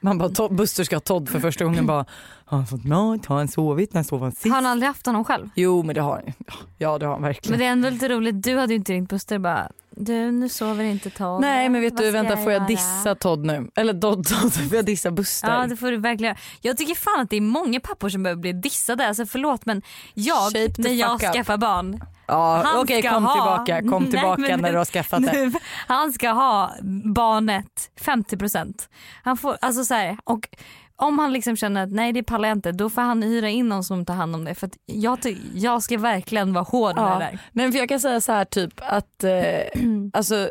Man 0.00 0.18
bara 0.18 0.48
Buster 0.48 0.84
ska 0.84 0.96
ha 0.96 1.00
Todd 1.00 1.28
för 1.28 1.40
första 1.40 1.64
gången 1.64 1.86
bara 1.86 2.04
har 2.44 2.58
han 2.58 2.66
fått 2.66 2.84
mat, 2.84 3.26
har 3.26 3.36
han 3.36 3.48
sovit, 3.48 3.94
när 3.94 4.02
sov 4.02 4.22
han 4.22 4.32
sist? 4.32 4.44
Har 4.46 4.54
han 4.54 4.66
aldrig 4.66 4.86
haft 4.86 5.06
honom 5.06 5.24
själv? 5.24 5.48
Jo 5.56 5.82
men 5.82 5.94
det 5.94 6.00
har 6.00 6.12
han 6.12 6.32
Ja, 6.78 6.98
det 6.98 7.06
har 7.06 7.12
han 7.12 7.22
verkligen. 7.22 7.50
Men 7.50 7.58
det 7.60 7.66
är 7.66 7.72
ändå 7.72 7.90
lite 7.90 8.08
roligt, 8.08 8.42
du 8.42 8.56
hade 8.56 8.72
ju 8.72 8.76
inte 8.78 8.92
ringt 8.92 9.10
Buster 9.10 9.38
bara 9.38 9.68
du 9.96 10.30
nu 10.30 10.48
sover 10.48 10.84
inte 10.84 11.10
Todd. 11.10 11.40
Nej 11.40 11.68
men 11.68 11.80
vet 11.80 11.92
Vad 11.92 12.02
du 12.02 12.10
vänta 12.10 12.36
får 12.36 12.52
jag 12.52 12.60
göra?" 12.60 12.66
dissa 12.66 13.14
Todd 13.14 13.46
nu? 13.46 13.70
Eller 13.74 13.92
Dodd, 13.92 14.26
Todd, 14.28 14.52
får 14.52 14.76
jag 14.76 14.84
dissa 14.84 15.10
Buster? 15.10 15.48
Ja 15.48 15.66
det 15.66 15.76
får 15.76 15.90
du 15.90 15.96
verkligen 15.96 16.36
Jag 16.60 16.76
tycker 16.76 16.94
fan 16.94 17.20
att 17.20 17.30
det 17.30 17.36
är 17.36 17.40
många 17.40 17.80
pappor 17.80 18.08
som 18.08 18.22
behöver 18.22 18.40
bli 18.40 18.52
dissade. 18.52 19.08
Alltså 19.08 19.26
förlåt 19.26 19.66
men 19.66 19.82
jag 20.14 20.52
när 20.78 20.90
jag 20.92 21.20
skaffar 21.20 21.56
barn. 21.56 22.00
Ja, 22.32 22.62
han 22.64 22.80
Okej 22.80 23.02
kom 23.02 23.24
ha- 23.24 23.32
tillbaka, 23.34 23.80
kom 23.90 24.02
Nej, 24.02 24.10
tillbaka 24.12 24.40
men- 24.42 24.60
när 24.60 24.72
du 24.72 24.78
har 24.78 24.84
skaffat 24.84 25.22
det. 25.22 25.32
Nu, 25.32 25.52
han 25.86 26.12
ska 26.12 26.30
ha 26.30 26.70
barnet 27.14 27.90
50%. 28.00 28.74
Han 29.22 29.36
får, 29.36 29.56
alltså 29.60 29.84
så 29.84 29.94
här, 29.94 30.16
och 30.24 30.48
om 30.96 31.18
han 31.18 31.32
liksom 31.32 31.56
känner 31.56 31.82
att 31.82 31.90
nej 31.92 32.12
det 32.12 32.22
pallar 32.22 32.48
jag 32.48 32.58
inte 32.58 32.72
då 32.72 32.90
får 32.90 33.02
han 33.02 33.22
hyra 33.22 33.48
in 33.48 33.68
någon 33.68 33.84
som 33.84 34.04
tar 34.06 34.14
hand 34.14 34.34
om 34.34 34.44
det. 34.44 34.54
För 34.54 34.70
jag, 34.86 35.18
jag 35.54 35.82
ska 35.82 35.98
verkligen 35.98 36.52
vara 36.52 36.64
hård 36.64 36.94
med 36.96 37.04
Ja. 37.04 37.08
det 37.08 37.24
där. 37.24 37.30
Nej, 37.30 37.38
men 37.52 37.72
för 37.72 37.78
jag 37.78 37.88
kan 37.88 38.00
säga 38.00 38.20
så 38.20 38.32
här 38.32 38.44
typ 38.44 38.72
att 38.76 39.24
eh, 39.24 39.82
alltså, 40.12 40.48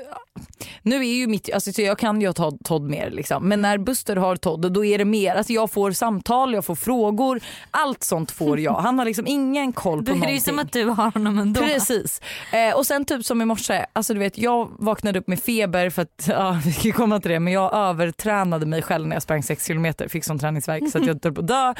nu 0.82 0.96
är 0.96 1.14
ju 1.14 1.28
mitt, 1.28 1.54
alltså, 1.54 1.74
så 1.74 1.82
jag 1.82 1.98
kan 1.98 2.22
ju 2.22 2.28
ha 2.28 2.34
Todd, 2.34 2.58
Todd 2.64 2.82
mer 2.82 3.10
liksom. 3.10 3.48
men 3.48 3.62
när 3.62 3.78
Buster 3.78 4.16
har 4.16 4.36
Todd 4.36 4.72
då 4.72 4.86
är 4.86 4.98
det 4.98 5.06
mer, 5.06 5.36
alltså 5.36 5.54
jag 5.54 5.72
får 5.72 5.92
samtal, 5.92 6.54
jag 6.54 6.66
får 6.66 6.76
frågor, 6.76 7.42
allt 7.72 8.04
sånt 8.04 8.32
får 8.32 8.60
jag. 8.60 8.74
Han 8.74 9.00
har 9.00 9.06
liksom 9.06 9.28
ingen 9.28 9.74
koll 9.74 10.00
på 10.00 10.04
Då 10.04 10.12
är 10.12 10.14
det 10.14 10.20
någonting. 10.20 10.36
ju 10.36 10.42
som 10.42 10.60
att 10.60 10.72
du 10.72 10.86
har 10.86 11.12
honom 11.12 11.40
ändå. 11.40 11.62
Precis. 11.62 12.22
Eh, 12.54 12.76
och 12.76 12.86
sen 12.86 13.06
typ 13.06 13.26
som 13.26 13.42
i 13.42 13.46
morse, 13.46 13.86
alltså 13.94 14.14
du 14.14 14.20
vet 14.20 14.38
jag 14.38 14.72
vaknade 14.80 15.20
upp 15.20 15.28
med 15.28 15.40
feber 15.40 15.90
för 15.90 16.02
att, 16.02 16.26
ja 16.28 16.60
vi 16.66 16.72
ju 16.72 16.92
komma 16.92 17.20
till 17.20 17.32
det 17.32 17.40
men 17.40 17.54
jag 17.54 17.74
övertränade 17.74 18.66
mig 18.66 18.82
själv 18.82 19.08
när 19.08 19.16
jag 19.16 19.24
sprang 19.24 19.44
6 19.44 19.66
kilometer, 19.68 20.08
fick 20.08 20.24
sån 20.26 20.40
träningsvärk 20.40 20.92
så 20.92 20.98
att 20.98 21.06
jag 21.06 21.20
höll 21.24 21.34
på 21.34 21.42
att 21.42 21.48
dö, 21.48 21.74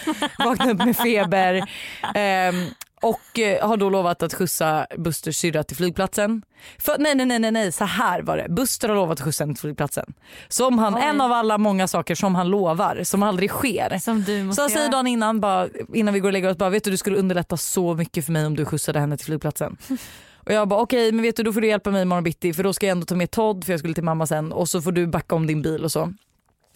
vaknade 0.46 0.72
upp 0.72 0.86
med 0.86 0.98
feber 0.98 1.68
ehm, 2.16 2.66
och 3.02 3.40
eh, 3.40 3.68
har 3.68 3.78
då 3.78 3.90
lovat 3.90 4.24
att 4.24 4.34
skjutsa 4.34 4.88
Busters 4.98 5.38
syrra 5.38 5.64
till 5.64 5.78
flygplatsen. 5.78 6.42
För, 6.78 6.98
nej 7.00 7.16
nej 7.16 7.40
nej 7.40 7.52
nej 7.52 7.72
så 7.72 7.86
här 7.86 8.22
var 8.22 8.38
det, 8.38 8.50
Buster 8.50 8.90
har 8.90 8.96
lovat 8.96 9.20
att 9.20 9.26
skjutsa 9.26 9.44
henne 9.44 9.54
till 9.54 9.62
flygplatsen. 9.62 10.14
Som 10.48 10.80
han, 10.80 10.96
Oj. 10.96 11.02
en 11.04 11.22
av 11.22 11.32
alla 11.32 11.58
många 11.58 11.88
saker 11.88 12.16
som 12.16 12.36
han 12.36 12.50
lovar 12.50 13.04
som 13.04 13.24
aldrig 13.24 13.50
sker. 13.50 13.98
Som 14.00 14.24
du 14.24 14.44
måste 14.44 14.56
Så 14.56 14.62
jag 14.64 14.72
säger 14.72 14.86
göra. 14.86 14.92
dagen 14.92 15.08
innan, 15.08 15.40
bara, 15.40 15.68
innan 15.94 16.14
vi 16.14 16.20
går 16.20 16.30
och 16.30 16.34
lägger 16.34 16.50
oss, 16.50 16.58
bara, 16.58 16.70
vet 16.70 16.84
du 16.84 16.92
du 16.92 16.98
skulle 16.98 17.18
underlätta 17.18 17.58
så 17.58 17.94
mycket 17.94 18.26
för 18.26 18.32
mig 18.32 18.46
om 18.46 18.56
du 18.56 18.66
skjutsade 18.66 19.00
henne 19.00 19.18
till 19.18 19.26
flygplatsen. 19.26 19.78
Och 20.46 20.54
jag 20.54 20.68
bara 20.68 20.80
okej 20.82 21.12
men 21.12 21.22
vet 21.22 21.36
du 21.36 21.44
då 21.44 21.54
får 21.54 21.62
du 21.62 21.68
hjälpa 21.68 21.92
mig 21.92 22.02
imorgon 22.02 22.24
bitti 22.24 22.54
för 22.54 22.64
då 22.64 22.74
ska 22.74 22.86
jag 22.86 22.92
ändå 22.92 23.06
ta 23.06 23.16
med 23.16 23.32
Todd 23.32 23.64
för 23.66 23.74
jag 23.74 23.80
skulle 23.80 23.94
till 23.94 24.04
mamma 24.04 24.28
sen 24.28 24.52
och 24.52 24.70
så 24.70 24.82
får 24.82 24.92
du 24.92 25.08
backa 25.08 25.36
om 25.36 25.48
din 25.48 25.62
bil 25.62 25.84
och 25.84 25.92
så. 25.92 26.14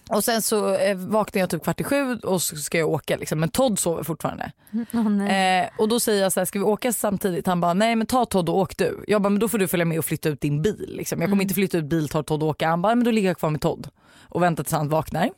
Och 0.09 0.23
sen 0.23 0.41
så 0.41 0.75
eh, 0.75 0.97
vaknar 0.97 1.39
jag 1.39 1.49
typ 1.49 1.63
kvart 1.63 1.81
i 1.81 1.83
sju 1.83 2.19
och 2.23 2.41
så 2.41 2.55
ska 2.55 2.77
jag 2.77 2.89
åka 2.89 3.17
liksom. 3.17 3.39
men 3.39 3.49
Todd 3.49 3.79
sover 3.79 4.03
fortfarande. 4.03 4.51
Nej. 4.91 5.61
Eh, 5.61 5.69
och 5.77 5.89
då 5.89 5.99
säger 5.99 6.23
jag 6.23 6.31
så 6.31 6.39
här, 6.39 6.45
ska 6.45 6.59
vi 6.59 6.65
åka 6.65 6.93
samtidigt? 6.93 7.47
Han 7.47 7.61
bara 7.61 7.73
nej 7.73 7.95
men 7.95 8.07
ta 8.07 8.25
Todd 8.25 8.49
och 8.49 8.57
åk 8.57 8.77
du. 8.77 9.03
Jag 9.07 9.21
bara 9.21 9.29
men 9.29 9.39
då 9.39 9.49
får 9.49 9.57
du 9.57 9.67
följa 9.67 9.85
med 9.85 9.99
och 9.99 10.05
flytta 10.05 10.29
ut 10.29 10.41
din 10.41 10.61
bil. 10.61 10.93
Liksom. 10.97 11.21
Jag 11.21 11.29
kommer 11.29 11.41
inte 11.41 11.53
flytta 11.53 11.77
ut 11.77 11.85
bil, 11.85 12.09
ta 12.09 12.23
Todd 12.23 12.43
och 12.43 12.49
åka. 12.49 12.67
Han 12.67 12.81
bara 12.81 12.95
men 12.95 13.05
då 13.05 13.11
ligger 13.11 13.29
jag 13.29 13.37
kvar 13.37 13.49
med 13.49 13.61
Todd 13.61 13.87
och 14.29 14.41
väntar 14.41 14.63
tills 14.63 14.73
han 14.73 14.89
vaknar. 14.89 15.29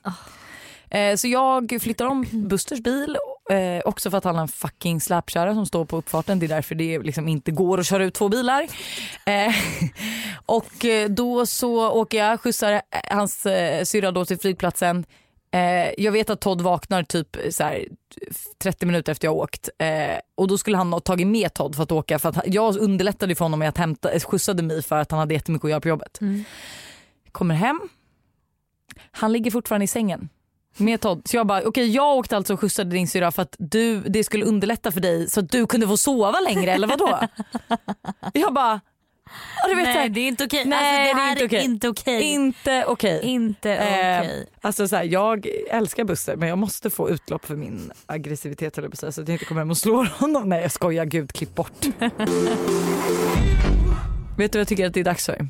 Eh, 0.89 1.15
så 1.15 1.27
jag 1.27 1.77
flyttar 1.81 2.05
om 2.05 2.25
Busters 2.31 2.79
bil 2.79 3.17
eh, 3.49 3.81
också 3.85 4.09
för 4.09 4.17
att 4.17 4.23
han 4.23 4.35
har 4.35 4.41
en 4.41 4.47
fucking 4.47 5.01
släpkärra 5.01 5.53
som 5.53 5.65
står 5.65 5.85
på 5.85 5.97
uppfarten. 5.97 6.39
Det 6.39 6.45
är 6.45 6.47
därför 6.47 6.75
det 6.75 6.99
liksom 6.99 7.27
inte 7.27 7.51
går 7.51 7.79
att 7.79 7.85
köra 7.85 8.03
ut 8.03 8.13
två 8.13 8.29
bilar. 8.29 8.67
Eh, 9.25 9.55
och 10.45 10.85
eh, 10.85 11.09
då 11.09 11.45
så 11.45 11.91
åker 11.91 12.17
jag, 12.17 12.41
skjutsar 12.41 12.71
eh, 12.71 12.81
hans 13.09 13.45
eh, 13.45 13.83
syrra 13.83 14.11
då 14.11 14.25
till 14.25 14.39
flygplatsen. 14.39 15.05
Eh, 15.51 15.93
jag 15.97 16.11
vet 16.11 16.29
att 16.29 16.41
Todd 16.41 16.61
vaknar 16.61 17.03
typ 17.03 17.35
här, 17.59 17.87
30 18.57 18.85
minuter 18.85 19.11
efter 19.11 19.27
jag 19.27 19.31
har 19.31 19.37
åkt 19.37 19.69
eh, 19.79 20.19
och 20.35 20.47
då 20.47 20.57
skulle 20.57 20.77
han 20.77 20.93
ha 20.93 20.99
tagit 20.99 21.27
med 21.27 21.53
Todd 21.53 21.75
för 21.75 21.83
att 21.83 21.91
åka 21.91 22.19
för 22.19 22.29
att 22.29 22.37
jag 22.45 22.77
underlättade 22.77 23.35
för 23.35 23.45
honom 23.45 23.59
med 23.59 23.69
att 23.69 23.77
hämta, 23.77 24.11
eh, 24.11 24.21
skjutsade 24.21 24.63
mig 24.63 24.83
för 24.83 24.97
att 24.97 25.11
han 25.11 25.19
hade 25.19 25.33
jättemycket 25.33 25.65
att 25.65 25.69
göra 25.69 25.81
på 25.81 25.87
jobbet. 25.87 26.21
Mm. 26.21 26.43
Kommer 27.31 27.55
hem, 27.55 27.81
han 29.11 29.31
ligger 29.31 29.51
fortfarande 29.51 29.83
i 29.85 29.87
sängen 29.87 30.29
med 30.77 31.01
Todd. 31.01 31.21
Så 31.25 31.37
jag 31.37 31.47
bara, 31.47 31.61
okej 31.65 31.89
jag 31.89 32.17
åkte 32.17 32.37
alltså 32.37 32.53
och 32.53 32.59
skjutsade 32.59 32.89
din 32.91 33.07
syrra 33.07 33.31
för 33.31 33.41
att 33.41 33.55
du, 33.59 33.99
det 34.01 34.23
skulle 34.23 34.45
underlätta 34.45 34.91
för 34.91 34.99
dig 34.99 35.29
så 35.29 35.39
att 35.39 35.49
du 35.51 35.67
kunde 35.67 35.87
få 35.87 35.97
sova 35.97 36.39
längre 36.39 36.71
eller 36.71 36.87
vadå? 36.87 37.19
jag 38.33 38.53
bara, 38.53 38.81
ja, 39.61 39.67
du 39.69 39.75
vet, 39.75 39.85
Nej 39.85 39.93
här, 39.93 40.09
det 40.09 40.19
är 40.19 40.27
inte 40.27 40.45
okej. 40.45 40.65
Nej, 40.65 40.79
alltså, 40.79 40.97
det 40.97 41.03
det 41.03 41.09
är 41.09 41.15
här 41.15 41.31
inte 41.31 41.45
okej. 41.45 41.65
inte 41.65 41.87
okej. 41.89 42.21
inte 42.21 42.85
okej. 42.87 43.21
Inte 43.23 43.71
Eh, 43.71 44.19
okej. 44.19 44.49
Alltså 44.61 44.87
så 44.87 44.95
här, 44.95 45.03
jag 45.03 45.47
älskar 45.69 46.03
Buster 46.03 46.35
men 46.35 46.49
jag 46.49 46.57
måste 46.57 46.89
få 46.89 47.09
utlopp 47.09 47.45
för 47.45 47.55
min 47.55 47.91
aggressivitet 48.05 48.75
säga, 48.75 49.11
så 49.11 49.21
att 49.21 49.27
jag 49.27 49.35
inte 49.35 49.45
kommer 49.45 49.61
hem 49.61 49.71
och 49.71 49.77
slår 49.77 50.05
honom. 50.05 50.49
Nej 50.49 50.61
jag 50.61 50.71
skojar, 50.71 51.05
gud 51.05 51.33
klipp 51.33 51.55
bort. 51.55 51.85
Vet 54.37 54.51
du 54.51 54.57
vad 54.57 54.61
jag 54.61 54.67
tycker 54.67 54.87
att 54.87 54.93
det 54.93 54.99
är 54.99 55.03
dags 55.03 55.25
för? 55.25 55.49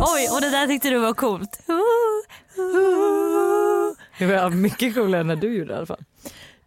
Oj 0.00 0.28
och 0.32 0.40
det 0.40 0.50
där 0.50 0.66
tyckte 0.66 0.90
du 0.90 0.98
var 0.98 1.14
coolt. 1.14 1.60
Det 4.18 4.26
var 4.26 4.50
mycket 4.50 4.94
coolare 4.94 5.20
än 5.20 5.26
när 5.26 5.36
du 5.36 5.56
gjorde 5.56 5.68
det 5.68 5.74
i 5.74 5.76
alla 5.76 5.86
fall. 5.86 6.04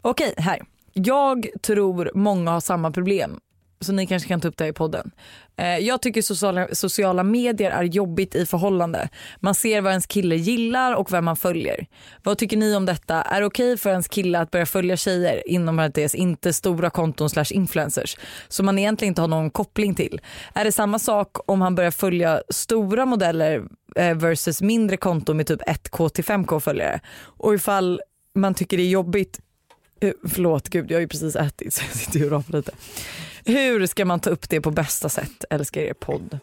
Okej, 0.01 0.33
här. 0.37 0.61
Jag 0.93 1.47
tror 1.61 2.11
många 2.15 2.51
har 2.51 2.59
samma 2.59 2.91
problem. 2.91 3.39
Så 3.83 3.91
ni 3.93 4.07
kanske 4.07 4.27
kan 4.27 4.41
ta 4.41 4.47
upp 4.47 4.57
det 4.57 4.63
här 4.63 4.71
i 4.71 4.73
podden. 4.73 5.11
Eh, 5.57 5.77
Jag 5.77 6.01
tycker 6.01 6.21
sociala, 6.21 6.67
sociala 6.71 7.23
medier 7.23 7.71
är 7.71 7.83
jobbigt 7.83 8.35
i 8.35 8.45
förhållande. 8.45 9.09
Man 9.39 9.55
ser 9.55 9.81
vad 9.81 9.91
ens 9.91 10.05
kille 10.05 10.35
gillar 10.35 10.93
och 10.93 11.13
vem 11.13 11.25
man 11.25 11.35
följer. 11.35 11.85
Vad 12.23 12.37
tycker 12.37 12.57
ni 12.57 12.75
om 12.75 12.85
detta? 12.85 13.21
Är 13.21 13.39
det 13.39 13.45
okej 13.47 13.77
för 13.77 13.89
ens 13.89 14.07
kille 14.07 14.39
att 14.39 14.51
börja 14.51 14.65
följa 14.65 14.97
tjejer, 14.97 15.49
inom 15.49 15.77
parentes 15.77 16.15
inte 16.15 16.53
stora 16.53 16.89
konton 16.89 17.29
slash 17.29 17.45
influencers, 17.51 18.17
som 18.47 18.65
man 18.65 18.79
egentligen 18.79 19.11
inte 19.11 19.21
har 19.21 19.27
någon 19.27 19.49
koppling 19.49 19.95
till? 19.95 20.21
Är 20.53 20.63
det 20.65 20.71
samma 20.71 20.99
sak 20.99 21.37
om 21.45 21.61
han 21.61 21.75
börjar 21.75 21.91
följa 21.91 22.41
stora 22.49 23.05
modeller 23.05 23.63
eh, 23.95 24.15
versus 24.17 24.61
mindre 24.61 24.97
konton 24.97 25.37
med 25.37 25.47
typ 25.47 25.61
1k 25.61 26.09
till 26.09 26.23
5k 26.23 26.59
följare? 26.59 26.99
Och 27.19 27.53
ifall 27.53 28.01
man 28.35 28.53
tycker 28.53 28.77
det 28.77 28.83
är 28.83 28.89
jobbigt 28.89 29.39
eh, 30.01 30.11
Förlåt 30.27 30.69
gud 30.69 30.91
jag 30.91 30.95
har 30.95 31.01
ju 31.01 31.07
precis 31.07 31.35
ätit 31.35 31.73
så 31.73 31.83
jag 31.83 31.95
sitter 31.95 32.19
ju 32.19 32.25
och 32.25 32.31
rapar 32.31 32.57
lite. 32.57 32.71
Hur 33.45 33.85
ska 33.85 34.05
man 34.05 34.19
ta 34.19 34.29
upp 34.29 34.49
det 34.49 34.61
på 34.61 34.71
bästa 34.71 35.09
sätt 35.09 35.45
älskar 35.49 35.81
er 35.81 35.93
podd? 35.93 36.39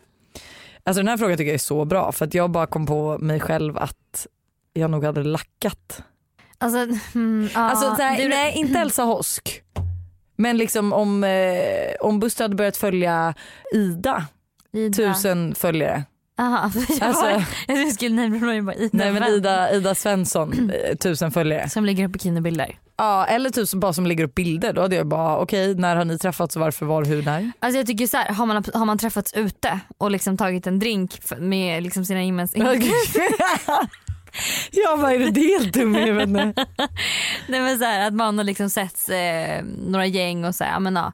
Alltså 0.84 1.00
den 1.00 1.08
här 1.08 1.16
frågan 1.16 1.36
tycker 1.36 1.48
jag 1.50 1.54
är 1.54 1.58
så 1.58 1.84
bra 1.84 2.12
för 2.12 2.24
att 2.26 2.34
jag 2.34 2.50
bara 2.50 2.66
kom 2.66 2.86
på 2.86 3.18
mig 3.18 3.40
själv 3.40 3.78
att 3.78 4.26
jag 4.72 4.90
nog 4.90 5.04
hade 5.04 5.22
lackat. 5.22 6.02
Alltså, 6.58 6.78
mm, 7.14 7.48
ja, 7.54 7.60
Alltså 7.60 7.96
så 7.96 8.02
här, 8.02 8.16
du- 8.16 8.28
nej 8.28 8.52
inte 8.56 8.78
Elsa 8.78 9.02
Hosk. 9.02 9.62
Men 10.36 10.56
liksom 10.56 10.92
om, 10.92 11.24
eh, 11.24 11.94
om 12.00 12.20
Buster 12.20 12.44
hade 12.44 12.54
börjat 12.54 12.76
följa 12.76 13.34
Ida, 13.74 14.26
Ida. 14.72 14.96
tusen 14.96 15.54
följare. 15.54 16.04
Aha, 16.38 16.70
jag, 16.88 17.02
Alltså- 17.02 17.44
jag 17.68 17.92
skulle 17.92 18.14
nämna 18.14 18.62
bara 18.62 18.74
Ida, 18.74 18.88
Nej 18.92 19.12
men 19.12 19.22
vem? 19.22 19.32
Ida, 19.32 19.72
Ida 19.72 19.94
Svensson, 19.94 20.70
eh, 20.90 20.96
tusen 20.96 21.30
följare. 21.30 21.68
Som 21.70 21.84
lägger 21.84 22.04
upp 22.06 22.12
bikinibilder. 22.12 22.78
Ja 23.00 23.26
eller 23.26 23.50
tusen 23.50 23.80
bara 23.80 23.92
som 23.92 24.06
lägger 24.06 24.24
upp 24.24 24.34
bilder. 24.34 24.72
Då 24.72 24.80
hade 24.80 24.96
jag 24.96 25.06
bara 25.06 25.38
okej 25.38 25.74
när 25.74 25.96
har 25.96 26.04
ni 26.04 26.18
träffats 26.18 26.56
och 26.56 26.60
varför, 26.60 26.86
var, 26.86 27.04
hur, 27.04 27.22
när? 27.22 27.52
Alltså 27.60 27.78
jag 27.78 27.86
tycker 27.86 28.06
så 28.06 28.16
här, 28.16 28.28
har 28.32 28.46
man, 28.46 28.64
har 28.74 28.84
man 28.84 28.98
träffats 28.98 29.32
ute 29.32 29.80
och 29.98 30.10
liksom 30.10 30.36
tagit 30.36 30.66
en 30.66 30.78
drink 30.78 31.18
med 31.38 31.82
liksom 31.82 32.04
sina 32.04 32.24
gemensamma... 32.24 32.64
jag 34.72 35.00
bara 35.00 35.12
är 35.12 35.18
du 35.18 35.40
helt 35.40 35.74
dum 35.74 35.96
i 35.96 36.00
huvudet 36.00 36.28
nu? 36.28 36.54
Nej 37.48 37.60
men 37.60 37.78
så 37.78 37.84
här, 37.84 38.06
att 38.06 38.14
man 38.14 38.38
har 38.38 38.44
liksom 38.44 38.70
sett 38.70 39.08
eh, 39.10 39.64
några 39.86 40.06
gäng 40.06 40.44
och 40.44 40.54
så 40.54 40.64
här, 40.64 40.72
ja, 40.72 40.78
men 40.78 40.96
ja. 40.96 41.12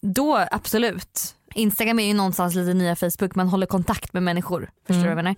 Då 0.00 0.46
absolut. 0.50 1.34
Instagram 1.58 1.98
är 1.98 2.06
ju 2.06 2.14
någonstans 2.14 2.54
lite 2.54 2.74
nya 2.74 2.96
Facebook, 2.96 3.34
man 3.34 3.48
håller 3.48 3.66
kontakt 3.66 4.12
med 4.12 4.22
människor. 4.22 4.70
Förstår 4.86 5.02
du 5.02 5.08
vad 5.08 5.18
jag 5.18 5.24
menar? 5.24 5.36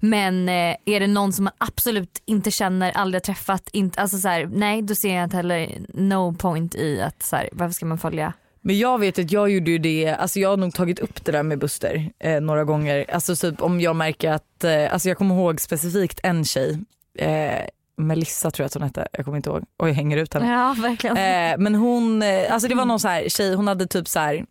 Men 0.00 0.48
eh, 0.48 0.76
är 0.94 1.00
det 1.00 1.06
någon 1.06 1.32
som 1.32 1.44
man 1.44 1.52
absolut 1.58 2.22
inte 2.24 2.50
känner, 2.50 2.92
aldrig 2.92 3.20
har 3.20 3.24
träffat, 3.24 3.68
inte, 3.72 4.00
alltså 4.00 4.18
så 4.18 4.28
här, 4.28 4.50
nej 4.52 4.82
då 4.82 4.94
ser 4.94 5.14
jag 5.14 5.24
inte 5.24 5.36
heller 5.36 5.68
no 5.88 6.34
point 6.34 6.74
i 6.74 7.00
att 7.00 7.22
så 7.22 7.36
här, 7.36 7.48
varför 7.52 7.72
ska 7.72 7.86
man 7.86 7.98
följa? 7.98 8.32
Men 8.66 8.78
jag 8.78 8.98
vet 8.98 9.18
att 9.18 9.32
jag 9.32 9.50
gjorde 9.50 9.70
ju 9.70 9.78
det, 9.78 10.08
alltså 10.14 10.40
jag 10.40 10.48
har 10.48 10.56
nog 10.56 10.74
tagit 10.74 10.98
upp 10.98 11.24
det 11.24 11.32
där 11.32 11.42
med 11.42 11.58
Buster 11.58 12.10
eh, 12.18 12.40
några 12.40 12.64
gånger. 12.64 13.06
Alltså 13.12 13.36
typ 13.36 13.62
om 13.62 13.80
jag 13.80 13.96
märker 13.96 14.30
att, 14.30 14.64
eh, 14.64 14.92
alltså 14.92 15.08
jag 15.08 15.18
kommer 15.18 15.34
ihåg 15.34 15.60
specifikt 15.60 16.20
en 16.22 16.44
tjej, 16.44 16.78
eh, 17.18 17.64
Melissa 17.96 18.50
tror 18.50 18.64
jag 18.64 18.66
att 18.66 18.74
hon 18.74 18.82
hette, 18.82 19.08
jag 19.12 19.24
kommer 19.24 19.36
inte 19.36 19.50
ihåg 19.50 19.64
och 19.76 19.88
jag 19.88 19.94
hänger 19.94 20.16
ut 20.16 20.34
henne. 20.34 20.52
Ja 20.52 20.76
verkligen. 20.82 21.16
Eh, 21.16 21.58
men 21.58 21.74
hon, 21.74 22.22
eh, 22.22 22.52
alltså 22.52 22.68
det 22.68 22.74
var 22.74 22.84
någon 22.84 23.00
så 23.00 23.08
här 23.08 23.28
tjej, 23.28 23.54
hon 23.54 23.68
hade 23.68 23.86
typ 23.86 24.08
så 24.08 24.18
här 24.18 24.44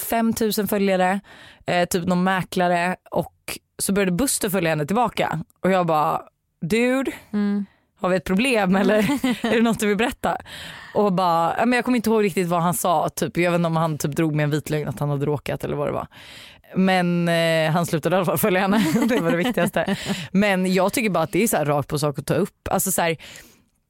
5000 0.00 0.68
följare, 0.68 1.20
eh, 1.66 1.84
typ 1.88 2.04
någon 2.06 2.24
mäklare 2.24 2.96
och 3.10 3.58
så 3.78 3.92
började 3.92 4.12
Buster 4.12 4.48
följa 4.48 4.70
henne 4.70 4.86
tillbaka 4.86 5.40
och 5.60 5.70
jag 5.70 5.86
bara 5.86 6.22
dude 6.60 7.12
Mm. 7.32 7.66
har 8.00 8.08
vi 8.08 8.16
ett 8.16 8.24
problem 8.24 8.76
eller 8.76 8.98
är 9.46 9.56
det 9.56 9.62
något 9.62 9.80
du 9.80 9.86
vill 9.86 9.96
berätta? 9.96 10.36
Och 10.94 11.12
bara, 11.12 11.56
men 11.66 11.72
jag 11.72 11.84
kommer 11.84 11.96
inte 11.96 12.10
ihåg 12.10 12.24
riktigt 12.24 12.48
vad 12.48 12.62
han 12.62 12.74
sa, 12.74 13.08
typ. 13.08 13.36
jag 13.36 13.50
vet 13.50 13.58
inte 13.58 13.66
om 13.66 13.76
han 13.76 13.98
typ 13.98 14.16
drog 14.16 14.34
med 14.34 14.44
en 14.44 14.50
vit 14.50 14.70
lögn 14.70 14.88
att 14.88 15.00
han 15.00 15.10
hade 15.10 15.26
råkat 15.26 15.64
eller 15.64 15.76
vad 15.76 15.88
det 15.88 15.92
var. 15.92 16.06
Men 16.74 17.28
eh, 17.28 17.70
han 17.72 17.86
slutade 17.86 18.14
i 18.14 18.16
alla 18.16 18.26
fall 18.26 18.38
följa 18.38 18.60
henne, 18.60 18.78
det 19.08 19.20
var 19.20 19.30
det 19.30 19.36
viktigaste. 19.36 19.96
Men 20.32 20.74
jag 20.74 20.92
tycker 20.92 21.10
bara 21.10 21.24
att 21.24 21.32
det 21.32 21.42
är 21.42 21.48
så 21.48 21.56
här 21.56 21.64
rakt 21.64 21.88
på 21.88 21.98
sak 21.98 22.18
att 22.18 22.26
ta 22.26 22.34
upp. 22.34 22.68
Alltså 22.70 22.92
så 22.92 23.02
här, 23.02 23.16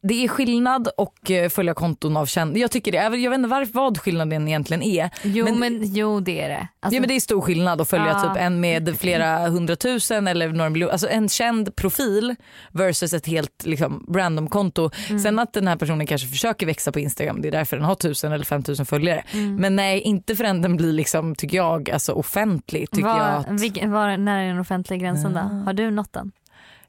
det 0.09 0.25
är 0.25 0.29
skillnad 0.29 0.89
och 0.97 1.31
eh, 1.31 1.49
följa 1.49 1.75
konton 1.75 2.17
av 2.17 2.27
kända. 2.27 2.59
Jag 2.59 2.71
tycker 2.71 2.93
det, 2.93 2.99
jag 2.99 3.31
vet 3.31 3.35
inte 3.39 3.49
varför, 3.49 3.73
vad 3.73 3.99
skillnaden 3.99 4.49
egentligen 4.49 4.83
är. 4.83 5.11
Jo 5.23 5.45
men- 5.45 5.59
men, 5.59 5.95
jo 5.95 6.21
det 6.21 6.41
är 6.41 6.49
det. 6.49 6.69
Alltså, 6.81 6.95
ja 6.95 7.01
men 7.01 7.09
det 7.09 7.17
är 7.17 7.21
stor 7.21 7.41
skillnad 7.41 7.81
att 7.81 7.89
följa 7.89 8.07
Ja. 8.07 8.21
typ 8.35 8.43
en 8.43 8.61
med 8.61 8.97
flera 8.99 9.49
hundratusen 9.49 10.27
eller 10.29 10.49
några 10.49 10.71
miljoner, 10.71 10.93
alltså 10.93 11.09
en 11.09 11.29
känd 11.29 11.77
profil 11.77 12.35
versus 12.73 13.13
ett 13.13 13.27
helt 13.27 13.67
liksom, 13.67 14.07
random 14.15 14.49
konto. 14.49 14.91
Mm. 15.09 15.19
Sen 15.21 15.39
att 15.39 15.53
den 15.53 15.69
här 15.69 15.77
personen 15.77 16.07
kanske 16.07 16.29
försöker 16.29 16.67
växa 16.67 16.93
på 16.93 17.01
Instagram, 17.01 17.43
det 17.43 17.49
är 17.49 17.53
därför 17.53 17.77
den 17.77 17.85
har 17.87 17.95
tusen 17.95 18.33
eller 18.33 18.45
femtusen 18.45 18.87
följare. 18.87 19.23
Mm. 19.33 19.57
Men 19.57 19.77
nej 19.77 20.01
inte 20.01 20.37
förrän 20.37 20.63
den 20.63 20.77
blir 20.77 20.93
liksom, 20.93 21.35
tycker 21.35 21.57
jag, 21.57 21.91
alltså 21.91 22.13
offentlig. 22.13 22.91
Tycker 22.91 23.09
var, 23.09 23.19
jag 23.19 23.55
att 23.55 23.61
vilken, 23.61 23.91
var, 23.93 24.17
när 24.17 24.43
är 24.43 24.49
den 24.49 24.59
offentliga 24.59 24.99
gränsen 24.99 25.33
då? 25.35 25.41
Har 25.41 25.73
du 25.73 25.91
nått 25.91 26.13
den? 26.13 26.33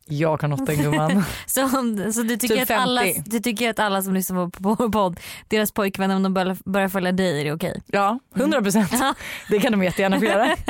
Jag 0.08 0.39
kan 0.39 0.65
den 0.65 0.78
gumman. 0.78 1.24
Så, 1.46 1.70
så 2.13 2.22
du, 2.24 2.38
tycker 2.38 2.56
Typ 2.56 2.63
att 2.63 2.72
alla, 2.72 3.02
50. 3.02 3.22
du 3.26 3.39
tycker 3.39 3.70
att 3.70 3.80
alla 3.80 4.02
som 4.02 4.13
lyssnar 4.13 4.50
på, 4.50 4.76
på 4.76 4.91
podd, 4.91 5.20
deras 5.48 5.72
pojkvänner 5.72 6.15
om 6.15 6.24
de 6.24 6.34
börjar, 6.34 6.58
börjar 6.65 6.89
följa 6.89 7.12
dig 7.12 7.41
är 7.41 7.46
det 7.46 7.52
okej? 7.52 7.82
Ja, 7.88 8.20
100 8.36 8.62
procent. 8.62 8.89
Ja. 8.91 9.13
Det 9.50 9.60
kan 9.60 9.72
de 9.72 9.84
jättegärna 9.84 10.20
få 10.20 10.26
göra. 10.26 10.46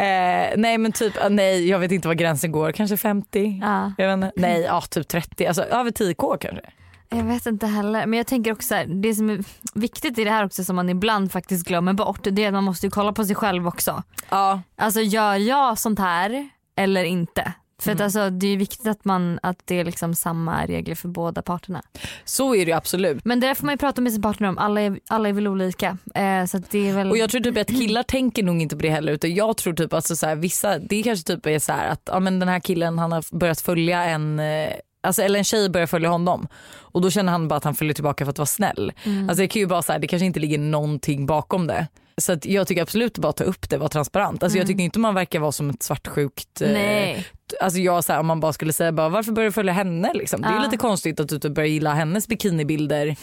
eh, 0.00 0.54
nej 0.56 0.78
men 0.78 0.92
typ, 0.92 1.14
ah, 1.24 1.28
nej 1.28 1.68
jag 1.68 1.78
vet 1.78 1.92
inte 1.92 2.08
var 2.08 2.14
gränsen 2.14 2.52
går, 2.52 2.72
kanske 2.72 2.96
50? 2.96 3.60
Ja. 3.62 3.92
Jag 3.98 4.16
vet. 4.16 4.32
Nej, 4.36 4.60
ja, 4.60 4.80
typ 4.80 5.08
30, 5.08 5.46
alltså 5.46 5.62
över 5.62 5.90
10k 5.90 6.38
kanske. 6.40 6.62
Jag 7.08 7.24
vet 7.24 7.46
inte 7.46 7.66
heller 7.66 8.06
men 8.06 8.16
jag 8.16 8.26
tänker 8.26 8.52
också 8.52 8.68
så 8.68 8.74
här, 8.74 8.86
det 8.86 9.14
som 9.14 9.30
är 9.30 9.38
viktigt 9.74 10.18
i 10.18 10.24
det 10.24 10.30
här 10.30 10.44
också 10.44 10.64
som 10.64 10.76
man 10.76 10.88
ibland 10.88 11.32
faktiskt 11.32 11.66
glömmer 11.66 11.92
bort 11.92 12.20
det 12.22 12.44
är 12.44 12.48
att 12.48 12.54
man 12.54 12.64
måste 12.64 12.86
ju 12.86 12.90
kolla 12.90 13.12
på 13.12 13.24
sig 13.24 13.36
själv 13.36 13.68
också. 13.68 14.02
Ja, 14.28 14.60
Alltså 14.76 15.00
gör 15.00 15.34
jag 15.34 15.78
sånt 15.78 15.98
här 15.98 16.48
eller 16.76 17.04
inte? 17.04 17.52
För 17.78 17.92
att 17.92 18.00
alltså, 18.00 18.30
det 18.30 18.46
är 18.46 18.56
viktigt 18.56 18.86
att, 18.86 19.04
man, 19.04 19.38
att 19.42 19.62
det 19.64 19.80
är 19.80 19.84
liksom 19.84 20.14
samma 20.14 20.66
regler 20.66 20.94
för 20.94 21.08
båda 21.08 21.42
parterna. 21.42 21.82
så 22.24 22.54
är 22.54 22.58
det 22.58 22.70
ju 22.70 22.76
absolut. 22.76 23.24
Men 23.24 23.40
det 23.40 23.46
där 23.46 23.54
får 23.54 23.64
man 23.64 23.72
ju 23.72 23.78
prata 23.78 24.00
med 24.00 24.12
sin 24.12 24.22
partner 24.22 24.48
om, 24.48 24.58
alla 24.58 24.80
är, 24.80 25.00
alla 25.08 25.28
är 25.28 25.32
väl 25.32 25.48
olika. 25.48 25.98
Eh, 26.14 26.44
så 26.44 26.58
det 26.70 26.88
är 26.88 26.94
väl... 26.94 27.10
Och 27.10 27.18
jag 27.18 27.30
tror 27.30 27.40
typ 27.40 27.58
att 27.58 27.68
killar 27.68 28.02
tänker 28.08 28.42
nog 28.42 28.62
inte 28.62 28.76
på 28.76 28.82
det 28.82 28.90
heller 28.90 29.12
utan 29.12 29.34
jag 29.34 29.56
tror 29.56 29.74
typ 29.74 29.92
alltså 29.92 30.16
så 30.16 30.26
här, 30.26 30.36
vissa, 30.36 30.78
det 30.78 31.02
kanske 31.02 31.34
typ 31.34 31.46
är 31.46 31.58
så 31.58 31.72
här 31.72 31.88
att 31.88 32.02
ja, 32.12 32.20
men 32.20 32.38
den 32.38 32.48
här 32.48 32.60
killen 32.60 32.98
han 32.98 33.12
har 33.12 33.38
börjat 33.38 33.60
följa 33.60 34.04
en 34.04 34.38
eh, 34.40 34.72
Alltså, 35.00 35.22
eller 35.22 35.38
en 35.38 35.44
tjej 35.44 35.68
börjar 35.68 35.86
följa 35.86 36.08
honom 36.08 36.48
och 36.78 37.00
då 37.00 37.10
känner 37.10 37.32
han 37.32 37.48
bara 37.48 37.56
att 37.56 37.64
han 37.64 37.74
följer 37.74 37.94
tillbaka 37.94 38.24
för 38.24 38.30
att 38.30 38.38
vara 38.38 38.46
snäll. 38.46 38.92
Alltså, 39.04 39.36
det 39.36 39.48
kan 39.48 39.60
ju 39.60 39.66
bara 39.66 39.82
så 39.82 39.92
här, 39.92 39.98
det 39.98 40.06
kanske 40.06 40.26
inte 40.26 40.40
ligger 40.40 40.58
någonting 40.58 41.26
bakom 41.26 41.66
det. 41.66 41.86
Så 42.20 42.36
jag 42.42 42.66
tycker 42.66 42.82
absolut 42.82 43.18
bara 43.18 43.32
ta 43.32 43.44
upp 43.44 43.70
det, 43.70 43.76
vara 43.78 43.88
transparent. 43.88 44.42
Alltså, 44.42 44.58
Jag 44.58 44.66
tycker 44.66 44.84
inte 44.84 44.98
man 44.98 45.14
verkar 45.14 45.40
vara 45.40 45.52
som 45.52 45.70
ett 45.70 45.82
svartsjukt 45.82 46.60
eh, 46.60 46.70
Nej. 46.72 47.26
Alltså 47.60 47.78
jag 47.80 48.04
så 48.04 48.12
här, 48.12 48.20
om 48.20 48.26
man 48.26 48.40
bara 48.40 48.52
skulle 48.52 48.72
säga 48.72 48.92
bara, 48.92 49.08
varför 49.08 49.32
börjar 49.32 49.48
du 49.48 49.52
följa 49.52 49.72
henne 49.72 50.12
liksom? 50.14 50.42
Det 50.42 50.48
är 50.48 50.52
Ja. 50.54 50.62
lite 50.62 50.76
konstigt 50.76 51.20
att 51.20 51.28
du 51.28 51.38
typ 51.38 51.54
börjar 51.54 51.68
gilla 51.68 51.94
hennes 51.94 52.28
bikinibilder. 52.28 53.06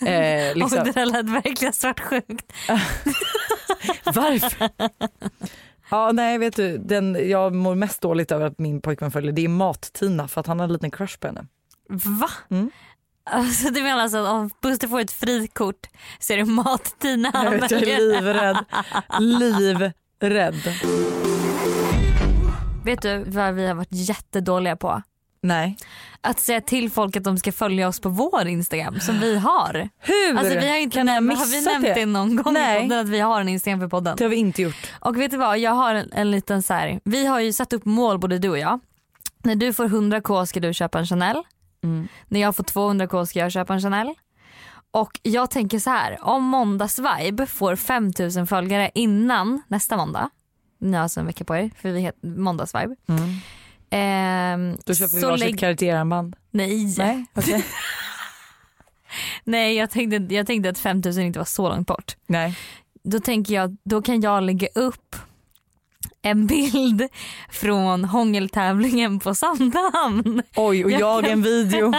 eh, 0.00 0.54
liksom. 0.54 0.78
Och 0.78 0.84
det 0.84 0.92
där 0.92 1.06
lät 1.06 1.26
verkligen 1.44 1.72
svartsjukt. 1.72 2.52
Varför? 4.04 4.68
Ja 5.90 6.12
nej 6.12 6.38
vet 6.38 6.56
du, 6.56 6.78
den, 6.78 7.28
jag 7.30 7.54
mår 7.54 7.74
mest 7.74 8.00
dåligt 8.02 8.32
över 8.32 8.46
att 8.46 8.58
min 8.58 8.80
pojkvän 8.80 9.10
följer 9.10 9.32
det 9.32 9.44
är 9.44 9.48
Mat-Tina 9.48 10.28
för 10.28 10.40
att 10.40 10.46
han 10.46 10.58
har 10.60 10.64
en 10.66 10.72
liten 10.72 10.90
crush 10.90 11.18
på 11.18 11.26
henne. 11.26 11.46
Va? 12.20 12.30
Mm. 12.50 12.70
Alltså, 13.24 13.70
du 13.70 13.82
menar 13.82 14.02
alltså 14.02 14.18
att 14.18 14.28
om 14.28 14.50
Buster 14.62 14.88
får 14.88 15.00
ett 15.00 15.12
frikort 15.12 15.86
så 16.18 16.32
är 16.32 16.36
det 16.36 16.44
mat-Tina 16.44 17.30
Jag, 17.34 17.40
han 17.40 17.60
vet, 17.60 17.70
jag 17.70 17.82
är 17.82 17.98
livrädd. 17.98 18.56
livrädd. 19.20 20.54
Vet 22.84 23.02
du 23.02 23.24
vad 23.26 23.54
vi 23.54 23.66
har 23.66 23.74
varit 23.74 23.88
jättedåliga 23.90 24.76
på? 24.76 25.02
Nej. 25.42 25.76
Att 26.20 26.40
säga 26.40 26.60
till 26.60 26.90
folk 26.90 27.16
att 27.16 27.24
de 27.24 27.38
ska 27.38 27.52
följa 27.52 27.88
oss 27.88 28.00
på 28.00 28.08
vår 28.08 28.46
Instagram 28.46 29.00
som 29.00 29.20
vi 29.20 29.38
har. 29.38 29.88
Hur? 29.98 30.38
Alltså 30.38 30.54
vi 30.58 30.68
har 30.68 30.76
inte 30.76 30.94
kan 30.94 31.06
jag 31.06 31.14
nämnt, 31.14 31.38
har 31.38 31.46
vi 31.46 31.56
missa 31.56 31.70
nämnt 31.70 31.86
det? 31.94 32.06
någon 32.06 32.36
gång 32.36 32.52
Nej. 32.54 32.80
podden 32.82 32.98
att 32.98 33.08
vi 33.08 33.20
har 33.20 33.40
en 33.40 33.48
Instagram 33.48 33.80
för 33.80 33.88
podden? 33.88 34.16
Det 34.16 34.24
har 34.24 34.28
vi 34.28 34.36
inte 34.36 34.62
gjort. 34.62 34.92
Och 35.00 35.20
vet 35.20 35.30
du 35.30 35.36
vad, 35.36 35.58
jag 35.58 35.70
har 35.70 35.94
en, 35.94 36.12
en 36.12 36.30
liten 36.30 36.62
så 36.62 36.74
här. 36.74 37.00
vi 37.04 37.26
har 37.26 37.40
ju 37.40 37.52
satt 37.52 37.72
upp 37.72 37.84
mål 37.84 38.18
både 38.18 38.38
du 38.38 38.48
och 38.48 38.58
jag. 38.58 38.80
När 39.44 39.54
du 39.54 39.72
får 39.72 39.84
100k 39.88 40.44
ska 40.44 40.60
du 40.60 40.74
köpa 40.74 40.98
en 40.98 41.06
Chanel. 41.06 41.42
Mm. 41.82 42.08
När 42.28 42.40
jag 42.40 42.56
får 42.56 42.64
200k 42.64 43.24
ska 43.24 43.38
jag 43.38 43.52
köpa 43.52 43.74
en 43.74 43.80
Chanel. 43.80 44.14
Och 44.90 45.20
jag 45.22 45.50
tänker 45.50 45.78
så 45.78 45.90
här, 45.90 46.18
om 46.22 46.42
måndagsvibe 46.44 47.46
får 47.46 47.76
5000 47.76 48.46
följare 48.46 48.90
innan 48.94 49.62
nästa 49.68 49.96
måndag. 49.96 50.30
Ni 50.78 50.96
har 50.96 51.02
alltså 51.02 51.20
en 51.20 51.26
vecka 51.26 51.44
på 51.44 51.56
er 51.56 51.70
för 51.78 51.90
vi 51.90 52.00
heter 52.00 52.26
måndagsvibe. 52.28 52.96
Mm. 53.08 53.34
Ehm, 53.90 54.78
Då 54.84 54.94
köper 54.94 55.16
vi 55.16 55.22
varsitt 55.22 55.46
lägg- 55.46 55.58
Cartier-armband. 55.60 56.36
Nej, 56.50 56.94
Nej, 56.98 57.26
okej. 57.34 57.64
nej 59.44 59.74
jag, 59.76 59.90
tänkte, 59.90 60.34
jag 60.34 60.46
tänkte 60.46 60.70
att 60.70 60.78
5000 60.78 61.24
inte 61.24 61.38
var 61.38 61.46
så 61.46 61.68
långt 61.68 61.86
bort. 61.88 62.16
Nej. 62.26 62.58
Då 63.04 63.20
tänker 63.20 63.54
jag, 63.54 63.76
då 63.84 64.02
kan 64.02 64.20
jag 64.20 64.42
lägga 64.42 64.68
upp 64.74 65.16
en 66.22 66.46
bild 66.46 67.02
från 67.50 68.04
hångeltävlingen 68.04 69.18
på 69.20 69.34
Sandhamn. 69.34 70.42
Oj, 70.56 70.84
och 70.84 70.90
Jag 70.90 71.00
jag 71.00 71.22
kan- 71.24 71.32
en 71.32 71.42
video. 71.42 71.92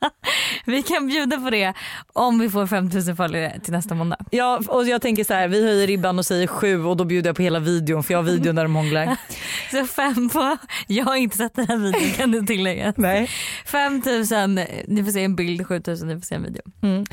Vi 0.64 0.82
kan 0.82 1.06
bjuda 1.06 1.36
på 1.40 1.50
det 1.50 1.72
om 2.12 2.38
vi 2.38 2.50
får 2.50 2.66
5000 2.66 3.16
följare 3.16 3.60
till 3.60 3.72
nästa 3.72 3.94
måndag. 3.94 4.16
Ja, 4.30 4.60
och 4.68 4.86
jag 4.88 5.02
tänker 5.02 5.24
så 5.24 5.34
här, 5.34 5.48
vi 5.48 5.62
höjer 5.62 5.86
ribban 5.86 6.18
och 6.18 6.26
säger 6.26 6.46
sju 6.46 6.84
och 6.84 6.96
då 6.96 7.04
bjuder 7.04 7.28
jag 7.28 7.36
på 7.36 7.42
hela 7.42 7.58
videon 7.58 8.02
för 8.02 8.14
jag 8.14 8.18
har 8.18 8.24
videon 8.30 8.54
där 8.54 8.62
de 8.62 8.74
hånglar. 8.74 9.16
Så 9.70 9.84
fem 9.86 10.28
på, 10.28 10.56
jag 10.86 11.04
har 11.04 11.16
inte 11.16 11.36
sett 11.36 11.54
den 11.54 11.66
här 11.68 11.76
videon 11.76 12.10
kan 12.16 12.30
du 12.32 12.42
tillägga. 12.46 12.92
Nej. 12.96 13.30
5000, 13.66 14.54
ni 14.88 15.04
får 15.04 15.10
se 15.12 15.24
en 15.24 15.36
bild, 15.36 15.66
7000 15.66 16.08
ni 16.08 16.14
får 16.14 16.20
se 16.20 16.34
en 16.34 16.42
video. 16.42 16.62
Mm. 16.82 17.04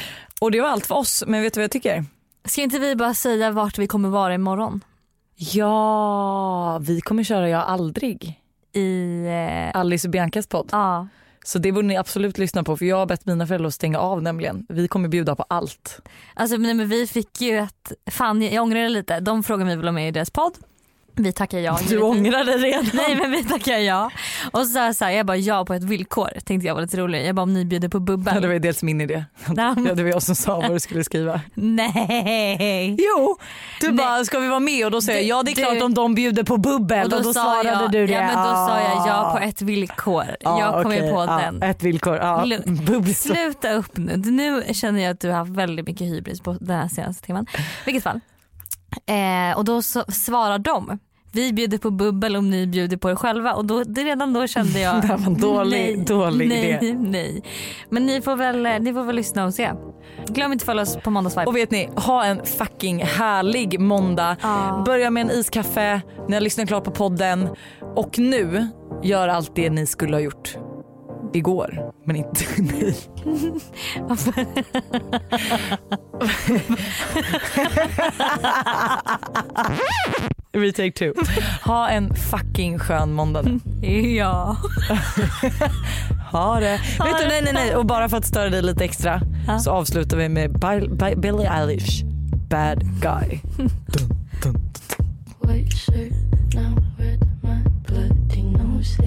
Och 0.41 0.51
det 0.51 0.61
var 0.61 0.69
allt 0.69 0.85
för 0.85 0.95
oss, 0.95 1.23
men 1.27 1.41
vet 1.41 1.53
du 1.53 1.59
vad 1.59 1.63
jag 1.63 1.71
tycker? 1.71 2.05
Ska 2.45 2.61
inte 2.61 2.79
vi 2.79 2.95
bara 2.95 3.13
säga 3.13 3.51
vart 3.51 3.77
vi 3.77 3.87
kommer 3.87 4.09
vara 4.09 4.33
imorgon? 4.33 4.81
Ja, 5.35 6.79
vi 6.81 7.01
kommer 7.01 7.23
köra 7.23 7.49
Jag 7.49 7.61
aldrig. 7.61 8.39
I, 8.73 9.25
eh, 9.25 9.79
Alice 9.79 10.07
och 10.07 10.11
Biancas 10.11 10.47
podd. 10.47 10.69
ja. 10.71 11.07
Så 11.45 11.59
det 11.59 11.71
borde 11.71 11.87
ni 11.87 11.97
absolut 11.97 12.37
lyssna 12.37 12.63
på 12.63 12.77
för 12.77 12.85
jag 12.85 12.97
har 12.97 13.05
bett 13.05 13.25
mina 13.25 13.47
föräldrar 13.47 13.67
att 13.67 13.73
stänga 13.73 13.99
av 13.99 14.23
nämligen. 14.23 14.65
Vi 14.69 14.87
kommer 14.87 15.09
bjuda 15.09 15.35
på 15.35 15.43
allt. 15.43 15.99
Alltså 16.33 16.57
men, 16.57 16.77
men 16.77 16.89
vi 16.89 17.07
fick 17.07 17.41
ju 17.41 17.57
ett, 17.57 17.91
fan 18.11 18.41
jag, 18.41 18.53
jag 18.53 18.63
ångrar 18.63 18.81
det 18.81 18.89
lite, 18.89 19.19
de 19.19 19.43
frågade 19.43 19.65
mig 19.65 19.75
väl 19.77 19.87
om 19.87 19.95
med 19.95 20.07
i 20.07 20.11
deras 20.11 20.29
podd. 20.29 20.57
Vi 21.15 21.31
tackar 21.33 21.59
ja. 21.59 21.79
Du 21.89 22.01
ångrar 22.01 22.43
dig 22.43 22.57
redan. 22.57 22.85
Nej 22.93 23.15
men 23.15 23.31
vi 23.31 23.43
tackar 23.43 23.77
ja. 23.77 24.11
Och 24.51 24.67
så 24.67 24.93
sa 24.93 25.05
jag 25.05 25.13
jag 25.15 25.25
bara 25.25 25.37
ja 25.37 25.65
på 25.65 25.73
ett 25.73 25.83
villkor 25.83 26.29
tänkte 26.45 26.67
jag 26.67 26.75
var 26.75 26.81
lite 26.81 26.97
roligt. 26.97 27.25
Jag 27.25 27.35
bara 27.35 27.41
om 27.41 27.53
ni 27.53 27.65
bjuder 27.65 27.89
på 27.89 27.97
Ja, 27.97 27.99
bubbel. 27.99 28.41
det 28.41 28.47
var 28.47 28.53
ju 28.53 28.59
dels 28.59 28.83
min 28.83 29.01
idé. 29.01 29.25
Ja. 29.55 29.75
Ja, 29.87 29.93
det 29.95 30.03
var 30.03 30.09
jag 30.09 30.23
som 30.23 30.35
sa 30.35 30.59
vad 30.59 30.71
du 30.71 30.79
skulle 30.79 31.03
skriva. 31.03 31.41
Nej. 31.53 32.95
Jo, 32.99 33.37
du 33.81 33.87
Nej. 33.87 33.95
bara 33.97 34.25
ska 34.25 34.39
vi 34.39 34.47
vara 34.47 34.59
med 34.59 34.85
och 34.85 34.91
då 34.91 35.01
säger 35.01 35.19
jag 35.19 35.37
ja 35.39 35.43
det 35.43 35.51
är 35.51 35.55
du- 35.55 35.61
klart 35.61 35.81
om 35.83 35.93
de 35.93 36.15
bjuder 36.15 36.43
på 36.43 36.57
bubbel 36.57 37.13
och 37.13 37.23
då, 37.23 37.33
sa 37.33 37.33
svarade 37.33 37.69
jag, 37.83 37.91
du 37.91 38.05
det. 38.07 38.13
Ja 38.13 38.19
men 38.21 38.35
då 38.37 38.53
sa 38.53 38.79
jag 38.79 39.07
ja 39.07 39.13
Ah. 39.25 39.31
på 39.31 39.39
ett 39.43 39.61
villkor. 39.61 40.25
Ja, 40.39 40.59
jag 40.59 40.83
kom 40.83 40.91
okej. 40.91 41.11
på 41.11 41.25
Ja, 41.27 41.39
den. 41.43 41.63
Ett 41.63 41.83
villkor. 41.83 42.15
Ja. 42.15 42.45
Bubbel. 42.65 43.15
Sluta 43.15 43.73
upp 43.73 43.97
nu. 43.97 44.17
Nu 44.17 44.63
känner 44.73 45.03
jag 45.03 45.11
att 45.11 45.19
du 45.19 45.29
har 45.29 45.35
haft 45.37 45.51
väldigt 45.51 45.87
mycket 45.87 46.07
hybris 46.07 46.41
på 46.41 46.57
den 46.59 46.77
här 46.79 46.87
senaste 46.87 47.25
timmen. 47.25 47.45
Vilket 47.85 48.03
fall. 48.03 48.19
Eh, 49.05 49.57
och 49.57 49.65
då 49.65 49.81
så 49.81 50.03
svarar 50.03 50.59
de. 50.59 50.99
Vi 51.31 51.53
bjuder 51.53 51.77
på 51.77 51.91
bubbel 51.91 52.35
om 52.35 52.49
ni 52.49 52.67
bjuder 52.67 52.97
på 52.97 53.09
er 53.11 53.15
själva 53.15 53.53
och 53.53 53.65
då, 53.65 53.83
det 53.83 54.01
redan 54.03 54.33
då 54.33 54.47
kände 54.47 54.79
jag 54.79 54.95
Det 55.01 55.07
här 55.07 55.17
var 55.17 55.25
en 55.27 55.37
dålig- 55.37 55.71
nej, 55.97 56.05
dålig 56.05 56.47
nej, 56.49 56.77
idé. 56.81 56.93
Nej. 56.99 57.43
Men 57.89 58.05
ni 58.05 58.21
får, 58.21 58.35
väl, 58.35 58.65
eh, 58.65 58.79
ni 58.79 58.93
får 58.93 59.03
väl 59.03 59.15
lyssna 59.15 59.45
och 59.45 59.53
se. 59.53 59.71
Glöm 60.27 60.51
inte 60.51 60.63
att 60.63 60.65
följa 60.65 60.83
oss 60.83 60.97
på 61.03 61.09
måndagsvibe. 61.09 61.45
Och 61.45 61.55
vet 61.55 61.71
ni, 61.71 61.89
ha 61.95 62.25
en 62.25 62.45
fucking 62.45 63.03
härlig 63.03 63.79
måndag. 63.79 64.35
Ja. 64.41 64.83
Börja 64.85 65.09
med 65.09 65.21
en 65.21 65.31
iskaffe, 65.31 66.01
ni 66.27 66.33
har 66.33 66.41
lyssnat 66.41 66.67
klart 66.67 66.83
på 66.83 66.91
podden 66.91 67.49
och 67.95 68.19
nu 68.19 68.67
gör 69.03 69.27
allt 69.27 69.55
det 69.55 69.69
ni 69.69 69.85
skulle 69.87 70.15
ha 70.15 70.21
gjort 70.21 70.57
igår. 71.33 71.91
Men 72.05 72.15
inte 72.15 72.45
ni. 72.61 72.93
Retake 80.53 80.91
two. 80.91 81.13
Ha 81.65 81.89
en 81.89 82.15
fucking 82.15 82.79
skön 82.79 83.13
måndag 83.13 83.41
nu. 83.41 83.59
ja. 84.15 84.57
Ha 86.31 86.59
det. 86.59 86.79
Vet 86.99 87.17
du, 87.21 87.27
nej 87.27 87.41
nej 87.43 87.53
nej. 87.53 87.75
Och 87.75 87.85
bara 87.85 88.09
för 88.09 88.17
att 88.17 88.25
störa 88.25 88.49
dig 88.49 88.61
lite 88.61 88.83
extra 88.85 89.21
Ja. 89.47 89.59
så 89.59 89.71
avslutar 89.71 90.17
vi 90.17 90.29
med 90.29 90.51
Bi- 90.51 90.89
Bi- 90.97 91.15
Billie 91.15 91.47
Eilish, 91.47 92.03
Bad 92.49 92.83
Guy. 93.01 93.39
Dun, 93.57 94.09
dun. 94.43 94.71
White 95.41 95.77
shirt, 95.77 96.13
now 96.55 96.77
red, 96.97 97.19
my 97.41 97.69
bloody 97.87 98.43
nose 98.43 99.01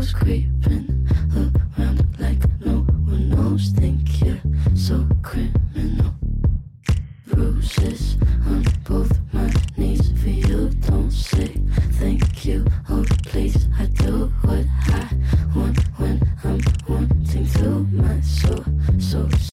toes, 0.00 0.12
creeping 0.12 1.06
around 1.36 2.06
like 2.18 2.38
no 2.64 2.80
one 3.04 3.28
knows. 3.28 3.70
Think 3.70 4.24
you're 4.24 4.40
so 4.74 5.06
criminal. 5.22 6.14
Bruises 7.26 8.09